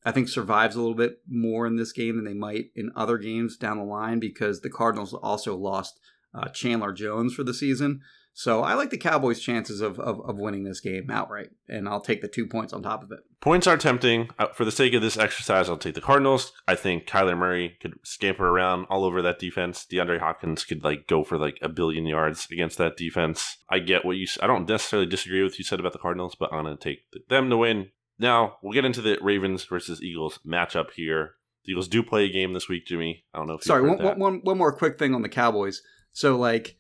I 0.03 0.11
think 0.11 0.27
survives 0.27 0.75
a 0.75 0.79
little 0.79 0.95
bit 0.95 1.19
more 1.27 1.67
in 1.67 1.75
this 1.75 1.91
game 1.91 2.15
than 2.15 2.25
they 2.25 2.33
might 2.33 2.71
in 2.75 2.91
other 2.95 3.17
games 3.17 3.57
down 3.57 3.77
the 3.77 3.83
line 3.83 4.19
because 4.19 4.61
the 4.61 4.69
Cardinals 4.69 5.13
also 5.13 5.55
lost 5.55 5.99
uh, 6.33 6.49
Chandler 6.49 6.91
Jones 6.91 7.33
for 7.33 7.43
the 7.43 7.53
season. 7.53 8.01
So 8.37 8.63
I 8.63 8.73
like 8.73 8.89
the 8.89 8.97
Cowboys' 8.97 9.39
chances 9.39 9.79
of, 9.79 9.97
of, 9.97 10.19
of 10.19 10.37
winning 10.37 10.65
this 10.65 10.81
game 10.81 11.09
outright, 11.09 11.51
and 11.69 11.87
I'll 11.87 12.01
take 12.01 12.21
the 12.21 12.27
two 12.27 12.45
points 12.45 12.73
on 12.73 12.83
top 12.83 13.01
of 13.01 13.09
it. 13.13 13.19
Points 13.39 13.65
are 13.65 13.77
tempting. 13.77 14.27
Uh, 14.37 14.47
For 14.47 14.65
the 14.65 14.73
sake 14.73 14.93
of 14.93 15.01
this 15.01 15.17
exercise, 15.17 15.69
I'll 15.69 15.77
take 15.77 15.95
the 15.95 16.01
Cardinals. 16.01 16.51
I 16.67 16.75
think 16.75 17.07
Kyler 17.07 17.37
Murray 17.37 17.77
could 17.81 17.93
scamper 18.03 18.45
around 18.45 18.87
all 18.89 19.05
over 19.05 19.21
that 19.21 19.39
defense. 19.39 19.87
DeAndre 19.89 20.19
Hopkins 20.19 20.65
could 20.65 20.83
like 20.83 21.07
go 21.07 21.23
for 21.23 21.37
like 21.37 21.57
a 21.61 21.69
billion 21.69 22.05
yards 22.05 22.45
against 22.51 22.77
that 22.77 22.97
defense. 22.97 23.57
I 23.69 23.79
get 23.79 24.03
what 24.03 24.17
you. 24.17 24.27
I 24.41 24.47
don't 24.47 24.67
necessarily 24.67 25.07
disagree 25.07 25.41
with 25.41 25.53
what 25.53 25.59
you 25.59 25.63
said 25.63 25.79
about 25.79 25.93
the 25.93 25.99
Cardinals, 25.99 26.35
but 26.35 26.51
I'm 26.51 26.65
to 26.65 26.75
take 26.75 26.99
them 27.29 27.49
to 27.49 27.55
win. 27.55 27.91
Now 28.19 28.57
we'll 28.61 28.73
get 28.73 28.83
into 28.83 29.01
the 29.01 29.17
Ravens 29.21 29.63
versus 29.63 30.03
Eagles 30.03 30.39
matchup 30.45 30.91
here. 30.93 31.35
The 31.63 31.71
Eagles 31.71 31.87
do 31.87 32.03
play 32.03 32.25
a 32.25 32.31
game 32.33 32.51
this 32.51 32.67
week, 32.67 32.85
Jimmy. 32.85 33.23
I 33.33 33.37
don't 33.37 33.47
know 33.47 33.53
if 33.53 33.63
Sorry, 33.63 33.81
you've 33.81 33.91
one, 33.91 33.97
heard 33.99 34.07
that. 34.07 34.17
one, 34.17 34.33
one, 34.33 34.41
one 34.43 34.57
more 34.57 34.75
quick 34.75 34.99
thing 34.99 35.15
on 35.15 35.21
the 35.21 35.29
Cowboys. 35.29 35.81
So, 36.11 36.35
like, 36.37 36.75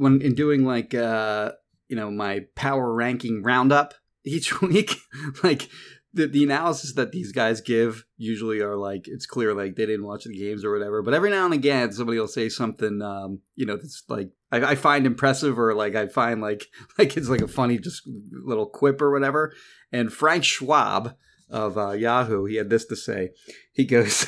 when 0.00 0.22
in 0.22 0.34
doing 0.34 0.64
like 0.64 0.94
uh, 0.94 1.52
you 1.88 1.96
know 1.96 2.10
my 2.10 2.46
power 2.54 2.92
ranking 2.92 3.42
roundup 3.42 3.94
each 4.24 4.60
week, 4.62 4.96
like 5.42 5.68
the, 6.12 6.26
the 6.26 6.42
analysis 6.42 6.94
that 6.94 7.12
these 7.12 7.32
guys 7.32 7.60
give 7.60 8.04
usually 8.16 8.60
are 8.60 8.76
like 8.76 9.06
it's 9.06 9.26
clear 9.26 9.54
like 9.54 9.76
they 9.76 9.86
didn't 9.86 10.06
watch 10.06 10.24
the 10.24 10.36
games 10.36 10.64
or 10.64 10.72
whatever 10.72 11.02
but 11.02 11.14
every 11.14 11.30
now 11.30 11.44
and 11.44 11.54
again 11.54 11.92
somebody 11.92 12.18
will 12.18 12.26
say 12.26 12.48
something 12.48 13.00
um 13.00 13.40
you 13.54 13.64
know 13.64 13.76
that's 13.76 14.02
like 14.08 14.30
I, 14.50 14.72
I 14.72 14.74
find 14.74 15.06
impressive 15.06 15.58
or 15.58 15.72
like 15.74 15.94
i 15.94 16.08
find 16.08 16.40
like 16.40 16.66
like 16.98 17.16
it's 17.16 17.28
like 17.28 17.42
a 17.42 17.48
funny 17.48 17.78
just 17.78 18.02
little 18.32 18.66
quip 18.66 19.00
or 19.00 19.12
whatever. 19.12 19.52
And 19.92 20.12
frank 20.12 20.44
schwab 20.44 21.14
of 21.48 21.78
uh, 21.78 21.92
yahoo 21.92 22.44
he 22.44 22.56
had 22.56 22.70
this 22.70 22.86
to 22.86 22.96
say. 22.96 23.30
He 23.72 23.84
goes 23.84 24.26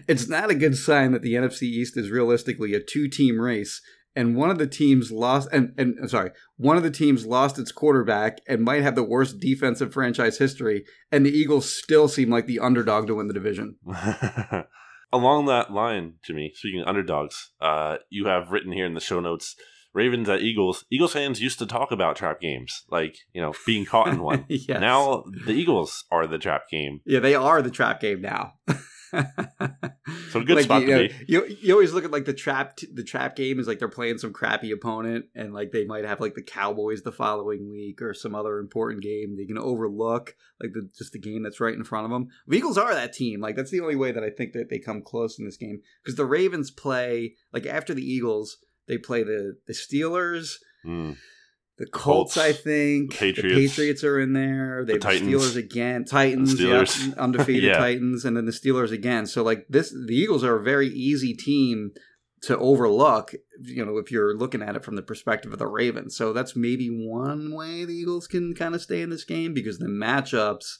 it's 0.08 0.28
not 0.28 0.52
a 0.52 0.56
good 0.56 0.78
sign 0.78 1.12
that 1.12 1.22
the 1.22 1.34
nfc 1.34 1.62
east 1.62 1.98
is 1.98 2.10
realistically 2.12 2.74
a 2.74 2.80
two 2.80 3.08
team 3.08 3.40
race 3.40 3.82
and 4.18 4.36
one 4.36 4.50
of 4.50 4.58
the 4.58 4.68
teams 4.68 5.12
lost 5.12 5.48
and, 5.54 5.74
and 5.78 5.96
I'm 6.02 6.10
sorry 6.10 6.32
one 6.58 6.76
of 6.76 6.84
the 6.84 6.92
teams 6.92 7.26
lost 7.26 7.58
its 7.60 7.72
quarterback 7.72 8.40
and 8.48 8.64
might 8.64 8.84
have 8.84 8.96
the 8.96 9.04
worst 9.04 9.40
defensive 9.40 9.94
franchise 9.94 10.38
history 10.38 10.84
and 11.12 11.26
the 11.26 11.32
eagles 11.32 11.74
still 11.74 12.08
seem 12.10 12.30
like 12.30 12.48
the 12.48 12.60
underdog 12.60 13.08
to 13.08 13.16
win 13.16 13.28
the 13.28 13.34
division 13.34 13.78
Along 15.14 15.46
that 15.46 15.72
line, 15.72 16.16
Jimmy, 16.26 16.52
speaking 16.54 16.82
of 16.82 16.88
underdogs, 16.90 17.52
uh, 17.62 17.96
you 18.10 18.26
have 18.26 18.52
written 18.52 18.74
here 18.74 18.86
in 18.86 18.94
the 18.94 19.00
show 19.00 19.22
notes 19.22 19.56
Ravens 19.94 20.28
at 20.28 20.42
Eagles. 20.42 20.84
Eagles 20.92 21.14
fans 21.14 21.42
used 21.42 21.60
to 21.60 21.66
talk 21.66 21.92
about 21.92 22.18
trap 22.18 22.42
games, 22.42 22.84
like, 22.90 23.16
you 23.34 23.42
know, 23.42 23.54
being 23.66 23.86
caught 23.86 24.10
in 24.10 24.22
one. 24.22 24.46
Yes. 24.50 24.82
Now 24.82 25.24
the 25.46 25.54
Eagles 25.54 26.04
are 26.12 26.28
the 26.28 26.38
trap 26.38 26.64
game. 26.70 27.00
yeah 27.06 27.22
they 27.22 27.36
are 27.36 27.62
the 27.62 27.72
trap 27.72 28.02
game 28.02 28.22
now 28.22 28.56
So 30.32 30.42
good 30.42 30.64
spot 30.64 30.82
you, 30.82 30.88
to 30.88 30.94
know, 30.94 31.08
be. 31.08 31.14
You, 31.28 31.58
you 31.62 31.74
always 31.74 31.94
look 31.94 32.06
at 32.06 32.12
like 32.12 32.26
the 32.26 32.34
trap 32.34 32.80
the 32.94 33.04
trap 33.04 33.36
game 33.36 33.60
is 33.60 33.68
like 33.68 33.80
they're 33.80 33.90
playing 33.90 34.18
some 34.18 34.34
crappy 34.34 34.72
opponent 34.72 35.26
and 35.36 35.54
like 35.54 35.72
they 35.72 35.86
might 35.86 36.06
have 36.06 36.22
like 36.22 36.36
the 36.36 36.42
Cowboys 36.42 37.02
the 37.02 37.12
following 37.12 37.70
week 37.70 38.02
or 38.02 38.14
some 38.14 38.36
other 38.36 38.60
important 38.60 39.04
game 39.04 39.36
they 39.38 39.46
can 39.46 39.58
overlook 39.58 40.36
like 40.62 40.72
the 40.74 40.90
just 40.98 41.14
the 41.14 41.20
game 41.20 41.44
that's 41.44 41.60
right 41.60 41.74
in 41.74 41.84
front 41.84 42.06
of 42.06 42.12
them. 42.12 42.30
The 42.48 42.58
Eagles 42.58 42.78
are 42.78 42.94
that 42.94 43.14
team. 43.14 43.42
Like 43.42 43.56
that's 43.56 43.72
the 43.72 43.82
only 43.82 43.96
way 43.96 44.12
that 44.12 44.24
I 44.24 44.30
think 44.30 44.54
that 44.54 44.70
they 44.70 44.80
come 44.80 45.02
close 45.02 45.38
in 45.40 45.46
this 45.46 45.58
game 45.58 45.82
because 46.04 46.16
the 46.16 46.26
Ravens 46.26 46.72
play 46.72 47.36
like 47.52 47.66
after 47.66 47.94
the 47.94 48.06
Eagles 48.06 48.58
they 48.88 48.98
play 48.98 49.24
the 49.24 49.58
the 49.68 49.74
Steelers. 49.74 50.56
Mm. 50.86 51.18
The 51.78 51.86
Colts, 51.86 52.34
Colts, 52.34 52.38
I 52.38 52.54
think. 52.54 53.12
the 53.12 53.18
Patriots. 53.18 53.56
The 53.56 53.68
Patriots 53.68 54.04
are 54.04 54.20
in 54.20 54.34
there. 54.34 54.84
They 54.86 54.94
The 54.94 55.00
Titans. 55.00 55.32
Steelers 55.32 55.56
again. 55.56 56.06
Titans, 56.06 56.56
Steelers. 56.56 57.08
yeah, 57.10 57.14
undefeated 57.22 57.64
Yeah. 57.72 57.78
Titans, 57.78 58.26
and 58.26 58.36
then 58.36 58.46
the 58.46 58.52
Steelers 58.52 58.92
again. 58.92 59.28
So 59.28 59.44
like 59.44 59.66
this, 59.70 59.92
the 59.92 60.16
Eagles 60.16 60.44
are 60.44 60.56
a 60.56 60.64
very 60.64 60.88
easy 60.88 61.34
team 61.36 61.92
to 62.44 62.58
overlook. 62.58 63.34
You 63.62 63.86
know, 63.86 63.98
if 63.98 64.12
you're 64.12 64.36
looking 64.36 64.62
at 64.64 64.76
it 64.76 64.84
from 64.84 64.96
the 64.96 65.02
perspective 65.04 65.54
of 65.54 65.60
the 65.60 65.68
Ravens. 65.68 66.16
So 66.18 66.34
that's 66.34 66.56
maybe 66.56 66.88
one 66.90 67.54
way 67.54 67.86
the 67.86 67.94
Eagles 67.94 68.28
can 68.28 68.54
kind 68.56 68.74
of 68.74 68.82
stay 68.82 69.02
in 69.02 69.10
this 69.12 69.24
game 69.24 69.54
because 69.54 69.78
the 69.78 69.86
matchups 69.88 70.78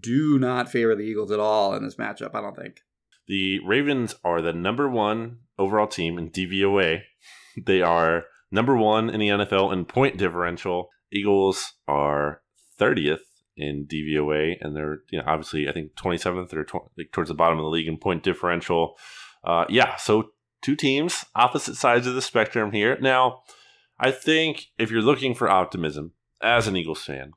do 0.00 0.38
not 0.38 0.70
favor 0.70 0.94
the 0.94 1.02
Eagles 1.02 1.30
at 1.30 1.40
all 1.40 1.74
in 1.74 1.84
this 1.84 1.96
matchup. 1.96 2.34
I 2.34 2.40
don't 2.40 2.56
think. 2.56 2.80
The 3.28 3.60
Ravens 3.66 4.14
are 4.24 4.40
the 4.42 4.52
number 4.52 4.88
one 4.88 5.38
overall 5.58 5.86
team 5.86 6.16
in 6.18 6.30
DVOA. 6.30 7.02
They 7.66 7.82
are 7.82 8.24
number 8.50 8.76
one 8.76 9.10
in 9.10 9.20
the 9.20 9.28
NFL 9.28 9.72
in 9.72 9.84
point 9.84 10.16
differential. 10.16 10.88
Eagles 11.12 11.74
are 11.88 12.42
30th 12.78 13.20
in 13.56 13.86
DVOA, 13.86 14.56
and 14.60 14.74
they're 14.74 14.98
you 15.10 15.18
know 15.18 15.24
obviously 15.26 15.68
I 15.68 15.72
think 15.72 15.94
27th 15.94 16.52
or 16.54 16.64
tw- 16.64 16.90
like 16.96 17.12
towards 17.12 17.28
the 17.28 17.34
bottom 17.34 17.58
of 17.58 17.64
the 17.64 17.70
league 17.70 17.88
in 17.88 17.98
point 17.98 18.22
differential. 18.22 18.96
Uh, 19.44 19.64
yeah, 19.68 19.96
so 19.96 20.30
two 20.62 20.76
teams, 20.76 21.24
opposite 21.34 21.76
sides 21.76 22.06
of 22.06 22.14
the 22.14 22.22
spectrum 22.22 22.72
here. 22.72 22.98
Now, 23.00 23.42
I 23.98 24.10
think 24.10 24.66
if 24.78 24.90
you're 24.90 25.02
looking 25.02 25.34
for 25.34 25.48
optimism 25.48 26.12
as 26.42 26.66
an 26.66 26.76
Eagles 26.76 27.02
fan, 27.02 27.32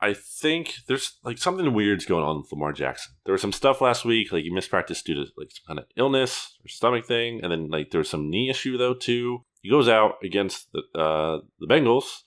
I 0.00 0.14
think 0.14 0.76
there's 0.86 1.18
like 1.24 1.38
something 1.38 1.74
weird's 1.74 2.06
going 2.06 2.24
on 2.24 2.38
with 2.38 2.52
Lamar 2.52 2.72
Jackson. 2.72 3.14
There 3.24 3.32
was 3.32 3.40
some 3.40 3.52
stuff 3.52 3.80
last 3.80 4.04
week, 4.04 4.30
like 4.30 4.44
he 4.44 4.50
missed 4.50 4.70
practice 4.70 5.02
due 5.02 5.14
to 5.14 5.26
like 5.36 5.50
some 5.50 5.64
kind 5.66 5.78
of 5.80 5.86
illness 5.96 6.56
or 6.64 6.68
stomach 6.68 7.06
thing, 7.06 7.40
and 7.42 7.50
then 7.50 7.68
like 7.68 7.90
there 7.90 7.98
was 7.98 8.08
some 8.08 8.30
knee 8.30 8.48
issue 8.48 8.78
though 8.78 8.94
too. 8.94 9.44
He 9.60 9.70
goes 9.70 9.88
out 9.88 10.14
against 10.22 10.68
the 10.72 10.82
uh, 10.98 11.40
the 11.58 11.66
Bengals 11.66 12.20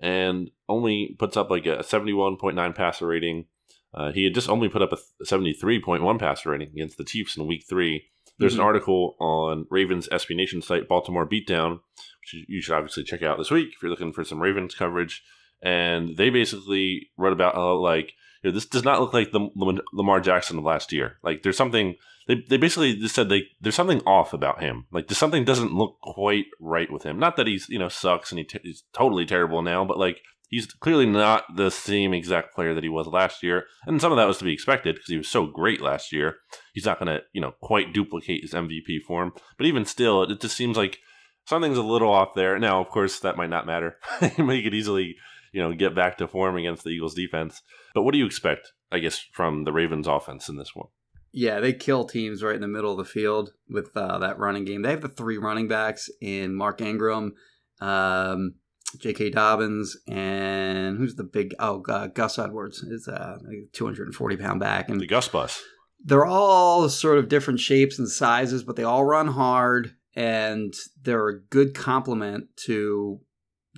and 0.00 0.50
only 0.68 1.16
puts 1.18 1.36
up 1.36 1.50
like 1.50 1.66
a 1.66 1.78
71.9 1.78 2.74
passer 2.74 3.06
rating. 3.06 3.46
Uh, 3.94 4.12
he 4.12 4.24
had 4.24 4.34
just 4.34 4.48
only 4.50 4.68
put 4.68 4.82
up 4.82 4.92
a 4.92 4.98
73.1 5.24 6.18
passer 6.18 6.50
rating 6.50 6.68
against 6.68 6.98
the 6.98 7.04
Chiefs 7.04 7.36
in 7.36 7.46
Week 7.46 7.64
Three. 7.68 8.04
There's 8.38 8.52
Mhm. 8.54 8.58
an 8.58 8.64
article 8.64 9.16
on 9.18 9.66
Ravens 9.70 10.08
SB 10.12 10.34
Nation 10.36 10.60
site, 10.60 10.86
Baltimore 10.88 11.26
Beatdown, 11.26 11.80
which 12.20 12.34
you- 12.34 12.44
you 12.48 12.60
should 12.60 12.74
obviously 12.74 13.04
check 13.04 13.22
out 13.22 13.38
this 13.38 13.50
week 13.50 13.68
if 13.74 13.82
you're 13.82 13.90
looking 13.90 14.12
for 14.12 14.24
some 14.24 14.42
Ravens 14.42 14.74
coverage. 14.74 15.22
And 15.62 16.16
they 16.18 16.28
basically 16.28 17.10
wrote 17.16 17.32
about 17.32 17.54
how, 17.54 17.76
like, 17.76 18.12
you 18.42 18.50
know, 18.50 18.54
this 18.54 18.66
does 18.66 18.84
not 18.84 19.00
look 19.00 19.14
like 19.14 19.32
the 19.32 19.48
Lamar 19.92 20.20
Jackson 20.20 20.58
of 20.58 20.64
last 20.64 20.92
year. 20.92 21.18
Like, 21.22 21.42
there's 21.42 21.56
something, 21.56 21.96
they, 22.28 22.44
they 22.48 22.56
basically 22.56 22.96
just 22.96 23.14
said 23.14 23.28
they, 23.28 23.44
there's 23.60 23.74
something 23.74 24.00
off 24.06 24.32
about 24.32 24.62
him. 24.62 24.86
Like, 24.92 25.08
there's 25.08 25.18
something 25.18 25.44
doesn't 25.44 25.72
look 25.72 26.00
quite 26.02 26.46
right 26.60 26.90
with 26.90 27.02
him. 27.02 27.18
Not 27.18 27.36
that 27.36 27.46
he's, 27.46 27.68
you 27.68 27.78
know, 27.78 27.88
sucks 27.88 28.30
and 28.30 28.38
he 28.38 28.44
t- 28.44 28.60
he's 28.62 28.84
totally 28.92 29.26
terrible 29.26 29.62
now, 29.62 29.84
but 29.84 29.98
like, 29.98 30.20
he's 30.48 30.66
clearly 30.66 31.06
not 31.06 31.44
the 31.56 31.70
same 31.70 32.14
exact 32.14 32.54
player 32.54 32.74
that 32.74 32.84
he 32.84 32.88
was 32.88 33.06
last 33.06 33.42
year. 33.42 33.64
And 33.86 34.00
some 34.00 34.12
of 34.12 34.16
that 34.18 34.26
was 34.26 34.38
to 34.38 34.44
be 34.44 34.52
expected 34.52 34.94
because 34.94 35.08
he 35.08 35.16
was 35.16 35.28
so 35.28 35.46
great 35.46 35.80
last 35.80 36.12
year. 36.12 36.36
He's 36.72 36.86
not 36.86 37.00
to, 37.00 37.20
you 37.32 37.40
know, 37.40 37.54
quite 37.60 37.92
duplicate 37.92 38.42
his 38.42 38.52
MVP 38.52 39.02
form. 39.06 39.32
But 39.56 39.66
even 39.66 39.84
still, 39.84 40.22
it 40.22 40.40
just 40.40 40.56
seems 40.56 40.76
like 40.76 40.98
something's 41.46 41.78
a 41.78 41.82
little 41.82 42.12
off 42.12 42.34
there. 42.34 42.58
Now, 42.58 42.80
of 42.80 42.88
course, 42.88 43.20
that 43.20 43.36
might 43.36 43.50
not 43.50 43.66
matter. 43.66 43.96
he 44.20 44.62
could 44.62 44.74
easily, 44.74 45.16
you 45.52 45.62
know, 45.62 45.72
get 45.74 45.94
back 45.94 46.18
to 46.18 46.28
form 46.28 46.56
against 46.56 46.84
the 46.84 46.90
Eagles 46.90 47.14
defense. 47.14 47.62
But 47.94 48.02
what 48.02 48.12
do 48.12 48.18
you 48.18 48.26
expect, 48.26 48.72
I 48.92 48.98
guess, 48.98 49.18
from 49.32 49.64
the 49.64 49.72
Ravens 49.72 50.06
offense 50.06 50.48
in 50.48 50.56
this 50.56 50.74
one? 50.74 50.88
Yeah, 51.32 51.60
they 51.60 51.72
kill 51.74 52.04
teams 52.04 52.42
right 52.42 52.54
in 52.54 52.60
the 52.62 52.68
middle 52.68 52.92
of 52.92 52.98
the 52.98 53.04
field 53.04 53.50
with 53.68 53.94
uh, 53.96 54.18
that 54.18 54.38
running 54.38 54.64
game. 54.64 54.82
They 54.82 54.90
have 54.90 55.02
the 55.02 55.08
three 55.08 55.36
running 55.36 55.68
backs 55.68 56.08
in 56.22 56.54
Mark 56.54 56.80
Ingram, 56.80 57.34
um, 57.80 58.54
J.K. 58.98 59.30
Dobbins, 59.30 59.96
and 60.08 60.96
who's 60.96 61.16
the 61.16 61.24
big? 61.24 61.54
Oh, 61.58 61.82
uh, 61.88 62.06
Gus 62.06 62.38
Edwards 62.38 62.78
is 62.78 63.06
a 63.08 63.38
240 63.72 64.36
pound 64.36 64.60
back, 64.60 64.88
and 64.88 64.98
The 65.00 65.06
Gus 65.06 65.28
Bus. 65.28 65.62
they're 66.02 66.24
all 66.24 66.88
sort 66.88 67.18
of 67.18 67.28
different 67.28 67.60
shapes 67.60 67.98
and 67.98 68.08
sizes, 68.08 68.62
but 68.62 68.76
they 68.76 68.84
all 68.84 69.04
run 69.04 69.26
hard, 69.26 69.94
and 70.14 70.72
they're 71.02 71.28
a 71.28 71.40
good 71.40 71.74
complement 71.74 72.46
to 72.64 73.20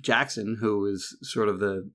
Jackson, 0.01 0.57
who 0.59 0.85
is 0.85 1.17
sort 1.21 1.49
of 1.49 1.59
the 1.59 1.89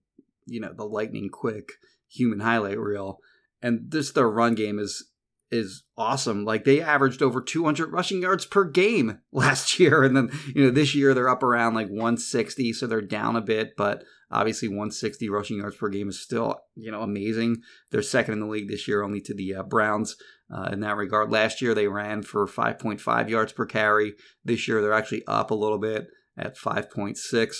you 0.46 0.60
know 0.60 0.72
the 0.72 0.84
lightning 0.84 1.28
quick 1.30 1.72
human 2.08 2.40
highlight 2.40 2.78
reel, 2.78 3.18
and 3.62 3.90
this 3.90 4.12
their 4.12 4.28
run 4.28 4.54
game 4.54 4.78
is 4.78 5.10
is 5.50 5.84
awesome. 5.96 6.44
Like 6.44 6.64
they 6.64 6.80
averaged 6.80 7.22
over 7.22 7.40
200 7.40 7.92
rushing 7.92 8.22
yards 8.22 8.44
per 8.44 8.64
game 8.64 9.20
last 9.32 9.78
year, 9.78 10.02
and 10.02 10.16
then 10.16 10.30
you 10.54 10.64
know 10.64 10.70
this 10.70 10.94
year 10.94 11.14
they're 11.14 11.28
up 11.28 11.42
around 11.42 11.74
like 11.74 11.88
160, 11.88 12.72
so 12.72 12.86
they're 12.86 13.00
down 13.00 13.36
a 13.36 13.40
bit, 13.40 13.76
but 13.76 14.04
obviously 14.30 14.68
160 14.68 15.28
rushing 15.28 15.58
yards 15.58 15.76
per 15.76 15.88
game 15.88 16.08
is 16.08 16.20
still 16.20 16.56
you 16.74 16.90
know 16.90 17.02
amazing. 17.02 17.58
They're 17.90 18.02
second 18.02 18.34
in 18.34 18.40
the 18.40 18.46
league 18.46 18.68
this 18.68 18.88
year, 18.88 19.02
only 19.02 19.20
to 19.22 19.34
the 19.34 19.54
uh, 19.54 19.62
Browns 19.62 20.16
uh, 20.54 20.70
in 20.72 20.80
that 20.80 20.96
regard. 20.96 21.30
Last 21.30 21.62
year 21.62 21.74
they 21.74 21.88
ran 21.88 22.22
for 22.22 22.46
5.5 22.46 23.28
yards 23.28 23.52
per 23.52 23.66
carry. 23.66 24.14
This 24.44 24.68
year 24.68 24.82
they're 24.82 24.92
actually 24.92 25.24
up 25.26 25.50
a 25.50 25.54
little 25.54 25.78
bit 25.78 26.08
at 26.36 26.56
5.6. 26.56 27.54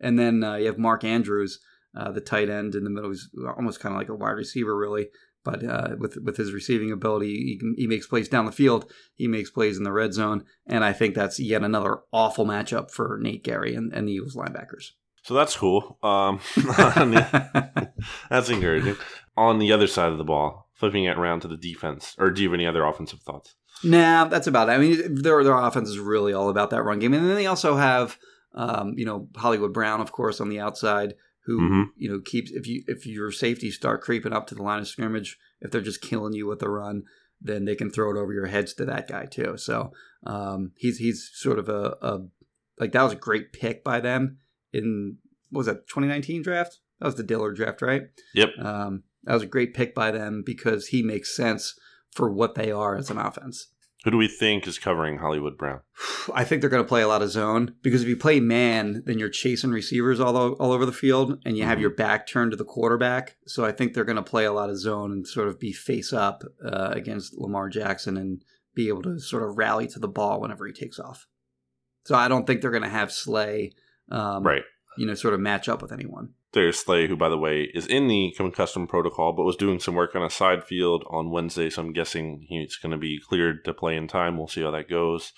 And 0.00 0.18
then 0.18 0.42
uh, 0.42 0.56
you 0.56 0.66
have 0.66 0.78
Mark 0.78 1.04
Andrews, 1.04 1.58
uh, 1.96 2.10
the 2.12 2.20
tight 2.20 2.48
end 2.48 2.74
in 2.74 2.84
the 2.84 2.90
middle. 2.90 3.10
He's 3.10 3.28
almost 3.56 3.80
kind 3.80 3.94
of 3.94 3.98
like 4.00 4.08
a 4.08 4.14
wide 4.14 4.30
receiver, 4.30 4.76
really. 4.76 5.08
But 5.42 5.64
uh, 5.64 5.96
with 5.98 6.18
with 6.22 6.36
his 6.36 6.52
receiving 6.52 6.92
ability, 6.92 7.34
he, 7.34 7.58
can, 7.58 7.74
he 7.76 7.86
makes 7.86 8.06
plays 8.06 8.28
down 8.28 8.44
the 8.44 8.52
field. 8.52 8.90
He 9.14 9.26
makes 9.26 9.50
plays 9.50 9.78
in 9.78 9.84
the 9.84 9.92
red 9.92 10.12
zone, 10.12 10.44
and 10.66 10.84
I 10.84 10.92
think 10.92 11.14
that's 11.14 11.40
yet 11.40 11.62
another 11.62 12.00
awful 12.12 12.44
matchup 12.44 12.90
for 12.90 13.18
Nate 13.22 13.44
Gerry 13.44 13.74
and, 13.74 13.92
and 13.92 14.06
the 14.06 14.12
Eagles 14.12 14.36
linebackers. 14.36 14.90
So 15.22 15.34
that's 15.34 15.56
cool. 15.56 15.98
Um, 16.02 16.40
the- 16.56 17.92
that's 18.30 18.50
encouraging. 18.50 18.96
On 19.36 19.58
the 19.58 19.72
other 19.72 19.86
side 19.86 20.12
of 20.12 20.18
the 20.18 20.24
ball, 20.24 20.68
flipping 20.74 21.04
it 21.04 21.16
around 21.16 21.40
to 21.40 21.48
the 21.48 21.56
defense, 21.56 22.14
or 22.18 22.30
do 22.30 22.42
you 22.42 22.48
have 22.48 22.54
any 22.54 22.66
other 22.66 22.84
offensive 22.84 23.20
thoughts? 23.20 23.54
Nah, 23.82 24.24
that's 24.26 24.46
about 24.46 24.68
it. 24.68 24.72
I 24.72 24.78
mean, 24.78 25.22
their 25.22 25.42
their 25.42 25.56
offense 25.56 25.88
is 25.88 25.98
really 25.98 26.34
all 26.34 26.50
about 26.50 26.70
that 26.70 26.82
run 26.82 26.98
game, 26.98 27.14
and 27.14 27.26
then 27.26 27.36
they 27.36 27.46
also 27.46 27.76
have, 27.76 28.18
um, 28.54 28.94
you 28.96 29.04
know, 29.04 29.28
Hollywood 29.36 29.72
Brown, 29.72 30.00
of 30.00 30.12
course, 30.12 30.40
on 30.40 30.48
the 30.48 30.60
outside, 30.60 31.14
who 31.46 31.60
Mhm. 31.60 31.84
you 31.96 32.10
know 32.10 32.20
keeps 32.20 32.50
if 32.50 32.66
you 32.66 32.82
if 32.86 33.06
your 33.06 33.30
safeties 33.32 33.76
start 33.76 34.02
creeping 34.02 34.32
up 34.32 34.46
to 34.48 34.54
the 34.54 34.62
line 34.62 34.80
of 34.80 34.88
scrimmage, 34.88 35.38
if 35.60 35.70
they're 35.70 35.80
just 35.80 36.02
killing 36.02 36.32
you 36.34 36.46
with 36.46 36.58
the 36.58 36.68
run, 36.68 37.04
then 37.40 37.64
they 37.64 37.74
can 37.74 37.90
throw 37.90 38.10
it 38.14 38.20
over 38.20 38.32
your 38.32 38.46
heads 38.46 38.74
to 38.74 38.84
that 38.84 39.08
guy 39.08 39.24
too. 39.24 39.56
So 39.56 39.92
um, 40.24 40.72
he's 40.76 40.98
he's 40.98 41.30
sort 41.32 41.58
of 41.58 41.68
a, 41.68 41.96
a 42.02 42.20
like 42.78 42.92
that 42.92 43.02
was 43.02 43.12
a 43.12 43.16
great 43.16 43.52
pick 43.52 43.82
by 43.82 44.00
them 44.00 44.38
in 44.72 45.16
what 45.50 45.60
was 45.60 45.66
that 45.66 45.86
2019 45.88 46.42
draft? 46.42 46.78
That 47.00 47.06
was 47.06 47.14
the 47.16 47.22
Dillard 47.22 47.56
draft, 47.56 47.82
right? 47.82 48.02
Yep. 48.34 48.50
Um, 48.58 49.02
that 49.24 49.34
was 49.34 49.42
a 49.42 49.46
great 49.46 49.74
pick 49.74 49.94
by 49.94 50.10
them 50.10 50.42
because 50.44 50.88
he 50.88 51.02
makes 51.02 51.34
sense 51.34 51.74
for 52.12 52.30
what 52.30 52.54
they 52.54 52.70
are 52.70 52.96
as 52.96 53.10
an 53.10 53.18
offense. 53.18 53.68
Who 54.04 54.10
do 54.12 54.16
we 54.16 54.28
think 54.28 54.66
is 54.66 54.78
covering 54.78 55.18
Hollywood 55.18 55.58
Brown? 55.58 55.80
I 56.34 56.44
think 56.44 56.60
they're 56.60 56.70
going 56.70 56.82
to 56.82 56.88
play 56.88 57.02
a 57.02 57.08
lot 57.08 57.20
of 57.22 57.30
zone 57.30 57.74
because 57.82 58.02
if 58.02 58.08
you 58.08 58.16
play 58.16 58.40
man, 58.40 59.02
then 59.04 59.18
you're 59.18 59.28
chasing 59.28 59.70
receivers 59.70 60.20
all, 60.20 60.36
o- 60.36 60.52
all 60.54 60.72
over 60.72 60.86
the 60.86 60.92
field 60.92 61.38
and 61.44 61.56
you 61.58 61.64
have 61.64 61.78
Mhm. 61.78 61.82
your 61.82 61.90
back 61.94 62.26
turned 62.26 62.50
to 62.52 62.56
the 62.56 62.64
quarterback. 62.64 63.36
So 63.46 63.64
I 63.64 63.72
think 63.72 63.92
they're 63.92 64.04
going 64.04 64.16
to 64.16 64.22
play 64.22 64.44
a 64.46 64.52
lot 64.52 64.70
of 64.70 64.78
zone 64.78 65.12
and 65.12 65.26
sort 65.26 65.48
of 65.48 65.60
be 65.60 65.72
face 65.72 66.12
up 66.12 66.42
uh, 66.64 66.88
against 66.92 67.36
Lamar 67.36 67.68
Jackson 67.68 68.16
and 68.16 68.42
be 68.74 68.88
able 68.88 69.02
to 69.02 69.18
sort 69.20 69.42
of 69.42 69.58
rally 69.58 69.86
to 69.88 69.98
the 69.98 70.08
ball 70.08 70.40
whenever 70.40 70.66
he 70.66 70.72
takes 70.72 70.98
off. 70.98 71.26
So 72.06 72.14
I 72.14 72.28
don't 72.28 72.46
think 72.46 72.62
they're 72.62 72.70
going 72.70 72.82
to 72.84 72.88
have 72.88 73.12
Slay, 73.12 73.72
um, 74.10 74.42
Right. 74.44 74.62
you 74.96 75.06
know, 75.06 75.14
sort 75.14 75.34
of 75.34 75.40
match 75.40 75.68
up 75.68 75.82
with 75.82 75.92
anyone. 75.92 76.30
Darius 76.52 76.80
Slay, 76.80 77.06
who, 77.06 77.16
by 77.16 77.28
the 77.28 77.38
way, 77.38 77.70
is 77.74 77.86
in 77.86 78.08
the 78.08 78.34
concussion 78.36 78.86
protocol, 78.86 79.32
but 79.32 79.44
was 79.44 79.56
doing 79.56 79.78
some 79.78 79.94
work 79.94 80.16
on 80.16 80.22
a 80.22 80.30
side 80.30 80.64
field 80.64 81.04
on 81.08 81.30
Wednesday, 81.30 81.70
so 81.70 81.82
I'm 81.82 81.92
guessing 81.92 82.46
he's 82.48 82.76
going 82.76 82.92
to 82.92 82.98
be 82.98 83.20
cleared 83.28 83.64
to 83.64 83.74
play 83.74 83.96
in 83.96 84.08
time. 84.08 84.36
We'll 84.36 84.48
see 84.48 84.62
how 84.62 84.72
that 84.72 84.88
goes. 84.88 85.32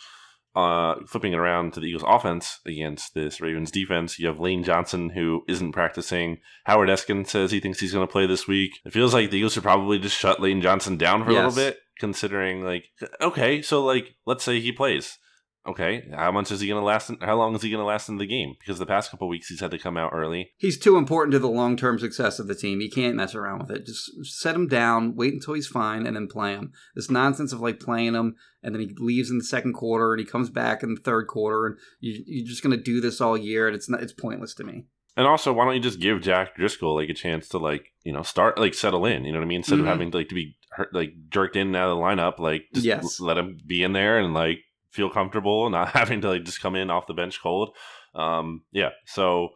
Uh, 0.54 0.96
flipping 1.06 1.32
it 1.32 1.38
around 1.38 1.72
to 1.72 1.80
the 1.80 1.86
Eagles' 1.86 2.04
offense 2.06 2.60
against 2.66 3.14
this 3.14 3.40
Ravens 3.40 3.70
defense, 3.70 4.18
you 4.18 4.26
have 4.26 4.38
Lane 4.38 4.62
Johnson, 4.64 5.08
who 5.10 5.42
isn't 5.48 5.72
practicing. 5.72 6.38
Howard 6.64 6.90
Eskin 6.90 7.26
says 7.26 7.50
he 7.50 7.60
thinks 7.60 7.80
he's 7.80 7.94
going 7.94 8.06
to 8.06 8.12
play 8.12 8.26
this 8.26 8.46
week. 8.46 8.72
It 8.84 8.92
feels 8.92 9.14
like 9.14 9.30
the 9.30 9.38
Eagles 9.38 9.54
should 9.54 9.62
probably 9.62 9.98
just 9.98 10.18
shut 10.18 10.40
Lane 10.40 10.60
Johnson 10.60 10.98
down 10.98 11.24
for 11.24 11.30
a 11.30 11.34
little 11.34 11.52
bit, 11.54 11.78
considering, 11.98 12.62
like, 12.62 12.84
okay, 13.20 13.62
so, 13.62 13.82
like, 13.82 14.14
let's 14.26 14.44
say 14.44 14.60
he 14.60 14.72
plays. 14.72 15.16
Okay, 15.64 16.08
how 16.12 16.32
much 16.32 16.50
is 16.50 16.60
he 16.60 16.66
going 16.66 16.80
to 16.80 16.84
last? 16.84 17.08
In, 17.08 17.18
how 17.20 17.36
long 17.36 17.54
is 17.54 17.62
he 17.62 17.70
going 17.70 17.80
to 17.80 17.84
last 17.86 18.08
in 18.08 18.16
the 18.18 18.26
game? 18.26 18.54
Because 18.58 18.80
the 18.80 18.86
past 18.86 19.12
couple 19.12 19.28
weeks 19.28 19.46
he's 19.46 19.60
had 19.60 19.70
to 19.70 19.78
come 19.78 19.96
out 19.96 20.10
early. 20.12 20.50
He's 20.56 20.76
too 20.76 20.96
important 20.96 21.32
to 21.32 21.38
the 21.38 21.48
long 21.48 21.76
term 21.76 22.00
success 22.00 22.40
of 22.40 22.48
the 22.48 22.54
team. 22.56 22.80
You 22.80 22.90
can't 22.90 23.14
mess 23.14 23.34
around 23.36 23.60
with 23.60 23.70
it. 23.70 23.86
Just 23.86 24.10
set 24.24 24.56
him 24.56 24.66
down, 24.66 25.14
wait 25.14 25.32
until 25.34 25.54
he's 25.54 25.68
fine, 25.68 26.04
and 26.04 26.16
then 26.16 26.26
play 26.26 26.54
him. 26.54 26.72
This 26.96 27.10
nonsense 27.10 27.52
of 27.52 27.60
like 27.60 27.78
playing 27.78 28.14
him 28.14 28.34
and 28.64 28.74
then 28.74 28.82
he 28.82 28.92
leaves 28.98 29.30
in 29.30 29.38
the 29.38 29.44
second 29.44 29.74
quarter 29.74 30.12
and 30.12 30.18
he 30.20 30.26
comes 30.26 30.50
back 30.50 30.82
in 30.82 30.94
the 30.94 31.00
third 31.00 31.28
quarter 31.28 31.66
and 31.66 31.76
you, 32.00 32.22
you're 32.26 32.46
just 32.46 32.62
going 32.64 32.76
to 32.76 32.82
do 32.82 33.00
this 33.00 33.20
all 33.20 33.36
year 33.38 33.68
and 33.68 33.76
it's 33.76 33.88
not 33.88 34.02
it's 34.02 34.12
pointless 34.12 34.54
to 34.54 34.64
me. 34.64 34.86
And 35.16 35.26
also, 35.28 35.52
why 35.52 35.64
don't 35.66 35.74
you 35.76 35.80
just 35.80 36.00
give 36.00 36.22
Jack 36.22 36.56
Driscoll 36.56 36.96
like 36.96 37.08
a 37.10 37.14
chance 37.14 37.46
to 37.50 37.58
like 37.58 37.84
you 38.02 38.12
know 38.12 38.22
start 38.22 38.58
like 38.58 38.74
settle 38.74 39.06
in? 39.06 39.24
You 39.24 39.32
know 39.32 39.38
what 39.38 39.44
I 39.44 39.48
mean? 39.48 39.58
Instead 39.58 39.78
Mhm. 39.78 39.82
of 39.82 39.86
having 39.86 40.10
to, 40.10 40.18
like 40.18 40.28
to 40.30 40.34
be 40.34 40.56
hurt, 40.72 40.92
like 40.92 41.12
jerked 41.28 41.54
in 41.54 41.68
and 41.68 41.76
out 41.76 41.90
of 41.90 41.98
the 41.98 42.02
lineup, 42.02 42.40
like 42.40 42.62
just 42.74 42.84
Yes. 42.86 43.20
let 43.20 43.38
him 43.38 43.58
be 43.64 43.84
in 43.84 43.92
there 43.92 44.18
and 44.18 44.34
like 44.34 44.58
feel 44.92 45.10
comfortable, 45.10 45.68
not 45.70 45.88
having 45.92 46.20
to 46.20 46.28
like 46.28 46.44
just 46.44 46.60
come 46.60 46.76
in 46.76 46.90
off 46.90 47.06
the 47.06 47.14
bench 47.14 47.40
cold. 47.42 47.76
Um, 48.14 48.62
yeah. 48.72 48.90
So 49.06 49.50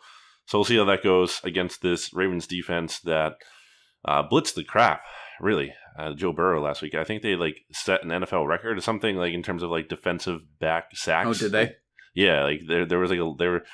so 0.46 0.58
we'll 0.58 0.64
see 0.64 0.76
how 0.76 0.84
that 0.84 1.02
goes 1.02 1.40
against 1.44 1.82
this 1.82 2.12
Ravens 2.14 2.46
defense 2.46 3.00
that 3.00 3.34
uh, 4.04 4.22
blitzed 4.28 4.54
the 4.54 4.64
crap. 4.64 5.02
Really, 5.40 5.74
uh, 5.98 6.14
Joe 6.14 6.32
Burrow 6.32 6.62
last 6.62 6.80
week. 6.80 6.94
I 6.94 7.04
think 7.04 7.22
they 7.22 7.36
like 7.36 7.58
set 7.72 8.02
an 8.02 8.10
NFL 8.10 8.46
record 8.46 8.78
or 8.78 8.80
something 8.80 9.16
like 9.16 9.34
in 9.34 9.42
terms 9.42 9.62
of 9.62 9.70
like 9.70 9.88
defensive 9.88 10.40
back 10.58 10.96
sacks. 10.96 11.28
Oh, 11.28 11.34
did 11.34 11.52
they? 11.52 11.74
Yeah, 12.14 12.44
like 12.44 12.62
there 12.66 12.86
there 12.86 12.98
was 12.98 13.10
like 13.10 13.20
a 13.20 13.34
there 13.36 13.50
were 13.50 13.64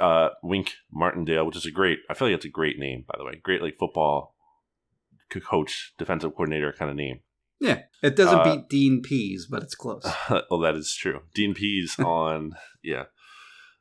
uh 0.00 0.30
Wink 0.42 0.72
Martindale, 0.92 1.46
which 1.46 1.56
is 1.56 1.66
a 1.66 1.70
great 1.70 2.00
I 2.10 2.14
feel 2.14 2.28
like 2.28 2.36
it's 2.36 2.44
a 2.44 2.50
great 2.50 2.78
name, 2.78 3.04
by 3.06 3.14
the 3.16 3.24
way. 3.24 3.40
Great 3.42 3.62
like 3.62 3.76
football 3.78 4.34
coach, 5.30 5.94
defensive 5.98 6.32
coordinator 6.32 6.72
kind 6.76 6.90
of 6.90 6.96
name. 6.96 7.20
Yeah. 7.60 7.82
It 8.02 8.16
doesn't 8.16 8.40
Uh, 8.40 8.44
beat 8.56 8.68
Dean 8.68 9.02
Pees, 9.02 9.46
but 9.50 9.62
it's 9.62 9.74
close. 9.74 10.04
well, 10.50 10.60
that 10.62 10.74
is 10.76 10.94
true. 10.94 11.20
Dean 11.34 11.54
Pees 11.54 11.98
on 11.98 12.52
yeah. 12.82 13.04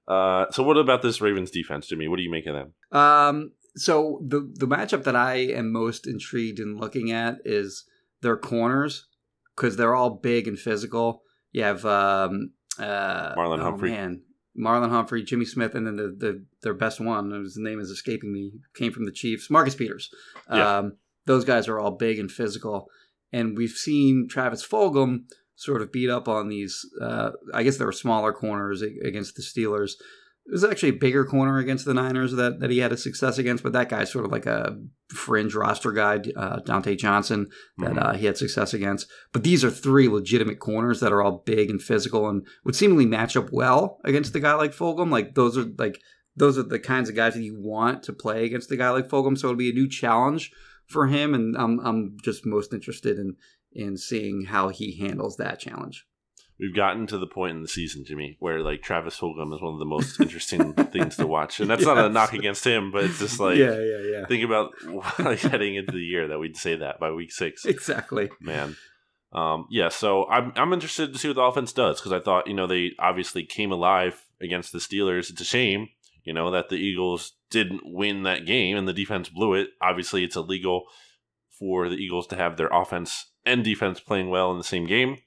Uh 0.08 0.46
so 0.52 0.64
what 0.64 0.78
about 0.78 1.02
this 1.02 1.22
Ravens 1.22 1.52
defense, 1.52 1.88
Jimmy? 1.88 2.08
What 2.08 2.18
do 2.18 2.24
you 2.24 2.32
make 2.32 2.46
of 2.46 2.56
them? 2.56 2.74
Um, 2.92 3.52
so 3.76 4.20
the 4.26 4.52
the 4.56 4.68
matchup 4.68 5.04
that 5.04 5.16
I 5.16 5.36
am 5.36 5.72
most 5.72 6.08
intrigued 6.08 6.60
in 6.60 6.78
looking 6.78 7.12
at 7.12 7.38
is 7.46 7.86
their 8.22 8.38
corners 8.38 9.08
because 9.56 9.76
they're 9.78 9.96
all 9.96 10.10
big 10.12 10.48
and 10.48 10.58
physical. 10.60 11.22
You 11.52 11.64
have 11.64 11.86
um, 11.86 12.52
uh, 12.80 13.36
Marlon 13.36 13.60
oh, 13.60 13.64
Humphrey. 13.64 13.92
man. 13.92 14.22
Marlon 14.58 14.90
Humphrey, 14.90 15.24
Jimmy 15.24 15.46
Smith, 15.46 15.74
and 15.74 15.88
then 15.88 15.96
the, 15.96 16.16
the 16.18 16.46
their 16.62 16.76
best 16.76 17.00
one, 17.00 17.32
his 17.32 17.58
name 17.58 17.80
is 17.80 17.90
escaping 17.90 18.32
me, 18.32 18.52
came 18.76 18.92
from 18.92 19.06
the 19.06 19.12
Chiefs, 19.12 19.50
Marcus 19.50 19.74
Peters. 19.74 20.10
Yeah. 20.52 20.78
Um, 20.78 20.98
those 21.26 21.44
guys 21.44 21.68
are 21.68 21.80
all 21.80 21.92
big 21.92 22.20
and 22.20 22.32
physical, 22.32 22.88
and 23.34 23.58
we've 23.58 23.72
seen 23.72 24.28
Travis 24.30 24.66
Fulgham 24.66 25.26
sort 25.56 25.82
of 25.82 25.92
beat 25.92 26.10
up 26.10 26.28
on 26.30 26.48
these. 26.48 26.86
Uh, 27.02 27.32
I 27.54 27.64
guess 27.64 27.78
there 27.78 27.88
were 27.88 27.92
smaller 27.92 28.32
corners 28.32 28.82
against 28.82 29.36
the 29.36 29.42
Steelers. 29.42 29.92
It 30.46 30.52
was 30.52 30.64
actually 30.66 30.90
a 30.90 30.94
bigger 30.94 31.24
corner 31.24 31.58
against 31.58 31.86
the 31.86 31.94
Niners 31.94 32.34
that, 32.34 32.60
that 32.60 32.70
he 32.70 32.80
had 32.80 32.92
a 32.92 32.98
success 32.98 33.38
against, 33.38 33.64
but 33.64 33.72
that 33.74 33.88
guy's 33.88 34.12
sort 34.12 34.26
of 34.26 34.32
like 34.32 34.46
a 34.46 34.78
fringe 35.10 35.56
roster 35.56 35.94
guy, 35.94 36.16
uh, 36.36 36.60
Dontae 36.60 36.98
Johnson, 36.98 37.50
that 37.78 37.94
Mhm. 37.94 38.04
uh, 38.04 38.14
he 38.16 38.26
had 38.26 38.36
success 38.38 38.74
against. 38.74 39.08
But 39.32 39.44
these 39.44 39.64
are 39.64 39.70
three 39.72 40.10
legitimate 40.10 40.60
corners 40.60 41.00
that 41.00 41.14
are 41.14 41.22
all 41.22 41.44
big 41.46 41.70
and 41.70 41.82
physical 41.82 42.28
and 42.28 42.46
would 42.66 42.76
seemingly 42.76 43.06
match 43.06 43.38
up 43.38 43.54
well 43.54 44.02
against 44.04 44.36
a 44.36 44.40
guy 44.42 44.54
like 44.56 44.74
Fulgham. 44.76 45.10
Like 45.12 45.36
those 45.36 45.58
are 45.58 45.66
like 45.78 46.02
those 46.36 46.58
are 46.58 46.64
the 46.64 46.80
kinds 46.80 47.10
of 47.10 47.16
guys 47.16 47.36
that 47.36 47.44
you 47.44 47.56
want 47.58 48.02
to 48.04 48.12
play 48.12 48.44
against 48.44 48.72
a 48.72 48.76
guy 48.76 48.90
like 48.90 49.08
Fulgham. 49.08 49.38
So 49.38 49.48
it'll 49.48 49.58
be 49.58 49.70
a 49.70 49.74
new 49.74 49.88
challenge 49.88 50.52
for 50.88 51.08
him, 51.08 51.34
and 51.34 51.56
I'm 51.58 51.80
I'm 51.80 52.18
just 52.22 52.46
most 52.46 52.74
interested 52.74 53.18
in 53.18 53.36
in 53.72 53.98
seeing 53.98 54.46
how 54.46 54.70
he 54.70 54.98
handles 54.98 55.38
that 55.38 55.60
challenge. 55.60 56.06
We've 56.60 56.76
gotten 56.76 57.08
to 57.08 57.18
the 57.18 57.28
point 57.28 57.56
in 57.56 57.62
the 57.64 57.68
season, 57.68 58.06
Jimmy, 58.06 58.38
where 58.40 58.60
like 58.60 58.84
Travis 58.84 59.20
Fulgham 59.20 59.54
is 59.54 59.62
one 59.62 59.74
of 59.74 59.80
the 59.80 59.86
most 59.86 60.20
interesting 60.20 60.74
things 60.92 61.16
to 61.18 61.28
watch. 61.28 61.60
And 61.60 61.70
that's 61.70 61.84
not 61.84 61.98
a 61.98 62.10
knock 62.10 62.34
against 62.34 62.66
him, 62.66 62.92
but 62.92 63.04
it's 63.04 63.20
just 63.20 63.40
like 63.40 63.58
yeah, 63.58 63.80
yeah, 63.80 63.98
yeah, 64.00 64.26
think 64.28 64.44
about 64.44 64.72
like 65.20 65.40
heading 65.40 65.76
into 65.76 65.94
the 65.94 66.00
year 66.00 66.28
that 66.28 66.40
we'd 66.40 66.56
say 66.56 66.76
that 66.76 67.00
by 67.00 67.12
week 67.12 67.32
six. 67.32 67.66
exactly. 67.66 68.30
man. 68.40 68.78
Um, 69.32 69.66
yeah, 69.72 69.90
so 69.90 70.30
I'm 70.30 70.54
I'm 70.56 70.74
interested 70.74 71.12
to 71.12 71.18
see 71.18 71.28
what 71.28 71.36
the 71.36 71.42
offense 71.42 71.74
does 71.74 72.00
because 72.00 72.14
I 72.14 72.20
thought 72.20 72.48
you 72.48 72.54
know 72.54 72.68
they 72.68 72.92
obviously 73.00 73.44
came 73.44 73.72
alive 73.72 74.28
against 74.40 74.72
the 74.72 74.78
Steelers. 74.78 75.32
It's 75.32 75.42
a 75.42 75.46
shame 75.46 75.90
you 76.24 76.34
know 76.34 76.52
that 76.52 76.70
the 76.70 76.76
Eagles 76.76 77.34
didn't 77.54 77.84
win 77.86 78.24
that 78.24 78.46
game 78.46 78.76
and 78.76 78.88
the 78.88 78.94
defense 78.94 79.30
blew 79.30 79.54
it. 79.54 79.70
Obviously, 79.82 80.24
it's 80.24 80.36
illegal 80.36 80.84
for 81.58 81.88
the 81.88 81.96
Eagles 81.96 82.28
to 82.28 82.36
have 82.36 82.58
their 82.58 82.68
offense 82.68 83.32
and 83.46 83.64
defense 83.64 84.00
playing 84.00 84.30
well 84.30 84.52
in 84.52 84.58
the 84.58 84.64
same 84.64 84.88
game. 84.88 85.18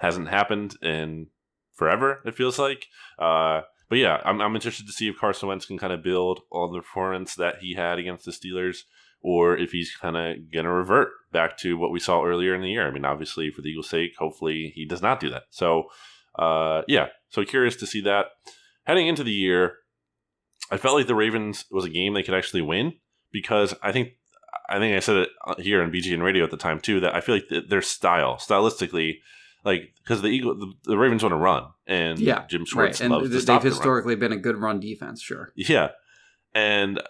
Hasn't 0.00 0.28
happened 0.28 0.76
in 0.82 1.28
forever. 1.72 2.20
It 2.26 2.34
feels 2.34 2.58
like. 2.58 2.86
Uh, 3.18 3.62
but 3.88 3.98
yeah, 3.98 4.20
I'm, 4.24 4.40
I'm 4.40 4.54
interested 4.56 4.86
to 4.86 4.92
see 4.92 5.08
if 5.08 5.18
Carson 5.18 5.48
Wentz 5.48 5.64
can 5.64 5.78
kind 5.78 5.92
of 5.92 6.02
build 6.02 6.40
on 6.50 6.72
the 6.72 6.80
performance 6.80 7.36
that 7.36 7.58
he 7.60 7.74
had 7.74 7.98
against 7.98 8.24
the 8.24 8.32
Steelers 8.32 8.78
or 9.22 9.56
if 9.56 9.72
he's 9.72 9.94
kind 9.94 10.16
of 10.16 10.36
going 10.52 10.64
to 10.64 10.70
revert 10.70 11.08
back 11.32 11.56
to 11.58 11.78
what 11.78 11.90
we 11.92 12.00
saw 12.00 12.24
earlier 12.24 12.54
in 12.54 12.62
the 12.62 12.70
year. 12.70 12.86
I 12.86 12.90
mean, 12.90 13.04
obviously, 13.04 13.50
for 13.50 13.62
the 13.62 13.68
Eagles' 13.70 13.88
sake, 13.88 14.12
hopefully 14.18 14.72
he 14.74 14.84
does 14.84 15.02
not 15.02 15.20
do 15.20 15.30
that. 15.30 15.44
So, 15.50 15.84
uh, 16.38 16.82
yeah, 16.88 17.08
so 17.28 17.44
curious 17.44 17.76
to 17.76 17.86
see 17.86 18.00
that. 18.02 18.26
Heading 18.84 19.08
into 19.08 19.24
the 19.24 19.32
year, 19.32 19.78
I 20.70 20.76
felt 20.76 20.96
like 20.96 21.06
the 21.06 21.14
Ravens 21.14 21.64
was 21.70 21.84
a 21.84 21.90
game 21.90 22.14
they 22.14 22.22
could 22.22 22.34
actually 22.34 22.62
win 22.62 22.94
because 23.32 23.74
I 23.82 23.92
think 23.92 24.10
I 24.68 24.78
think 24.78 24.96
I 24.96 25.00
said 25.00 25.16
it 25.16 25.28
here 25.60 25.82
on 25.82 25.92
BGN 25.92 26.22
Radio 26.22 26.42
at 26.44 26.50
the 26.50 26.56
time 26.56 26.80
too 26.80 27.00
that 27.00 27.14
I 27.14 27.20
feel 27.20 27.36
like 27.36 27.48
th- 27.48 27.68
their 27.68 27.82
style, 27.82 28.36
stylistically, 28.36 29.18
like 29.64 29.94
because 30.02 30.22
the 30.22 30.28
Eagle, 30.28 30.56
the, 30.58 30.72
the 30.84 30.98
Ravens 30.98 31.22
want 31.22 31.32
to 31.32 31.36
run, 31.36 31.64
and 31.86 32.18
Yeah, 32.18 32.46
Jim 32.48 32.64
Schwartz 32.64 33.00
right. 33.00 33.10
And 33.12 33.32
they've 33.32 33.40
stop 33.42 33.62
the 33.62 33.68
run. 33.68 33.76
historically 33.76 34.16
been 34.16 34.32
a 34.32 34.36
good 34.36 34.56
run 34.56 34.80
defense, 34.80 35.22
sure. 35.22 35.52
Yeah, 35.56 35.90
and 36.54 37.00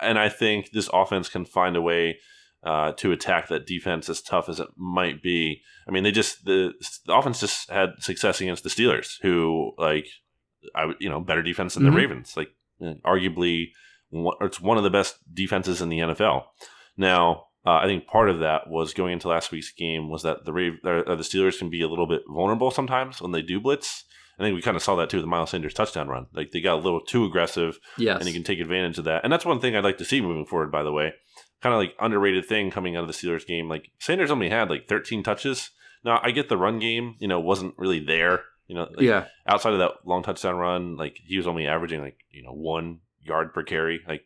and 0.00 0.18
I 0.18 0.28
think 0.28 0.70
this 0.72 0.88
offense 0.92 1.28
can 1.28 1.44
find 1.44 1.76
a 1.76 1.82
way 1.82 2.18
uh, 2.64 2.92
to 2.92 3.12
attack 3.12 3.48
that 3.48 3.66
defense 3.66 4.08
as 4.08 4.22
tough 4.22 4.48
as 4.48 4.58
it 4.58 4.68
might 4.76 5.22
be. 5.22 5.60
I 5.86 5.90
mean, 5.92 6.02
they 6.02 6.10
just 6.10 6.44
the, 6.46 6.72
the 7.06 7.14
offense 7.14 7.38
just 7.40 7.70
had 7.70 7.90
success 8.00 8.40
against 8.40 8.64
the 8.64 8.70
Steelers, 8.70 9.18
who 9.22 9.72
like 9.78 10.06
I 10.74 10.92
you 10.98 11.08
know 11.10 11.20
better 11.20 11.42
defense 11.42 11.74
than 11.74 11.84
Mhm. 11.84 11.90
the 11.92 11.96
Ravens, 11.96 12.36
like 12.36 12.48
arguably 13.04 13.68
it's 14.12 14.60
one 14.60 14.76
of 14.76 14.84
the 14.84 14.90
best 14.90 15.16
defenses 15.32 15.80
in 15.80 15.88
the 15.88 15.98
NFL. 16.00 16.44
Now. 16.96 17.46
Uh, 17.66 17.80
I 17.82 17.86
think 17.86 18.06
part 18.06 18.28
of 18.28 18.40
that 18.40 18.68
was 18.68 18.92
going 18.92 19.14
into 19.14 19.28
last 19.28 19.50
week's 19.50 19.72
game 19.72 20.10
was 20.10 20.22
that 20.22 20.44
the 20.44 20.52
uh, 20.52 21.14
the 21.14 21.22
Steelers 21.22 21.58
can 21.58 21.70
be 21.70 21.80
a 21.80 21.88
little 21.88 22.06
bit 22.06 22.20
vulnerable 22.28 22.70
sometimes 22.70 23.22
when 23.22 23.32
they 23.32 23.40
do 23.40 23.58
blitz. 23.58 24.04
I 24.38 24.42
think 24.42 24.54
we 24.54 24.60
kind 24.60 24.76
of 24.76 24.82
saw 24.82 24.96
that 24.96 25.08
too 25.08 25.16
with 25.16 25.22
the 25.24 25.28
Miles 25.30 25.48
Sanders 25.48 25.72
touchdown 25.72 26.08
run. 26.08 26.26
Like 26.34 26.50
they 26.50 26.60
got 26.60 26.74
a 26.74 26.82
little 26.82 27.00
too 27.00 27.24
aggressive 27.24 27.78
Yes. 27.96 28.18
and 28.18 28.28
he 28.28 28.34
can 28.34 28.42
take 28.42 28.60
advantage 28.60 28.98
of 28.98 29.04
that. 29.06 29.24
And 29.24 29.32
that's 29.32 29.46
one 29.46 29.60
thing 29.60 29.74
I'd 29.74 29.82
like 29.82 29.96
to 29.96 30.04
see 30.04 30.20
moving 30.20 30.44
forward, 30.44 30.70
by 30.70 30.82
the 30.82 30.92
way. 30.92 31.14
Kind 31.62 31.74
of 31.74 31.78
like 31.78 31.94
underrated 31.98 32.44
thing 32.44 32.70
coming 32.70 32.96
out 32.96 33.04
of 33.04 33.08
the 33.08 33.14
Steelers 33.14 33.46
game. 33.46 33.66
Like 33.66 33.88
Sanders 33.98 34.30
only 34.30 34.50
had 34.50 34.68
like 34.68 34.86
13 34.86 35.22
touches. 35.22 35.70
Now 36.04 36.20
I 36.22 36.32
get 36.32 36.50
the 36.50 36.58
run 36.58 36.78
game, 36.78 37.14
you 37.18 37.28
know, 37.28 37.40
wasn't 37.40 37.76
really 37.78 38.00
there. 38.00 38.40
You 38.66 38.74
know, 38.76 38.82
like, 38.94 39.00
yeah. 39.00 39.26
outside 39.46 39.72
of 39.74 39.78
that 39.80 39.92
long 40.06 40.22
touchdown 40.22 40.56
run, 40.56 40.96
like 40.96 41.18
he 41.24 41.36
was 41.36 41.46
only 41.46 41.66
averaging 41.66 42.00
like 42.00 42.16
you 42.30 42.42
know 42.42 42.52
one 42.52 43.00
yard 43.20 43.52
per 43.52 43.62
carry. 43.62 44.00
Like, 44.08 44.22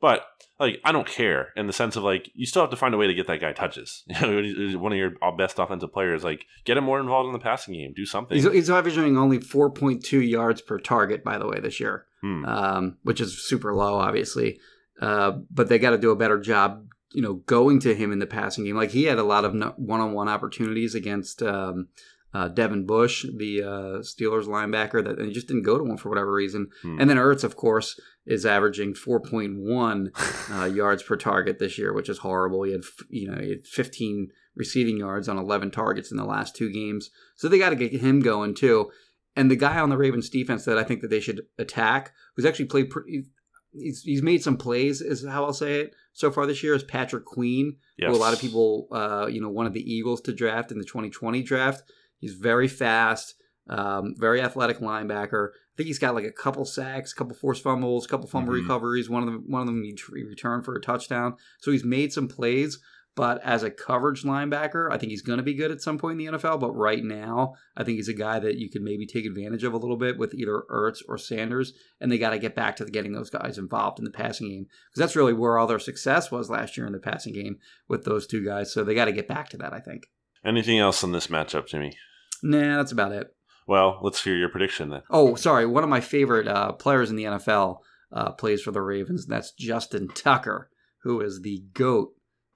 but 0.00 0.24
like 0.58 0.80
I 0.84 0.90
don't 0.90 1.06
care 1.06 1.48
in 1.56 1.66
the 1.68 1.72
sense 1.72 1.94
of 1.94 2.02
like 2.02 2.28
you 2.34 2.44
still 2.46 2.62
have 2.62 2.70
to 2.70 2.76
find 2.76 2.92
a 2.92 2.96
way 2.96 3.06
to 3.06 3.14
get 3.14 3.26
that 3.28 3.40
guy 3.40 3.52
touches. 3.52 4.04
You 4.20 4.26
know, 4.26 4.42
he's 4.42 4.76
one 4.76 4.92
of 4.92 4.98
your 4.98 5.12
best 5.36 5.58
offensive 5.60 5.92
players. 5.92 6.24
Like, 6.24 6.44
get 6.64 6.76
him 6.76 6.84
more 6.84 6.98
involved 7.00 7.28
in 7.28 7.32
the 7.32 7.38
passing 7.38 7.74
game. 7.74 7.92
Do 7.94 8.04
something. 8.06 8.34
He's, 8.36 8.50
he's 8.50 8.70
averaging 8.70 9.16
only 9.16 9.38
4.2 9.38 10.28
yards 10.28 10.60
per 10.60 10.78
target, 10.80 11.22
by 11.22 11.38
the 11.38 11.46
way, 11.46 11.60
this 11.60 11.78
year, 11.78 12.06
Hmm. 12.20 12.44
um, 12.46 12.96
which 13.04 13.20
is 13.20 13.40
super 13.46 13.72
low, 13.74 13.94
obviously. 13.94 14.58
Uh, 15.00 15.38
but 15.52 15.68
they 15.68 15.78
got 15.78 15.90
to 15.90 15.98
do 15.98 16.10
a 16.10 16.16
better 16.16 16.40
job, 16.40 16.84
you 17.12 17.22
know, 17.22 17.34
going 17.34 17.78
to 17.80 17.94
him 17.94 18.10
in 18.10 18.18
the 18.18 18.26
passing 18.26 18.64
game. 18.64 18.74
Like 18.76 18.90
he 18.90 19.04
had 19.04 19.18
a 19.18 19.22
lot 19.22 19.44
of 19.44 19.54
one-on-one 19.78 20.28
opportunities 20.28 20.96
against 20.96 21.40
um, 21.44 21.86
uh, 22.34 22.48
Devin 22.48 22.86
Bush, 22.86 23.24
the 23.36 23.62
uh, 23.62 23.98
Steelers 24.00 24.46
linebacker, 24.46 25.02
that 25.02 25.18
and 25.18 25.28
he 25.28 25.32
just 25.32 25.48
didn't 25.48 25.62
go 25.62 25.78
to 25.78 25.84
one 25.84 25.96
for 25.96 26.08
whatever 26.08 26.32
reason. 26.32 26.68
Hmm. 26.82 27.00
And 27.00 27.08
then 27.08 27.16
Ertz, 27.16 27.42
of 27.44 27.56
course, 27.56 27.98
is 28.26 28.44
averaging 28.44 28.94
4.1 28.94 30.50
uh, 30.60 30.64
yards 30.66 31.02
per 31.02 31.16
target 31.16 31.58
this 31.58 31.78
year, 31.78 31.92
which 31.92 32.08
is 32.08 32.18
horrible. 32.18 32.62
He 32.64 32.72
had, 32.72 32.82
you 33.08 33.30
know, 33.30 33.40
he 33.40 33.50
had 33.50 33.66
15 33.66 34.28
receiving 34.54 34.98
yards 34.98 35.28
on 35.28 35.38
11 35.38 35.70
targets 35.70 36.10
in 36.10 36.16
the 36.16 36.24
last 36.24 36.54
two 36.54 36.70
games. 36.70 37.10
So 37.36 37.48
they 37.48 37.58
got 37.58 37.70
to 37.70 37.76
get 37.76 37.92
him 37.92 38.20
going 38.20 38.54
too. 38.54 38.90
And 39.36 39.50
the 39.50 39.56
guy 39.56 39.78
on 39.78 39.88
the 39.88 39.96
Ravens 39.96 40.28
defense 40.28 40.64
that 40.64 40.78
I 40.78 40.84
think 40.84 41.00
that 41.00 41.10
they 41.10 41.20
should 41.20 41.42
attack, 41.58 42.12
who's 42.34 42.44
actually 42.44 42.64
played 42.64 42.90
pretty, 42.90 43.24
he's, 43.72 44.02
he's 44.02 44.22
made 44.22 44.42
some 44.42 44.56
plays, 44.56 45.00
is 45.00 45.24
how 45.26 45.44
I'll 45.44 45.52
say 45.52 45.80
it 45.80 45.94
so 46.12 46.30
far 46.32 46.44
this 46.44 46.62
year, 46.62 46.74
is 46.74 46.82
Patrick 46.82 47.24
Queen, 47.24 47.76
Yes. 47.96 48.10
who 48.10 48.16
a 48.16 48.18
lot 48.18 48.34
of 48.34 48.40
people, 48.40 48.88
uh, 48.90 49.28
you 49.30 49.40
know, 49.40 49.48
wanted 49.48 49.74
the 49.74 49.92
Eagles 49.92 50.20
to 50.22 50.32
draft 50.34 50.72
in 50.72 50.78
the 50.78 50.84
2020 50.84 51.42
draft. 51.42 51.84
He's 52.20 52.34
very 52.34 52.68
fast, 52.68 53.34
um, 53.68 54.14
very 54.16 54.40
athletic 54.40 54.78
linebacker. 54.78 55.48
I 55.50 55.74
think 55.76 55.86
he's 55.86 55.98
got 55.98 56.14
like 56.14 56.24
a 56.24 56.32
couple 56.32 56.64
sacks, 56.64 57.12
a 57.12 57.16
couple 57.16 57.36
forced 57.36 57.62
fumbles, 57.62 58.06
a 58.06 58.08
couple 58.08 58.26
fumble 58.26 58.52
Mhm. 58.52 58.62
recoveries. 58.62 59.08
One 59.08 59.22
of 59.22 59.32
them, 59.32 59.44
one 59.46 59.60
of 59.62 59.66
them 59.66 59.82
he 59.82 59.96
he 60.16 60.24
returned 60.24 60.64
for 60.64 60.74
a 60.74 60.80
touchdown. 60.80 61.36
So 61.60 61.70
he's 61.70 61.84
made 61.84 62.12
some 62.12 62.28
plays. 62.28 62.78
But 63.16 63.42
as 63.42 63.64
a 63.64 63.70
coverage 63.72 64.22
linebacker, 64.22 64.92
I 64.92 64.96
think 64.96 65.10
he's 65.10 65.22
going 65.22 65.38
to 65.38 65.42
be 65.42 65.54
good 65.54 65.72
at 65.72 65.80
some 65.80 65.98
point 65.98 66.20
in 66.20 66.26
the 66.32 66.38
NFL. 66.38 66.58
But 66.60 66.70
right 66.70 67.02
now, 67.02 67.54
I 67.76 67.82
think 67.82 67.96
he's 67.96 68.08
a 68.08 68.14
guy 68.14 68.38
that 68.38 68.58
you 68.58 68.70
can 68.70 68.84
maybe 68.84 69.06
take 69.06 69.26
advantage 69.26 69.64
of 69.64 69.72
a 69.72 69.76
little 69.76 69.96
bit 69.96 70.18
with 70.18 70.34
either 70.34 70.62
Ertz 70.70 70.98
or 71.08 71.18
Sanders. 71.18 71.72
And 72.00 72.12
they 72.12 72.18
got 72.18 72.30
to 72.30 72.38
get 72.38 72.54
back 72.54 72.76
to 72.76 72.84
getting 72.84 73.10
those 73.14 73.28
guys 73.28 73.58
involved 73.58 73.98
in 73.98 74.04
the 74.04 74.12
passing 74.12 74.48
game 74.48 74.66
because 74.66 75.00
that's 75.00 75.16
really 75.16 75.32
where 75.32 75.58
all 75.58 75.66
their 75.66 75.80
success 75.80 76.30
was 76.30 76.48
last 76.48 76.76
year 76.76 76.86
in 76.86 76.92
the 76.92 77.00
passing 77.00 77.32
game 77.32 77.58
with 77.88 78.04
those 78.04 78.24
two 78.24 78.44
guys. 78.44 78.72
So 78.72 78.84
they 78.84 78.94
got 78.94 79.06
to 79.06 79.12
get 79.12 79.26
back 79.26 79.48
to 79.48 79.56
that, 79.56 79.72
I 79.72 79.80
think. 79.80 80.04
Anything 80.44 80.78
else 80.78 81.02
on 81.02 81.10
this 81.10 81.26
matchup, 81.26 81.66
Jimmy? 81.66 81.96
Nah, 82.42 82.76
that's 82.76 82.92
about 82.92 83.12
it. 83.12 83.28
Well, 83.66 83.98
let's 84.02 84.22
hear 84.22 84.36
your 84.36 84.48
prediction 84.48 84.88
then. 84.90 85.02
Oh, 85.10 85.34
sorry. 85.34 85.66
One 85.66 85.84
of 85.84 85.90
my 85.90 86.00
favorite 86.00 86.48
uh, 86.48 86.72
players 86.72 87.10
in 87.10 87.16
the 87.16 87.24
NFL 87.24 87.78
uh, 88.12 88.32
plays 88.32 88.62
for 88.62 88.70
the 88.70 88.80
Ravens, 88.80 89.24
and 89.24 89.32
that's 89.32 89.52
Justin 89.52 90.08
Tucker, 90.08 90.70
who 91.02 91.20
is 91.20 91.42
the 91.42 91.64
goat 91.74 92.12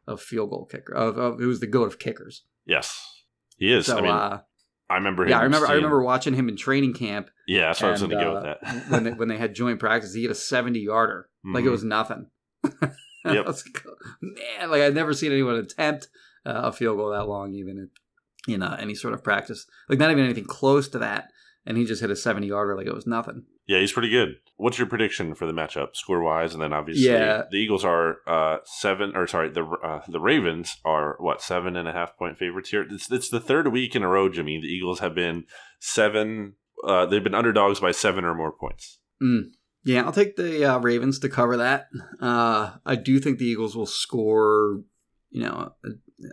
of 0.07 0.21
field 0.23 0.51
goal 0.51 0.67
kicker. 0.71 0.95
Of, 0.95 1.19
of 1.19 1.39
who's 1.39 1.61
the 1.61 1.67
goat 1.67 1.87
of 1.89 1.99
kickers. 1.99 2.45
Yes, 2.67 2.99
he 3.59 3.73
is. 3.73 3.87
So, 3.87 3.99
I 3.99 4.01
mean, 4.01 4.11
uh, 4.11 4.41
I 4.89 4.95
remember 4.95 5.25
him. 5.25 5.31
yeah, 5.31 5.41
I 5.41 5.43
remember. 5.43 5.67
I 5.69 5.73
remember 5.75 6.03
watching 6.03 6.33
him 6.35 6.49
in 6.49 6.57
training 6.57 6.95
camp. 6.95 7.29
Yeah, 7.47 7.67
that's 7.67 7.83
what 7.83 7.89
I 7.89 7.93
was 7.93 8.01
going 8.01 8.11
to 8.11 8.17
go 8.17 8.31
uh, 8.31 8.35
with 8.35 8.43
that. 8.45 8.85
when 8.91 9.05
they, 9.05 9.11
when 9.13 9.29
they 9.29 9.37
had 9.39 9.55
joint 9.55 9.81
practice, 9.81 10.15
he 10.15 10.23
hit 10.23 10.31
a 10.31 10.35
seventy 10.35 10.81
yarder, 10.81 11.29
like 11.45 11.65
it 11.65 11.69
Mhm. 11.69 11.73
was 11.73 11.85
nothing. 11.85 12.27
Yep. 13.25 13.47
was 13.47 13.65
like, 13.65 13.85
Man, 14.21 14.71
like 14.71 14.83
I'd 14.83 14.95
never 14.97 15.13
seen 15.15 15.31
anyone 15.31 15.55
attempt 15.55 16.09
uh, 16.45 16.63
a 16.65 16.73
field 16.73 16.97
goal 16.97 17.11
that 17.11 17.29
long, 17.29 17.55
even 17.55 17.89
in 18.47 18.53
you 18.53 18.59
know 18.59 18.75
any 18.79 18.95
sort 18.95 19.15
of 19.15 19.23
practice. 19.25 19.67
Like 19.89 19.99
not 19.99 20.11
even 20.11 20.25
anything 20.25 20.45
close 20.45 20.89
to 20.89 20.99
that. 20.99 21.29
And 21.65 21.77
he 21.79 21.85
just 21.85 22.01
hit 22.01 22.11
a 22.11 22.17
seventy 22.17 22.49
yarder 22.49 22.77
like 22.77 22.89
it 22.89 22.95
was 22.95 23.07
nothing. 23.07 23.45
Yeah, 23.69 23.79
he's 23.79 23.93
pretty 23.93 24.09
good. 24.11 24.31
What's 24.57 24.79
your 24.79 24.89
prediction 24.89 25.37
for 25.37 25.47
the 25.47 25.53
matchup, 25.53 25.95
score 25.95 26.21
wise? 26.21 26.55
And 26.55 26.61
then 26.63 26.73
obviously, 26.73 27.05
Yeah. 27.07 27.45
the 27.49 27.57
Eagles 27.57 27.85
are 27.85 28.17
uh, 28.27 28.57
seven, 28.65 29.13
or 29.15 29.29
sorry, 29.29 29.49
the 29.51 29.63
uh, 29.65 30.01
the 30.09 30.19
Ravens 30.19 30.77
are 30.85 31.15
what 31.21 31.41
seven 31.41 31.77
and 31.77 31.87
a 31.89 31.93
half 31.93 32.17
point 32.17 32.37
favorites 32.37 32.71
here. 32.71 32.85
It's 32.91 33.11
it's 33.13 33.29
the 33.29 33.39
third 33.39 33.69
week 33.71 33.95
in 33.95 34.03
a 34.03 34.09
row, 34.09 34.29
Jimmy. 34.29 34.59
The 34.61 34.67
Eagles 34.67 34.99
have 34.99 35.15
been 35.15 35.45
seven. 35.79 36.55
Uh, 36.85 37.07
they've 37.07 37.23
been 37.23 37.35
underdogs 37.35 37.79
by 37.79 37.93
seven 37.93 38.25
or 38.25 38.35
more 38.35 38.51
points. 38.53 38.99
Yeah, 39.85 40.03
I'll 40.03 40.13
take 40.13 40.35
the 40.35 40.65
uh, 40.65 40.79
Ravens 40.81 41.21
to 41.21 41.29
cover 41.29 41.57
that. 41.59 41.87
Uh, 42.21 42.73
I 42.85 42.97
do 42.97 43.21
think 43.21 43.39
the 43.39 43.47
Eagles 43.47 43.77
will 43.77 43.87
score. 43.87 44.81
You 45.35 45.45
know, 45.45 45.73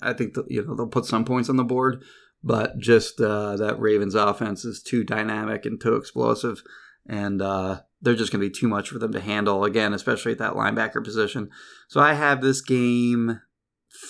I 0.01 0.11
think 0.11 0.33
the, 0.33 0.43
you 0.49 0.61
know 0.61 0.75
they'll 0.75 0.87
put 0.87 1.05
some 1.05 1.23
points 1.23 1.49
on 1.49 1.55
the 1.55 1.63
board, 1.63 2.03
but 2.43 2.77
just 2.77 3.21
uh, 3.21 3.55
that 3.55 3.79
Ravens 3.79 4.13
offense 4.13 4.65
is 4.65 4.83
too 4.83 5.05
dynamic 5.05 5.65
and 5.65 5.79
too 5.79 5.95
explosive, 5.95 6.61
and 7.07 7.41
uh, 7.41 7.79
they're 8.01 8.15
just 8.15 8.33
going 8.33 8.41
to 8.41 8.49
be 8.49 8.53
too 8.53 8.67
much 8.67 8.89
for 8.89 8.99
them 8.99 9.13
to 9.13 9.21
handle 9.21 9.63
again, 9.63 9.93
especially 9.93 10.33
at 10.33 10.37
that 10.39 10.53
linebacker 10.53 11.01
position. 11.01 11.49
So 11.87 12.01
I 12.01 12.13
have 12.13 12.41
this 12.41 12.59
game 12.59 13.39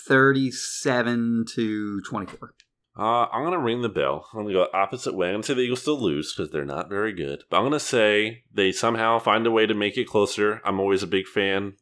thirty-seven 0.08 1.46
to 1.54 2.02
twenty-four. 2.02 2.56
Uh, 2.98 3.28
I'm 3.32 3.44
to 3.52 3.60
ring 3.60 3.84
the 3.84 3.90
bell. 3.90 4.28
I'm 4.34 4.48
to 4.48 4.54
go 4.54 4.68
opposite 4.74 5.16
way. 5.16 5.30
I'm 5.34 5.42
to 5.42 5.48
say 5.48 5.54
the 5.54 5.62
Eagles 5.62 5.84
still 5.84 6.02
lose 6.02 6.34
because 6.34 6.52
they're 6.52 6.66
not 6.66 6.90
very 6.90 7.14
good. 7.14 7.44
But 7.50 7.58
I'm 7.58 7.64
to 7.74 7.80
say 7.80 8.44
they 8.52 8.72
somehow 8.72 9.20
find 9.20 9.46
a 9.46 9.52
way 9.52 9.68
to 9.68 9.74
make 9.74 9.98
it 9.98 10.08
closer. 10.08 10.62
I'm 10.66 10.80
always 10.80 11.04
a 11.04 11.08
big 11.08 11.28
fan 11.28 11.76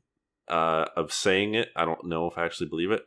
uh, 0.50 0.86
of 0.95 1.12
saying 1.12 1.56
it. 1.56 1.70
I 1.76 1.86
don't 1.86 2.06
know 2.06 2.28
if 2.30 2.38
I 2.38 2.45
actually 2.45 2.70
believe 2.70 2.91
it. 2.91 3.04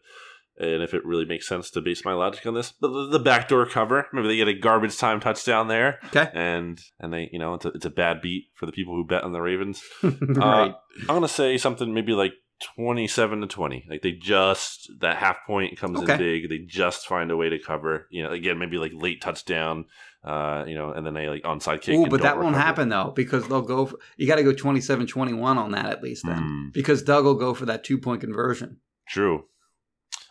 And 0.59 0.82
if 0.82 0.93
it 0.93 1.07
really 1.07 1.24
makes 1.24 1.49
sense 1.49 1.70
to 1.70 1.80
base 1.80 2.05
my 2.05 2.12
logic 2.12 2.45
on 2.45 2.53
this, 2.53 2.70
but 2.70 2.88
the, 2.93 3.07
the 3.12 3.18
backdoor 3.18 3.64
cover, 3.64 4.07
maybe 4.12 4.28
they 4.28 4.36
get 4.36 4.49
a 4.49 4.53
garbage 4.53 4.99
time 4.99 5.18
touchdown 5.18 5.68
there, 5.68 6.01
Okay, 6.09 6.28
and 6.34 6.78
and 6.99 7.11
they, 7.14 7.30
you 7.32 7.38
know, 7.38 7.55
it's 7.55 7.64
a, 7.64 7.68
it's 7.68 7.86
a 7.86 7.91
bad 7.91 8.20
beat 8.20 8.49
for 8.53 8.66
the 8.66 8.72
people 8.72 8.95
who 8.95 9.07
bet 9.07 9.24
on 9.24 9.32
the 9.32 9.41
Ravens. 9.41 9.82
right. 10.03 10.74
I'm 11.01 11.07
gonna 11.07 11.28
say 11.28 11.57
something 11.57 11.95
maybe 11.95 12.12
like 12.12 12.32
27 12.76 13.41
to 13.41 13.47
20. 13.47 13.86
Like 13.88 14.03
they 14.03 14.12
just 14.12 14.91
that 15.01 15.16
half 15.16 15.38
point 15.47 15.78
comes 15.78 15.99
Okay. 16.03 16.12
in 16.12 16.18
big. 16.18 16.51
They 16.51 16.59
just 16.59 17.07
find 17.07 17.30
a 17.30 17.36
way 17.38 17.49
to 17.49 17.59
cover. 17.59 18.07
You 18.11 18.24
know, 18.24 18.30
again 18.30 18.59
maybe 18.59 18.76
like 18.76 18.93
late 18.95 19.22
touchdown. 19.22 19.86
Uh, 20.22 20.64
you 20.66 20.74
know, 20.74 20.92
and 20.92 21.06
then 21.06 21.14
they 21.14 21.28
like 21.28 21.42
onside 21.44 21.80
kick. 21.80 21.94
And 21.94 22.10
but 22.10 22.20
that 22.22 22.36
won't 22.36 22.48
recover. 22.48 22.62
happen 22.66 22.88
though 22.90 23.12
because 23.16 23.48
they'll 23.48 23.62
go. 23.62 23.86
For, 23.86 23.96
you 24.18 24.26
got 24.26 24.36
to 24.36 24.42
go 24.42 24.52
27-21 24.52 25.42
on 25.56 25.70
that 25.70 25.86
at 25.86 26.02
least 26.02 26.26
then, 26.26 26.36
Hmm, 26.38 26.68
because 26.74 27.02
Doug 27.02 27.24
will 27.24 27.34
go 27.36 27.54
for 27.54 27.64
that 27.66 27.84
two 27.84 27.96
point 27.98 28.20
conversion. 28.20 28.78
true. 29.08 29.44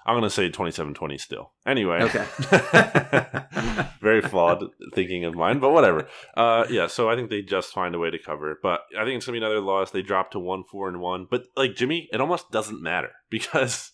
I'm 0.05 0.15
gonna 0.15 0.29
say 0.29 0.49
27-20 0.49 1.19
still. 1.19 1.51
Anyway. 1.67 2.01
Okay. 2.01 2.25
Very 4.01 4.21
flawed 4.21 4.63
thinking 4.95 5.25
of 5.25 5.35
mine, 5.35 5.59
but 5.59 5.71
whatever. 5.71 6.07
Uh, 6.35 6.65
yeah, 6.69 6.87
so 6.87 7.09
I 7.09 7.15
think 7.15 7.29
they 7.29 7.41
just 7.41 7.73
find 7.73 7.93
a 7.93 7.99
way 7.99 8.09
to 8.09 8.17
cover 8.17 8.51
it. 8.51 8.57
But 8.63 8.81
I 8.97 9.03
think 9.03 9.17
it's 9.17 9.25
gonna 9.25 9.37
be 9.39 9.43
another 9.45 9.59
loss. 9.59 9.91
They 9.91 10.01
drop 10.01 10.31
to 10.31 10.39
one, 10.39 10.63
four, 10.63 10.87
and 10.87 10.99
one. 10.99 11.27
But 11.29 11.43
like 11.55 11.75
Jimmy, 11.75 12.07
it 12.11 12.21
almost 12.21 12.49
doesn't 12.49 12.81
matter 12.81 13.11
because 13.29 13.91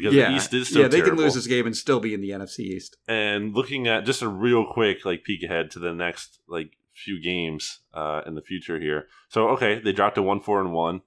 because 0.00 0.14
yeah, 0.14 0.30
the 0.30 0.36
East 0.36 0.54
is 0.54 0.68
still 0.68 0.82
yeah, 0.82 0.88
they 0.88 1.00
can 1.00 1.16
lose 1.16 1.34
this 1.34 1.46
game 1.46 1.66
and 1.66 1.76
still 1.76 2.00
be 2.00 2.14
in 2.14 2.20
the 2.20 2.30
NFC 2.30 2.60
East. 2.60 2.96
and 3.08 3.54
looking 3.54 3.86
at 3.86 4.04
just 4.04 4.22
a 4.22 4.28
real 4.28 4.64
quick 4.70 5.04
like 5.04 5.24
peek 5.24 5.42
ahead 5.42 5.70
to 5.72 5.78
the 5.78 5.92
next 5.92 6.40
like 6.48 6.76
few 6.94 7.20
games 7.22 7.80
uh, 7.94 8.20
in 8.26 8.34
the 8.34 8.42
future 8.42 8.78
here. 8.80 9.06
So 9.28 9.48
okay, 9.50 9.80
they 9.80 9.92
dropped 9.92 10.16
to 10.16 10.22
one 10.22 10.40
four 10.40 10.60
and 10.60 10.72
one. 10.72 11.02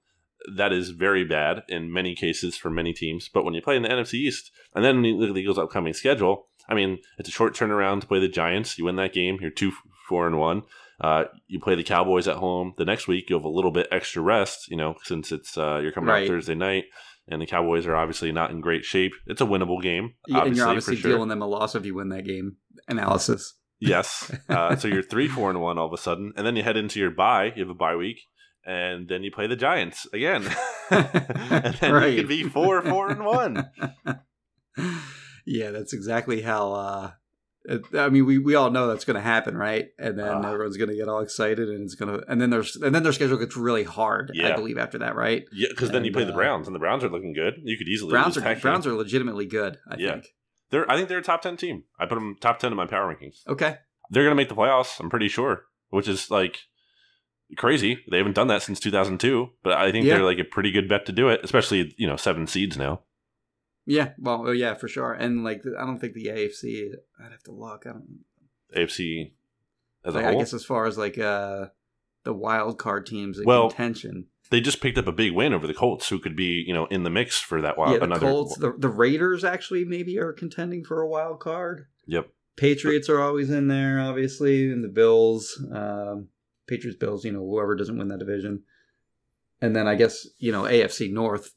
That 0.57 0.73
is 0.73 0.89
very 0.89 1.23
bad 1.23 1.63
in 1.69 1.91
many 1.93 2.15
cases 2.15 2.57
for 2.57 2.69
many 2.69 2.91
teams. 2.93 3.29
But 3.29 3.45
when 3.45 3.53
you 3.53 3.61
play 3.61 3.77
in 3.77 3.83
the 3.83 3.89
NFC 3.89 4.15
East, 4.15 4.51
and 4.75 4.83
then 4.83 4.97
when 4.97 5.05
you 5.05 5.15
look 5.17 5.29
at 5.29 5.35
the 5.35 5.41
Eagles' 5.41 5.57
upcoming 5.57 5.93
schedule, 5.93 6.47
I 6.67 6.73
mean, 6.73 6.99
it's 7.17 7.29
a 7.29 7.31
short 7.31 7.55
turnaround 7.55 8.01
to 8.01 8.07
play 8.07 8.19
the 8.19 8.27
Giants. 8.27 8.77
You 8.77 8.85
win 8.85 8.97
that 8.97 9.13
game, 9.13 9.37
you're 9.41 9.51
two 9.51 9.71
four 10.09 10.27
and 10.27 10.37
one. 10.37 10.63
Uh, 10.99 11.25
you 11.47 11.59
play 11.59 11.75
the 11.75 11.83
Cowboys 11.83 12.27
at 12.27 12.37
home. 12.37 12.73
The 12.77 12.85
next 12.85 13.07
week, 13.07 13.29
you 13.29 13.35
have 13.35 13.45
a 13.45 13.49
little 13.49 13.71
bit 13.71 13.87
extra 13.91 14.21
rest, 14.21 14.69
you 14.69 14.77
know, 14.77 14.95
since 15.03 15.31
it's 15.31 15.57
uh, 15.57 15.79
you're 15.81 15.91
coming 15.91 16.09
Right. 16.09 16.23
out 16.23 16.27
Thursday 16.27 16.55
night, 16.55 16.85
and 17.28 17.41
the 17.41 17.45
Cowboys 17.45 17.86
are 17.88 17.95
obviously 17.95 18.32
not 18.32 18.51
in 18.51 18.61
great 18.61 18.84
shape. 18.86 19.13
It's 19.28 19.41
a 19.41 19.45
winnable 19.45 19.82
game, 19.82 20.13
Yeah, 20.28 20.43
and 20.45 20.55
you're 20.55 20.67
obviously 20.67 20.95
sure. 20.97 21.11
dealing 21.11 21.30
them 21.30 21.41
a 21.41 21.47
loss 21.47 21.76
if 21.76 21.86
you 21.86 21.95
win 21.95 22.09
that 22.09 22.26
game. 22.26 22.57
Analysis. 22.88 23.55
Yes. 23.80 24.32
Uh, 24.49 24.76
so 24.76 24.88
you're 24.88 25.01
three, 25.03 25.28
four, 25.28 25.49
and 25.49 25.59
one 25.61 25.78
all 25.78 25.88
of 25.88 25.93
a 25.93 25.97
sudden, 25.97 26.32
and 26.38 26.45
then 26.45 26.55
you 26.55 26.63
head 26.63 26.78
into 26.78 26.99
your 26.99 27.11
bye. 27.11 27.51
You 27.55 27.63
have 27.63 27.69
a 27.69 27.74
bye 27.74 27.95
week, 27.95 28.19
and 28.65 29.07
then 29.07 29.24
you 29.24 29.32
play 29.32 29.47
the 29.47 29.55
Giants 29.55 30.05
again, 30.13 30.43
and 30.91 31.74
then 31.76 31.93
Right. 31.93 32.13
you 32.13 32.19
could 32.19 32.28
be 32.30 32.43
four, 32.43 32.82
four, 32.82 33.09
and 33.09 33.26
one. 33.26 33.69
yeah, 35.45 35.71
that's 35.71 35.93
exactly 35.93 36.41
how. 36.41 36.74
Uh, 36.74 37.11
I 37.97 38.09
mean, 38.09 38.26
we, 38.26 38.38
we 38.39 38.55
all 38.55 38.72
know 38.72 38.88
that's 38.88 39.05
going 39.05 39.16
to 39.16 39.22
happen, 39.22 39.55
right? 39.55 39.88
And 39.97 40.20
then 40.20 40.28
Ah. 40.45 40.51
everyone's 40.51 40.76
going 40.78 40.89
to 40.89 40.95
get 40.97 41.07
all 41.07 41.22
excited, 41.22 41.70
and 41.70 41.84
it's 41.84 41.95
going 41.95 42.14
to, 42.20 42.26
and 42.30 42.41
then 42.41 42.49
there's, 42.49 42.76
and 42.76 42.93
then 42.93 43.03
their 43.03 43.14
schedule 43.14 43.38
gets 43.38 43.55
really 43.55 43.84
hard. 43.84 44.34
I 44.43 44.51
believe 44.53 44.78
after 44.78 44.97
that, 44.99 45.16
right? 45.16 45.45
Yeah, 45.53 45.68
because 45.70 45.91
then 45.91 46.03
you 46.03 46.11
play 46.11 46.26
the 46.26 46.34
uh, 46.34 46.36
Browns, 46.36 46.68
and 46.68 46.76
the 46.76 46.80
Browns 46.80 47.03
are 47.05 47.09
looking 47.09 47.34
good. 47.34 47.55
You 47.64 47.78
could 47.78 47.88
easily 47.88 48.11
Browns 48.11 48.38
are 48.38 48.55
Browns 48.55 48.86
are 48.86 48.93
legitimately 48.93 49.45
good. 49.45 49.78
I 49.89 49.95
Yeah. 49.97 50.11
think. 50.14 50.26
They're, 50.72 50.89
I 50.91 50.95
think 50.97 51.07
they're 51.07 51.20
a 51.20 51.24
top 51.24 51.41
ten 51.43 51.55
team. 51.55 51.84
I 51.99 52.05
put 52.05 52.16
them 52.16 52.36
top 52.41 52.59
ten 52.59 52.72
in 52.72 52.76
my 52.78 52.86
power 52.88 53.14
rankings. 53.14 53.47
Okay. 53.47 53.78
They're 54.09 54.24
going 54.24 54.32
to 54.32 54.41
make 54.41 54.49
the 54.49 54.55
playoffs. 54.55 54.99
I'm 54.99 55.09
pretty 55.09 55.30
sure, 55.30 55.66
which 55.89 56.07
is 56.07 56.30
like 56.32 56.59
crazy. 57.57 57.99
They 58.09 58.18
haven't 58.18 58.34
done 58.36 58.47
that 58.47 58.64
since 58.64 58.80
2002, 58.80 59.49
but 59.64 59.74
I 59.74 59.91
think 59.91 60.05
Yeah. 60.05 60.16
they're 60.16 60.24
like 60.26 60.39
a 60.39 60.43
pretty 60.43 60.72
good 60.72 60.89
bet 60.89 61.05
to 61.05 61.11
do 61.11 61.30
it, 61.30 61.41
especially 61.43 61.93
you 61.97 62.07
know 62.07 62.16
seven 62.18 62.47
seeds 62.47 62.78
now. 62.78 63.03
Yeah. 63.86 64.11
Well, 64.17 64.45
oh, 64.47 64.51
yeah, 64.51 64.73
for 64.75 64.88
sure. 64.88 65.13
And 65.13 65.43
like, 65.43 65.63
I 65.77 65.86
don't 65.86 65.99
think 65.99 66.13
the 66.13 66.27
AFC. 66.27 66.91
I'd 67.23 67.31
have 67.31 67.43
to 67.43 67.51
look. 67.51 67.86
I 67.86 67.91
don't. 67.91 68.19
AFC 68.75 69.31
as 70.05 70.15
Like. 70.15 70.25
I 70.25 70.36
guess 70.36 70.53
as 70.53 70.65
far 70.65 70.86
as 70.86 70.97
like 70.97 71.17
uh 71.17 71.67
the 72.23 72.34
wild 72.34 72.77
card 72.79 73.05
teams 73.05 73.38
in 73.38 73.45
Well, 73.45 73.69
contention. 73.69 74.27
they 74.49 74.61
just 74.61 74.81
picked 74.81 74.97
up 74.97 75.07
a 75.07 75.11
big 75.11 75.34
win 75.34 75.53
over 75.53 75.67
the 75.67 75.73
Colts, 75.73 76.07
who 76.07 76.19
could 76.19 76.36
be, 76.36 76.63
you 76.65 76.73
know, 76.73 76.86
in 76.88 77.03
the 77.03 77.09
mix 77.09 77.39
for 77.39 77.61
that 77.61 77.77
wild. 77.77 77.91
yeah, 77.93 77.97
the 77.99 78.05
another, 78.05 78.27
Colts, 78.27 78.57
the, 78.57 78.73
the 78.77 78.88
Raiders 78.89 79.43
actually 79.43 79.84
maybe 79.84 80.17
are 80.17 80.31
contending 80.31 80.84
for 80.86 81.01
a 81.01 81.07
wild 81.07 81.39
card. 81.41 81.88
Yep. 82.07 82.29
Patriots 82.55 83.09
are 83.09 83.19
always 83.19 83.49
in 83.49 83.67
there, 83.67 83.99
obviously, 83.99 84.71
and 84.71 84.84
the 84.84 84.88
Bills. 84.89 85.61
Um, 85.71 86.29
Patriots, 86.67 86.97
Bills, 86.97 87.25
you 87.25 87.31
know, 87.34 87.39
whoever 87.45 87.75
doesn't 87.75 87.97
win 87.97 88.07
that 88.07 88.19
division. 88.19 88.63
And 89.61 89.75
then 89.75 89.88
I 89.88 89.95
guess, 89.95 90.27
you 90.39 90.51
know, 90.51 90.63
AFC 90.63 91.11
North, 91.11 91.53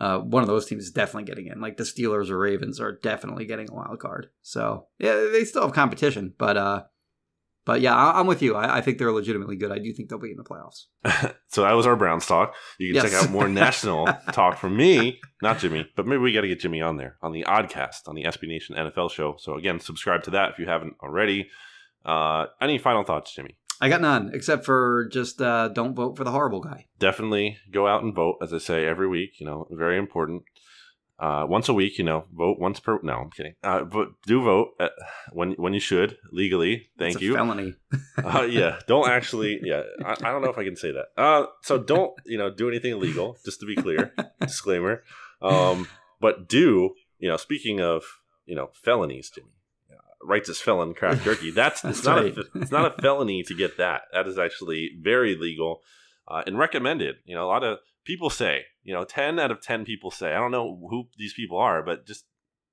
uh, 0.00 0.18
one 0.18 0.42
of 0.42 0.48
those 0.48 0.66
teams 0.66 0.84
is 0.84 0.90
definitely 0.90 1.24
getting 1.24 1.46
in. 1.46 1.60
Like 1.60 1.76
the 1.76 1.84
Steelers 1.84 2.30
or 2.30 2.38
Ravens 2.38 2.80
are 2.80 2.92
definitely 3.02 3.44
getting 3.44 3.68
a 3.70 3.74
wild 3.74 3.98
card. 4.00 4.28
So 4.42 4.86
yeah, 4.98 5.28
they 5.32 5.44
still 5.44 5.62
have 5.62 5.72
competition, 5.74 6.32
but 6.38 6.56
uh, 6.56 6.82
but 7.66 7.82
yeah, 7.82 7.94
I- 7.94 8.18
I'm 8.18 8.26
with 8.26 8.40
you. 8.40 8.54
I-, 8.56 8.78
I 8.78 8.80
think 8.80 8.96
they're 8.98 9.12
legitimately 9.12 9.56
good. 9.56 9.70
I 9.70 9.78
do 9.78 9.92
think 9.92 10.08
they'll 10.08 10.18
be 10.18 10.30
in 10.30 10.38
the 10.38 10.42
playoffs. 10.44 10.86
so 11.48 11.62
that 11.62 11.72
was 11.74 11.86
our 11.86 11.94
Browns 11.96 12.26
talk. 12.26 12.54
You 12.78 12.88
can 12.94 13.02
Yes. 13.02 13.12
check 13.12 13.22
out 13.22 13.30
more 13.30 13.48
national 13.64 14.06
talk 14.32 14.56
from 14.56 14.76
me, 14.76 15.20
not 15.42 15.58
Jimmy, 15.58 15.86
but 15.94 16.06
maybe 16.06 16.18
we 16.18 16.32
got 16.32 16.40
to 16.40 16.48
get 16.48 16.60
Jimmy 16.60 16.80
on 16.80 16.96
there 16.96 17.16
on 17.22 17.32
the 17.32 17.44
Oddcast 17.44 18.08
on 18.08 18.14
the 18.14 18.24
SB 18.24 18.48
Nation 18.48 18.76
NFL 18.76 19.10
show. 19.10 19.36
So 19.38 19.56
again, 19.56 19.78
subscribe 19.80 20.22
to 20.24 20.30
that 20.30 20.52
if 20.52 20.58
you 20.58 20.66
haven't 20.66 20.94
already. 21.02 21.48
Uh, 22.02 22.46
any 22.62 22.78
final 22.78 23.04
thoughts, 23.04 23.34
Jimmy? 23.34 23.58
I 23.80 23.88
got 23.88 24.00
none 24.00 24.30
except 24.34 24.64
for 24.64 25.08
just 25.10 25.40
uh, 25.40 25.68
don't 25.68 25.94
vote 25.94 26.16
for 26.16 26.24
the 26.24 26.30
horrible 26.30 26.60
guy. 26.60 26.86
Definitely 26.98 27.58
go 27.70 27.86
out 27.86 28.02
and 28.02 28.14
vote, 28.14 28.36
as 28.42 28.52
I 28.52 28.58
say 28.58 28.86
every 28.86 29.08
week. 29.08 29.40
You 29.40 29.46
know, 29.46 29.66
very 29.70 29.96
important. 29.98 30.42
Uh, 31.18 31.44
once 31.46 31.68
a 31.68 31.74
week, 31.74 31.98
you 31.98 32.04
know, 32.04 32.24
vote 32.32 32.58
once 32.58 32.80
per. 32.80 32.98
No, 33.02 33.12
I'm 33.12 33.30
kidding. 33.30 33.54
Uh, 33.62 33.84
but 33.84 34.08
do 34.26 34.42
vote 34.42 34.70
uh, 34.80 34.88
when 35.32 35.52
when 35.52 35.74
you 35.74 35.80
should 35.80 36.16
legally. 36.32 36.88
Thank 36.98 37.16
It's 37.16 37.22
a 37.22 37.24
you. 37.26 37.34
felony. 37.34 37.74
uh, 38.24 38.42
yeah, 38.42 38.78
don't 38.86 39.08
actually. 39.08 39.60
Yeah, 39.62 39.82
I, 40.04 40.12
I 40.12 40.32
don't 40.32 40.40
know 40.42 40.48
if 40.50 40.56
I 40.56 40.64
can 40.64 40.76
say 40.76 40.92
that. 40.92 41.06
Uh, 41.16 41.46
so 41.62 41.76
don't 41.78 42.12
you 42.24 42.38
know 42.38 42.50
do 42.50 42.68
anything 42.68 42.92
illegal. 42.92 43.36
Just 43.44 43.60
to 43.60 43.66
be 43.66 43.76
clear, 43.76 44.14
disclaimer. 44.40 45.04
Um, 45.42 45.88
but 46.20 46.48
do 46.48 46.94
you 47.18 47.28
know? 47.28 47.36
Speaking 47.36 47.80
of 47.82 48.04
you 48.46 48.54
know 48.54 48.70
felonies, 48.72 49.28
Jimmy, 49.30 49.52
righteous 50.22 50.60
felon 50.60 50.94
craft 50.94 51.24
jerky. 51.24 51.50
That's, 51.50 51.84
it's 51.84 52.04
not 52.04 52.22
right. 52.22 52.36
a, 52.36 52.44
it's 52.54 52.70
not 52.70 52.98
a 52.98 53.02
felony 53.02 53.42
to 53.44 53.54
get 53.54 53.76
that. 53.78 54.02
That 54.12 54.26
is 54.26 54.38
actually 54.38 54.90
very 55.00 55.36
legal 55.36 55.80
uh, 56.28 56.42
and 56.46 56.58
recommended. 56.58 57.16
You 57.24 57.34
know, 57.34 57.44
a 57.44 57.48
lot 57.48 57.64
of 57.64 57.78
people 58.04 58.30
say 58.30 58.64
you 58.82 58.94
know 58.94 59.04
ten 59.04 59.38
out 59.38 59.50
of 59.50 59.60
ten 59.60 59.84
people 59.84 60.10
say 60.10 60.32
I 60.32 60.38
don't 60.38 60.50
know 60.50 60.78
who 60.88 61.08
these 61.16 61.34
people 61.34 61.58
are, 61.58 61.82
but 61.82 62.06
just 62.06 62.24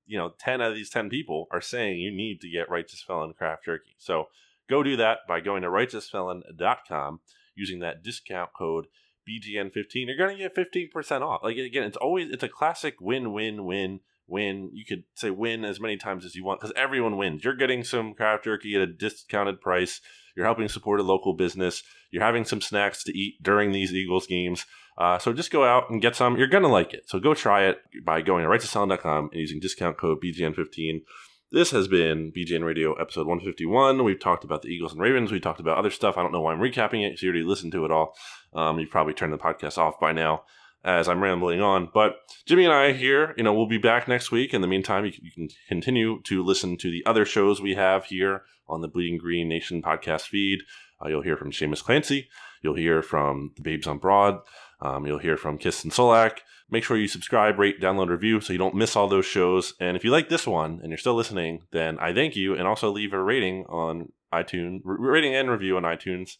you 0.08 0.16
know, 0.16 0.32
10 0.40 0.60
out 0.62 0.70
of 0.70 0.74
these 0.74 0.90
10 0.90 1.10
people 1.10 1.46
are 1.52 1.60
saying 1.60 2.00
you 2.00 2.10
need 2.10 2.40
to 2.40 2.48
get 2.48 2.70
Righteous 2.70 3.02
Felon 3.02 3.34
Craft 3.34 3.66
Jerky. 3.66 3.94
So 3.98 4.28
go 4.68 4.82
do 4.82 4.96
that 4.96 5.18
by 5.28 5.40
going 5.40 5.62
to 5.62 5.68
righteousfelon.com 5.68 7.20
using 7.54 7.80
that 7.80 8.02
discount 8.02 8.50
code 8.56 8.86
BGN15. 9.28 10.06
You're 10.06 10.16
going 10.16 10.36
to 10.36 10.42
get 10.42 10.56
15% 10.56 11.20
off. 11.20 11.42
Like, 11.44 11.58
again, 11.58 11.84
it's 11.84 11.98
always, 11.98 12.30
it's 12.30 12.42
a 12.42 12.48
classic 12.48 12.96
win 13.00 13.34
win 13.34 13.66
win, 13.66 14.00
win. 14.28 14.70
You 14.72 14.84
could 14.84 15.04
say 15.14 15.30
win 15.30 15.64
as 15.64 15.80
many 15.80 15.96
times 15.96 16.24
as 16.24 16.34
you 16.34 16.44
want 16.44 16.60
because 16.60 16.74
everyone 16.76 17.16
wins. 17.16 17.44
You're 17.44 17.56
getting 17.56 17.82
some 17.82 18.14
craft 18.14 18.44
jerky 18.44 18.74
at 18.74 18.82
a 18.82 18.86
discounted 18.86 19.60
price. 19.60 20.00
You're 20.36 20.46
helping 20.46 20.68
support 20.68 21.00
a 21.00 21.02
local 21.02 21.34
business. 21.34 21.82
You're 22.10 22.22
having 22.22 22.44
some 22.44 22.60
snacks 22.60 23.02
to 23.04 23.18
eat 23.18 23.42
during 23.42 23.72
these 23.72 23.92
Eagles 23.92 24.26
games. 24.26 24.66
Uh, 24.96 25.18
so 25.18 25.32
just 25.32 25.50
go 25.50 25.64
out 25.64 25.90
and 25.90 26.02
get 26.02 26.16
some. 26.16 26.36
You're 26.36 26.48
to 26.48 26.68
like 26.68 26.92
it. 26.92 27.08
So 27.08 27.18
go 27.18 27.34
try 27.34 27.64
it 27.64 27.78
by 28.04 28.20
going 28.20 28.44
to 28.44 28.48
righteousfelon.com 28.48 29.30
and 29.32 29.40
using 29.40 29.60
discount 29.60 29.96
code 29.96 30.18
BGN15. 30.22 31.02
This 31.50 31.70
has 31.70 31.88
been 31.88 32.30
BGN 32.30 32.62
Radio 32.64 32.92
episode 32.94 33.26
151. 33.26 34.04
We've 34.04 34.20
talked 34.20 34.44
about 34.44 34.62
the 34.62 34.68
Eagles 34.68 34.92
and 34.92 35.00
Ravens. 35.00 35.32
We 35.32 35.40
talked 35.40 35.60
about 35.60 35.78
other 35.78 35.90
stuff. 35.90 36.18
I 36.18 36.22
don't 36.22 36.32
know 36.32 36.42
why 36.42 36.52
I'm 36.52 36.60
recapping 36.60 37.06
it 37.06 37.10
because 37.10 37.22
you 37.22 37.30
already 37.30 37.44
listened 37.44 37.72
to 37.72 37.84
it 37.86 37.90
all. 37.90 38.14
Um, 38.54 38.78
you've 38.78 38.90
probably 38.90 39.14
turned 39.14 39.32
the 39.32 39.38
podcast 39.38 39.78
off 39.78 39.98
by 39.98 40.12
now 40.12 40.42
as 40.84 41.08
I'm 41.08 41.22
rambling 41.22 41.60
on. 41.60 41.88
But 41.92 42.16
Jimmy 42.46 42.64
and 42.64 42.72
I 42.72 42.92
here, 42.92 43.34
you 43.36 43.42
know, 43.42 43.52
we'll 43.52 43.66
be 43.66 43.78
back 43.78 44.08
next 44.08 44.30
week. 44.30 44.54
In 44.54 44.60
the 44.60 44.68
meantime, 44.68 45.04
you 45.04 45.12
can, 45.32 45.48
continue 45.68 46.20
to 46.24 46.42
listen 46.42 46.76
to 46.78 46.90
the 46.90 47.04
other 47.04 47.24
shows 47.24 47.60
we 47.60 47.74
have 47.74 48.06
here 48.06 48.42
on 48.68 48.80
the 48.80 48.88
Bleeding 48.88 49.18
Green 49.18 49.48
Nation 49.48 49.82
podcast 49.82 50.22
feed. 50.22 50.60
Uh, 51.02 51.08
you'll 51.08 51.22
hear 51.22 51.36
from 51.36 51.50
Seamus 51.50 51.82
Clancy. 51.82 52.28
You'll 52.62 52.76
hear 52.76 53.02
from 53.02 53.52
the 53.56 53.62
Babes 53.62 53.86
on 53.86 53.98
Broad. 53.98 54.40
Um, 54.80 55.06
you'll 55.06 55.18
hear 55.18 55.36
from 55.36 55.58
Kiss 55.58 55.82
and 55.84 55.92
Solak. 55.92 56.38
Make 56.70 56.84
sure 56.84 56.96
you 56.96 57.08
subscribe, 57.08 57.58
rate, 57.58 57.80
download, 57.80 58.10
review 58.10 58.40
so 58.40 58.52
you 58.52 58.58
don't 58.58 58.74
miss 58.74 58.94
all 58.94 59.08
those 59.08 59.24
shows. 59.24 59.74
And 59.80 59.96
if 59.96 60.04
you 60.04 60.10
like 60.10 60.28
this 60.28 60.46
one 60.46 60.80
and 60.82 60.90
you're 60.90 60.98
still 60.98 61.14
listening, 61.14 61.62
then 61.72 61.98
I 61.98 62.12
thank 62.12 62.36
you. 62.36 62.54
And 62.54 62.68
also 62.68 62.90
leave 62.90 63.12
a 63.12 63.22
rating 63.22 63.64
on 63.66 64.12
iTunes, 64.32 64.80
rating 64.84 65.34
and 65.34 65.50
review 65.50 65.76
on 65.76 65.84
iTunes. 65.84 66.32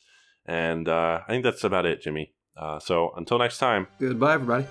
And 0.44 0.88
uh, 0.88 1.20
I 1.26 1.30
think 1.30 1.44
that's 1.44 1.64
about 1.64 1.86
it, 1.86 2.02
Jimmy. 2.02 2.34
Uh, 2.58 2.78
so 2.78 3.12
until 3.16 3.38
next 3.38 3.58
time. 3.58 3.86
Goodbye, 4.00 4.34
everybody. 4.34 4.66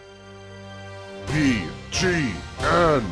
BGN 1.27 3.03